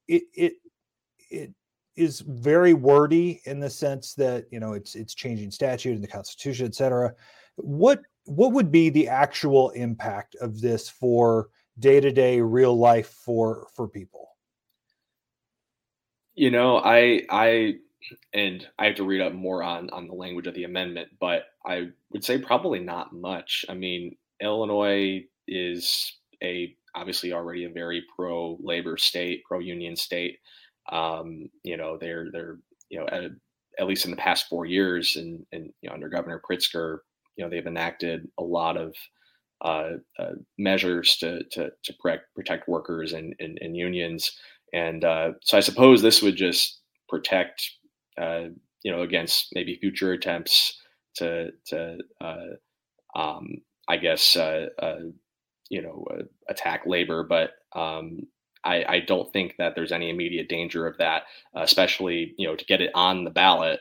It 0.08 0.24
it 0.34 0.54
it 1.30 1.54
is 1.96 2.22
very 2.22 2.74
wordy 2.74 3.42
in 3.46 3.60
the 3.60 3.70
sense 3.70 4.14
that 4.16 4.46
you 4.52 4.60
know 4.60 4.74
it's 4.74 4.96
it's 4.96 5.14
changing 5.14 5.52
statute 5.52 5.94
and 5.94 6.04
the 6.04 6.08
constitution 6.08 6.66
et 6.66 6.76
cetera. 6.76 7.14
What 7.56 8.02
what 8.26 8.54
would 8.54 8.72
be 8.72 8.90
the 8.90 9.08
actual 9.08 9.72
impact 9.72 10.36
of 10.36 10.62
this 10.62 10.90
for 10.90 11.50
day-to-day 11.80 12.42
real 12.42 12.78
life 12.78 13.10
for 13.10 13.68
for 13.76 13.88
people? 13.88 14.30
You 16.36 16.52
know 16.52 16.78
i 16.78 17.22
i 17.30 17.76
and 18.34 18.68
i 18.80 18.86
have 18.88 18.96
to 18.96 19.04
read 19.04 19.22
up 19.22 19.34
more 19.34 19.64
on 19.64 19.90
on 19.92 20.08
the 20.08 20.14
language 20.14 20.48
of 20.48 20.56
the 20.56 20.66
amendment 20.66 21.08
but 21.20 21.44
i 21.66 21.88
would 22.10 22.24
say 22.24 22.38
probably 22.38 22.80
not 22.80 23.14
much. 23.14 23.66
I 23.70 23.76
mean 23.76 24.18
illinois 24.42 25.24
is 25.48 26.18
a 26.44 26.76
obviously 26.96 27.34
already 27.34 27.66
a 27.66 27.70
very 27.70 28.04
pro 28.16 28.58
labor 28.62 28.98
state 28.98 29.44
pro 29.46 29.60
union 29.60 29.96
state. 29.96 30.40
Um, 30.92 31.50
you 31.64 31.78
know, 31.78 31.98
they're 31.98 32.30
they're 32.32 32.58
you 32.90 33.00
know 33.00 33.08
at, 33.08 33.24
at 33.80 33.88
least 33.88 34.06
in 34.06 34.12
the 34.12 34.18
past 34.18 34.48
four 34.50 34.66
years, 34.66 35.16
and 35.16 35.46
and 35.52 35.72
you 35.82 35.90
know 35.90 35.96
under 35.96 36.10
Governor 36.10 36.42
Pritzker, 36.48 37.00
you 37.36 37.44
know 37.44 37.50
they've 37.50 37.66
enacted 37.66 38.28
a 38.38 38.44
lot 38.44 38.78
of 38.78 38.94
uh, 39.64 39.92
uh, 40.20 40.34
measures 40.58 41.16
to 41.18 41.44
to 41.52 41.72
to 41.84 41.94
protect 41.94 42.34
protect 42.36 42.68
workers 42.68 43.14
and 43.14 43.34
and, 43.40 43.58
and 43.62 43.78
unions, 43.78 44.38
and 44.74 45.06
uh, 45.06 45.32
so 45.42 45.58
I 45.58 45.62
suppose 45.62 46.02
this 46.02 46.22
would 46.22 46.36
just 46.36 46.82
protect 47.08 47.72
uh, 48.20 48.48
you 48.84 48.92
know 48.92 49.02
against 49.02 49.50
maybe 49.56 49.78
future 49.78 50.12
attempts 50.12 50.82
to 51.16 51.52
to 51.68 51.98
uh, 52.20 53.18
um, 53.18 53.48
I 53.88 53.98
guess 53.98 54.36
uh, 54.36 54.68
you 55.70 55.82
know 55.82 56.06
attack 56.50 56.84
labor, 56.86 57.24
but 57.24 57.52
um, 57.74 58.20
I, 58.66 58.86
I, 58.88 59.00
don't 59.00 59.32
think 59.34 59.56
that 59.58 59.74
there's 59.76 59.92
any 59.92 60.10
immediate 60.10 60.48
danger 60.48 60.86
of 60.86 60.98
that, 60.98 61.24
especially 61.56 62.34
you 62.38 62.48
know 62.48 62.56
to 62.56 62.66
get 62.66 62.82
it 62.82 62.92
on 62.96 63.24
the 63.24 63.32
ballot. 63.32 63.80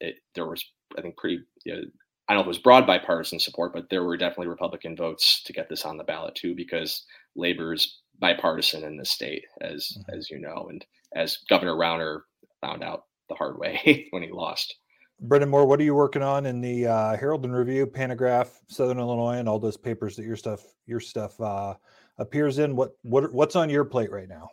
It, 0.00 0.16
there 0.34 0.46
was, 0.46 0.64
I 0.96 1.02
think, 1.02 1.16
pretty. 1.16 1.40
You 1.64 1.74
know, 1.74 1.82
I 2.30 2.32
don't 2.32 2.38
know 2.38 2.42
if 2.42 2.46
it 2.46 2.48
was 2.50 2.58
broad 2.58 2.86
bipartisan 2.86 3.40
support, 3.40 3.72
but 3.72 3.90
there 3.90 4.04
were 4.04 4.16
definitely 4.16 4.46
Republican 4.46 4.94
votes 4.94 5.42
to 5.42 5.52
get 5.52 5.68
this 5.68 5.84
on 5.84 5.96
the 5.96 6.04
ballot 6.04 6.36
too, 6.36 6.54
because 6.54 7.04
labor's 7.34 8.02
bipartisan 8.20 8.84
in 8.84 8.96
the 8.96 9.04
state, 9.04 9.42
as 9.60 9.98
mm-hmm. 9.98 10.16
as 10.16 10.30
you 10.30 10.38
know, 10.38 10.68
and 10.70 10.86
as 11.12 11.38
Governor 11.48 11.74
Rauner 11.74 12.20
found 12.60 12.84
out 12.84 13.06
the 13.28 13.34
hard 13.34 13.58
way 13.58 14.06
when 14.10 14.22
he 14.22 14.30
lost. 14.30 14.76
Brenden 15.20 15.48
Moore, 15.48 15.66
what 15.66 15.80
are 15.80 15.82
you 15.82 15.96
working 15.96 16.22
on 16.22 16.46
in 16.46 16.60
the 16.60 16.86
uh, 16.86 17.16
Herald 17.16 17.44
and 17.44 17.52
Review, 17.52 17.84
Pantagraph, 17.84 18.50
Southern 18.68 19.00
Illinois, 19.00 19.38
and 19.38 19.48
all 19.48 19.58
those 19.58 19.76
papers 19.76 20.14
that 20.14 20.24
your 20.24 20.36
stuff 20.36 20.62
your 20.86 21.00
stuff 21.00 21.40
uh, 21.40 21.74
appears 22.18 22.60
in. 22.60 22.76
What 22.76 22.92
what 23.02 23.32
what's 23.32 23.56
on 23.56 23.68
your 23.68 23.84
plate 23.84 24.12
right 24.12 24.28
now? 24.28 24.48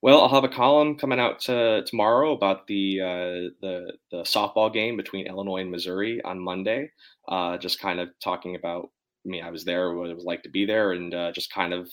Well, 0.00 0.20
I'll 0.20 0.28
have 0.28 0.44
a 0.44 0.48
column 0.48 0.96
coming 0.96 1.18
out 1.18 1.40
to, 1.42 1.82
tomorrow 1.84 2.32
about 2.32 2.66
the, 2.68 3.00
uh, 3.00 3.50
the 3.60 3.92
the 4.12 4.22
softball 4.22 4.72
game 4.72 4.96
between 4.96 5.26
Illinois 5.26 5.60
and 5.62 5.70
Missouri 5.70 6.20
on 6.22 6.38
Monday. 6.38 6.90
Uh, 7.26 7.58
just 7.58 7.80
kind 7.80 7.98
of 8.00 8.08
talking 8.22 8.54
about. 8.54 8.90
I 9.26 9.28
mean, 9.30 9.42
I 9.44 9.50
was 9.50 9.64
there, 9.64 9.92
what 9.94 10.08
it 10.10 10.14
was 10.14 10.24
like 10.24 10.42
to 10.44 10.48
be 10.50 10.64
there, 10.64 10.92
and 10.92 11.12
uh, 11.12 11.32
just 11.32 11.52
kind 11.52 11.72
of 11.74 11.90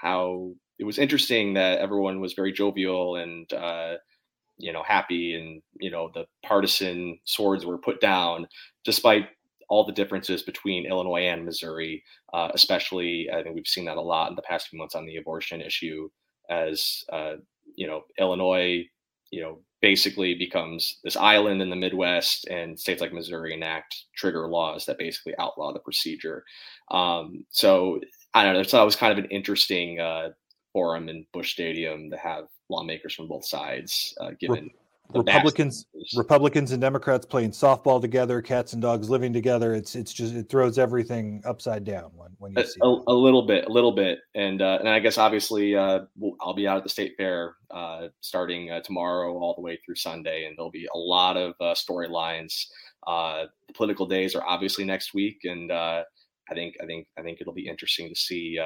how 0.00 0.52
it 0.78 0.84
was 0.84 0.98
interesting 0.98 1.54
that 1.54 1.78
everyone 1.78 2.20
was 2.20 2.32
very 2.32 2.50
jovial 2.52 3.16
and 3.16 3.52
uh, 3.52 3.94
you 4.58 4.72
know 4.72 4.82
happy, 4.82 5.34
and 5.34 5.62
you 5.80 5.90
know 5.90 6.10
the 6.14 6.26
partisan 6.44 7.18
swords 7.24 7.66
were 7.66 7.78
put 7.78 8.00
down, 8.00 8.46
despite 8.84 9.28
all 9.68 9.84
the 9.84 9.92
differences 9.92 10.42
between 10.42 10.86
Illinois 10.86 11.26
and 11.28 11.44
Missouri, 11.44 12.02
uh, 12.34 12.50
especially 12.54 13.28
I 13.32 13.42
think 13.42 13.54
we've 13.56 13.66
seen 13.66 13.86
that 13.86 13.96
a 13.98 14.00
lot 14.02 14.30
in 14.30 14.36
the 14.36 14.42
past 14.42 14.68
few 14.68 14.78
months 14.78 14.94
on 14.94 15.06
the 15.06 15.16
abortion 15.16 15.60
issue, 15.62 16.08
as 16.50 17.04
uh, 17.12 17.34
you 17.76 17.86
know, 17.86 18.02
Illinois, 18.18 18.84
you 19.30 19.42
know, 19.42 19.58
basically 19.80 20.34
becomes 20.34 21.00
this 21.04 21.16
island 21.16 21.60
in 21.60 21.70
the 21.70 21.76
Midwest, 21.76 22.46
and 22.48 22.78
states 22.78 23.00
like 23.00 23.12
Missouri 23.12 23.52
enact 23.52 24.04
trigger 24.16 24.48
laws 24.48 24.86
that 24.86 24.98
basically 24.98 25.34
outlaw 25.38 25.72
the 25.72 25.80
procedure. 25.80 26.44
Um, 26.90 27.44
so 27.50 28.00
I 28.32 28.44
don't 28.44 28.54
know. 28.54 28.62
So 28.62 28.78
that 28.78 28.84
was 28.84 28.96
kind 28.96 29.12
of 29.12 29.22
an 29.22 29.30
interesting 29.30 30.00
uh, 30.00 30.30
forum 30.72 31.08
in 31.08 31.26
Busch 31.32 31.52
Stadium 31.52 32.10
to 32.10 32.16
have 32.16 32.44
lawmakers 32.68 33.14
from 33.14 33.28
both 33.28 33.44
sides, 33.44 34.14
uh, 34.20 34.30
given 34.40 34.70
Republicans, 35.12 35.86
Republicans 36.16 36.72
and 36.72 36.80
Democrats 36.80 37.26
playing 37.26 37.50
softball 37.50 38.00
together, 38.00 38.40
cats 38.40 38.72
and 38.72 38.80
dogs 38.80 39.10
living 39.10 39.32
together. 39.32 39.74
It's 39.74 39.94
it's 39.94 40.12
just 40.12 40.34
it 40.34 40.48
throws 40.48 40.78
everything 40.78 41.42
upside 41.44 41.84
down 41.84 42.10
when 42.14 42.30
when 42.38 42.52
you 42.52 42.62
a, 42.62 42.66
see 42.66 42.80
a, 42.82 42.86
a, 42.86 43.12
little 43.12 43.46
bit, 43.46 43.66
a 43.66 43.70
little 43.70 43.92
bit, 43.92 44.20
and 44.34 44.62
uh, 44.62 44.78
and 44.80 44.88
I 44.88 44.98
guess 45.00 45.18
obviously 45.18 45.76
uh, 45.76 46.00
I'll 46.40 46.54
be 46.54 46.66
out 46.66 46.78
at 46.78 46.84
the 46.84 46.88
state 46.88 47.14
fair 47.16 47.54
uh, 47.70 48.08
starting 48.22 48.70
uh, 48.70 48.80
tomorrow 48.80 49.36
all 49.36 49.54
the 49.54 49.60
way 49.60 49.78
through 49.84 49.96
Sunday, 49.96 50.46
and 50.46 50.56
there'll 50.56 50.70
be 50.70 50.88
a 50.94 50.98
lot 50.98 51.36
of 51.36 51.54
uh, 51.60 51.74
storylines. 51.74 52.66
Uh, 53.06 53.44
the 53.68 53.74
political 53.74 54.06
days 54.06 54.34
are 54.34 54.44
obviously 54.46 54.84
next 54.84 55.12
week, 55.12 55.40
and 55.44 55.70
I 55.70 56.04
think 56.54 56.76
I 56.82 56.86
think 56.86 57.06
I 57.18 57.22
think 57.22 57.40
it'll 57.40 57.52
be 57.52 57.68
interesting 57.68 58.08
to 58.08 58.14
see, 58.14 58.58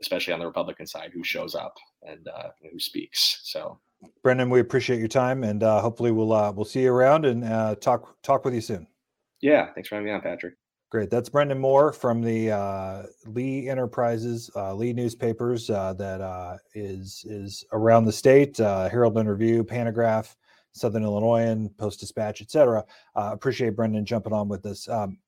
especially 0.00 0.32
on 0.32 0.40
the 0.40 0.46
Republican 0.46 0.86
side, 0.86 1.10
who 1.12 1.22
shows 1.22 1.54
up 1.54 1.74
and 2.02 2.26
who 2.72 2.80
speaks. 2.80 3.40
So. 3.42 3.78
Brenden, 4.24 4.50
we 4.50 4.60
appreciate 4.60 4.98
your 4.98 5.08
time, 5.08 5.44
and 5.44 5.62
uh, 5.62 5.80
hopefully 5.80 6.10
we'll 6.10 6.32
uh, 6.32 6.52
we'll 6.52 6.64
see 6.64 6.82
you 6.82 6.92
around 6.92 7.24
and 7.24 7.44
uh, 7.44 7.74
talk 7.76 8.20
talk 8.22 8.44
with 8.44 8.54
you 8.54 8.60
soon. 8.60 8.86
Yeah, 9.40 9.72
thanks 9.74 9.88
for 9.88 9.96
having 9.96 10.06
me 10.06 10.12
on, 10.12 10.20
Patrick. 10.20 10.54
Great. 10.90 11.10
That's 11.10 11.28
Brenden 11.28 11.58
Moore 11.58 11.92
from 11.92 12.22
the 12.22 12.52
uh, 12.52 13.02
Lee 13.26 13.68
Enterprises, 13.68 14.50
uh, 14.54 14.74
Lee 14.74 14.92
newspapers 14.92 15.68
uh, 15.68 15.92
that 15.94 16.58
is 16.74 17.24
is 17.28 17.64
around 17.72 18.04
the 18.04 18.12
state. 18.12 18.58
Herald 18.58 19.18
and 19.18 19.28
Review, 19.28 19.64
Pantagraph, 19.64 20.36
Southern 20.72 21.02
Illinoisan, 21.02 21.68
Post 21.70 22.00
Dispatch, 22.00 22.40
etc. 22.40 22.84
appreciate 23.16 23.76
Brenden 23.76 24.04
jumping 24.04 24.32
on 24.32 24.48
with 24.48 24.64
us. 24.66 24.88
Um, 24.88 25.18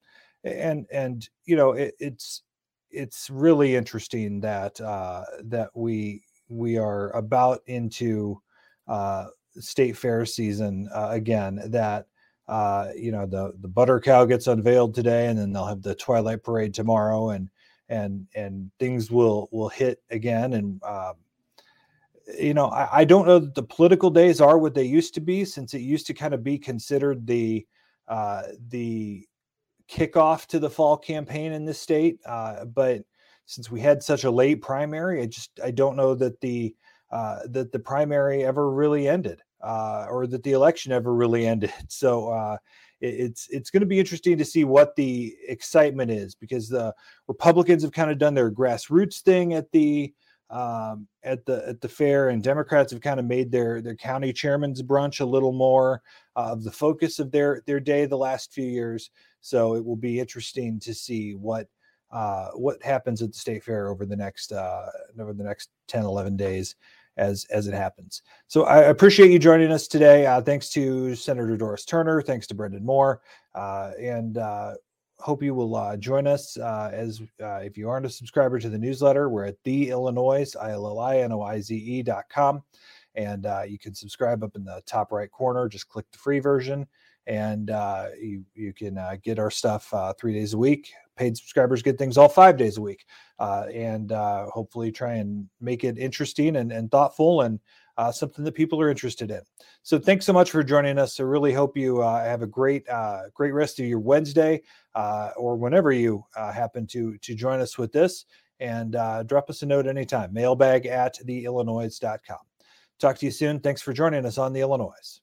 and 0.45 0.87
and 0.93 1.29
you 1.45 1.57
know 1.57 1.72
it, 1.72 1.95
it's 1.99 2.43
it's 2.91 3.29
really 3.29 3.74
interesting 3.74 4.41
that 4.41 4.77
that 4.77 5.70
we 5.74 6.22
we 6.49 6.79
are 6.79 7.11
about 7.11 7.61
into 7.66 8.41
uh, 8.89 9.26
state 9.59 9.97
fair 9.97 10.24
season 10.26 10.89
uh, 10.95 11.09
again 11.11 11.61
that 11.66 12.07
uh, 12.49 12.91
you 12.97 13.11
know 13.11 13.26
the 13.26 13.53
the 13.61 13.68
butter 13.68 13.99
cow 13.99 14.24
gets 14.24 14.47
unveiled 14.47 14.95
today 14.95 15.26
and 15.26 15.39
then 15.39 15.53
they'll 15.53 15.66
have 15.66 15.82
the 15.82 15.95
twilight 15.95 16.43
parade 16.43 16.72
tomorrow 16.72 17.30
and 17.30 17.49
and 17.89 18.26
and 18.34 18.70
things 18.78 19.11
will 19.11 19.49
will 19.51 19.68
hit 19.68 20.01
again 20.11 20.53
and 20.55 20.82
um, 20.84 21.14
you 22.39 22.55
know 22.55 22.66
I, 22.66 23.01
I, 23.01 23.05
don't 23.05 23.26
know 23.26 23.39
that 23.39 23.55
the 23.55 23.62
political 23.62 24.11
days 24.11 24.41
are 24.41 24.59
what 24.59 24.74
they 24.74 24.84
used 24.84 25.14
to 25.14 25.20
be 25.20 25.45
since 25.45 25.74
it 25.74 25.80
used 25.80 26.07
to 26.09 26.14
kind 26.14 26.34
of 26.34 26.43
be 26.43 26.59
considered 26.59 27.26
the 27.26 27.66
uh, 28.09 28.43
the 28.68 29.26
kickoff 29.89 30.47
to 30.47 30.59
the 30.59 30.70
fall 30.70 30.97
campaign 30.97 31.53
in 31.53 31.64
this 31.64 31.80
state 31.80 32.18
uh, 32.26 32.64
but 32.64 33.03
since 33.47 33.70
we 33.70 33.80
had 33.80 34.03
such 34.03 34.24
a 34.24 34.30
late 34.30 34.61
primary 34.61 35.22
i 35.22 35.26
just 35.26 35.51
i 35.64 35.70
don't 35.70 35.97
know 35.97 36.14
that 36.14 36.41
the 36.41 36.74
uh, 37.11 37.41
that 37.51 37.73
the 37.73 37.79
primary 37.79 38.45
ever 38.45 38.71
really 38.71 39.09
ended 39.09 39.43
uh, 39.63 40.07
or 40.09 40.27
that 40.27 40.43
the 40.43 40.53
election 40.53 40.93
ever 40.93 41.15
really 41.15 41.47
ended. 41.47 41.73
So 41.89 42.31
uh, 42.31 42.57
it, 43.01 43.15
it's 43.15 43.49
it's 43.51 43.71
going 43.71 43.81
to 43.81 43.87
be 43.87 43.99
interesting 43.99 44.39
to 44.39 44.45
see 44.45 44.65
what 44.65 44.97
the 44.97 45.35
excitement 45.49 46.11
is 46.11 46.35
because 46.35 46.69
the 46.69 46.95
Republicans 47.29 47.83
have 47.83 47.93
kind 47.93 48.11
of 48.11 48.19
done 48.19 48.35
their 48.35 48.51
grassroots 48.51 49.21
thing 49.21 49.55
at 49.55 49.71
the 49.73 50.13
um, 50.49 51.09
at 51.25 51.45
the 51.45 51.69
at 51.69 51.81
the 51.81 51.89
fair, 51.89 52.29
and 52.29 52.43
Democrats 52.43 52.93
have 52.93 53.01
kind 53.01 53.19
of 53.19 53.27
made 53.27 53.51
their 53.51 53.81
their 53.81 53.97
county 53.97 54.33
chairman's 54.33 54.83
brunch 54.83 55.21
a 55.21 55.25
little 55.25 55.53
more 55.53 56.03
of 56.37 56.63
the 56.63 56.73
focus 56.73 57.19
of 57.19 57.31
their 57.31 57.63
their 57.67 57.81
day 57.81 58.07
the 58.07 58.17
last 58.17 58.53
few 58.53 58.67
years. 58.67 59.11
So 59.41 59.75
it 59.75 59.85
will 59.85 59.97
be 59.97 60.21
interesting 60.21 60.81
to 60.81 60.95
see 60.95 61.35
what 61.35 61.69
uh, 62.11 62.49
what 62.55 62.83
happens 62.83 63.23
at 63.23 63.33
the 63.33 63.39
state 63.39 63.65
fair 63.65 63.89
over 63.89 64.07
the 64.07 64.17
next 64.17 64.53
uh, 64.53 64.87
over 65.19 65.33
the 65.33 65.45
next 65.45 65.71
10 65.89 66.05
11 66.05 66.37
days 66.37 66.77
as 67.17 67.47
as 67.51 67.67
it 67.67 67.75
happens 67.75 68.23
so 68.47 68.64
i 68.64 68.83
appreciate 68.83 69.31
you 69.31 69.39
joining 69.39 69.73
us 69.73 69.89
today 69.89 70.27
uh, 70.27 70.41
thanks 70.41 70.69
to 70.69 71.14
senator 71.14 71.57
doris 71.57 71.85
turner 71.85 72.21
thanks 72.21 72.47
to 72.47 72.55
brenden 72.55 72.83
moore 72.83 73.21
uh, 73.55 73.93
and 73.99 74.39
uh, 74.39 74.75
hope 75.19 75.43
you 75.43 75.55
will 75.55 75.75
uh, 75.77 75.97
join 75.97 76.27
us 76.27 76.57
uh, 76.59 76.91
as 76.93 77.23
uh, 77.43 77.57
if 77.57 77.77
you 77.77 77.89
aren't 77.89 78.07
a 78.07 78.11
subscriber 78.11 78.59
to 78.59 78.69
the 78.69 78.79
newsletter. 78.79 79.29
We're 79.29 79.47
at 79.47 79.62
the 79.64 79.89
Illinoize, 79.89 80.57
I 80.61 80.73
L 80.73 80.87
L 80.87 80.99
I 80.99 81.19
N 81.19 81.33
O 81.33 81.43
I 81.43 81.61
Z 81.61 81.75
E 81.75 82.03
dot 82.03 82.25
com. 82.29 82.62
And 83.14 83.47
uh, 83.47 83.62
you 83.67 83.79
can 83.79 83.95
subscribe 83.95 84.45
up 84.45 84.57
in 84.57 84.64
the 84.64 84.83
top 84.85 85.11
right 85.11 85.31
corner. 85.31 85.69
Just 85.69 85.89
click 85.89 86.05
the 86.12 86.19
free 86.19 86.39
version, 86.39 86.87
and 87.27 87.71
uh, 87.71 88.09
you 88.21 88.45
you 88.55 88.75
can 88.75 88.99
uh, 88.99 89.17
get 89.23 89.39
our 89.39 89.51
stuff 89.51 89.93
three 90.19 90.35
days 90.35 90.53
a 90.53 90.59
week. 90.59 90.93
Paid 91.17 91.37
subscribers 91.37 91.83
get 91.83 91.99
things 91.99 92.19
all 92.19 92.29
five 92.29 92.57
days 92.57 92.77
a 92.77 92.83
week, 92.83 93.05
and 93.39 94.11
hopefully 94.11 94.93
try 94.93 95.14
and 95.14 95.49
make 95.61 95.85
it 95.85 95.99
interesting 95.99 96.57
and, 96.57 96.73
and 96.73 96.91
thoughtful 96.91 97.43
and 97.43 97.61
uh, 97.97 98.12
something 98.12 98.45
that 98.45 98.53
people 98.53 98.81
are 98.81 98.91
interested 98.91 99.31
in. 99.31 99.41
So 99.83 99.99
thanks 99.99 100.27
so 100.27 100.33
much 100.33 100.51
for 100.51 100.62
joining 100.62 100.99
us. 100.99 101.19
I 101.19 101.23
really 101.23 101.53
hope 101.53 101.77
you 101.77 102.03
uh, 102.03 102.23
have 102.25 102.43
a 102.43 102.47
great, 102.47 102.89
uh, 102.89 103.23
great 103.35 103.53
rest 103.53 103.79
of 103.79 103.87
your 103.87 104.01
Wednesday 104.01 104.62
uh, 104.95 105.31
or 105.37 105.57
whenever 105.57 105.93
you 105.93 106.25
uh, 106.37 106.53
happen 106.53 106.87
to 106.89 107.17
to 107.19 107.35
join 107.35 107.61
us 107.61 107.79
with 107.79 107.93
this. 107.93 108.27
And 108.59 108.97
uh, 108.97 109.23
drop 109.23 109.51
us 109.51 109.62
a 109.62 109.67
note 109.67 109.87
anytime. 109.87 110.33
Mailbag 110.33 110.87
at 110.87 111.19
theillinoize.com. 111.27 112.39
Talk 112.99 113.19
to 113.19 113.27
you 113.27 113.33
soon. 113.33 113.61
Thanks 113.61 113.83
for 113.83 113.93
joining 113.93 114.25
us 114.25 114.39
on 114.39 114.55
the 114.55 114.61
Illinoize. 114.61 115.21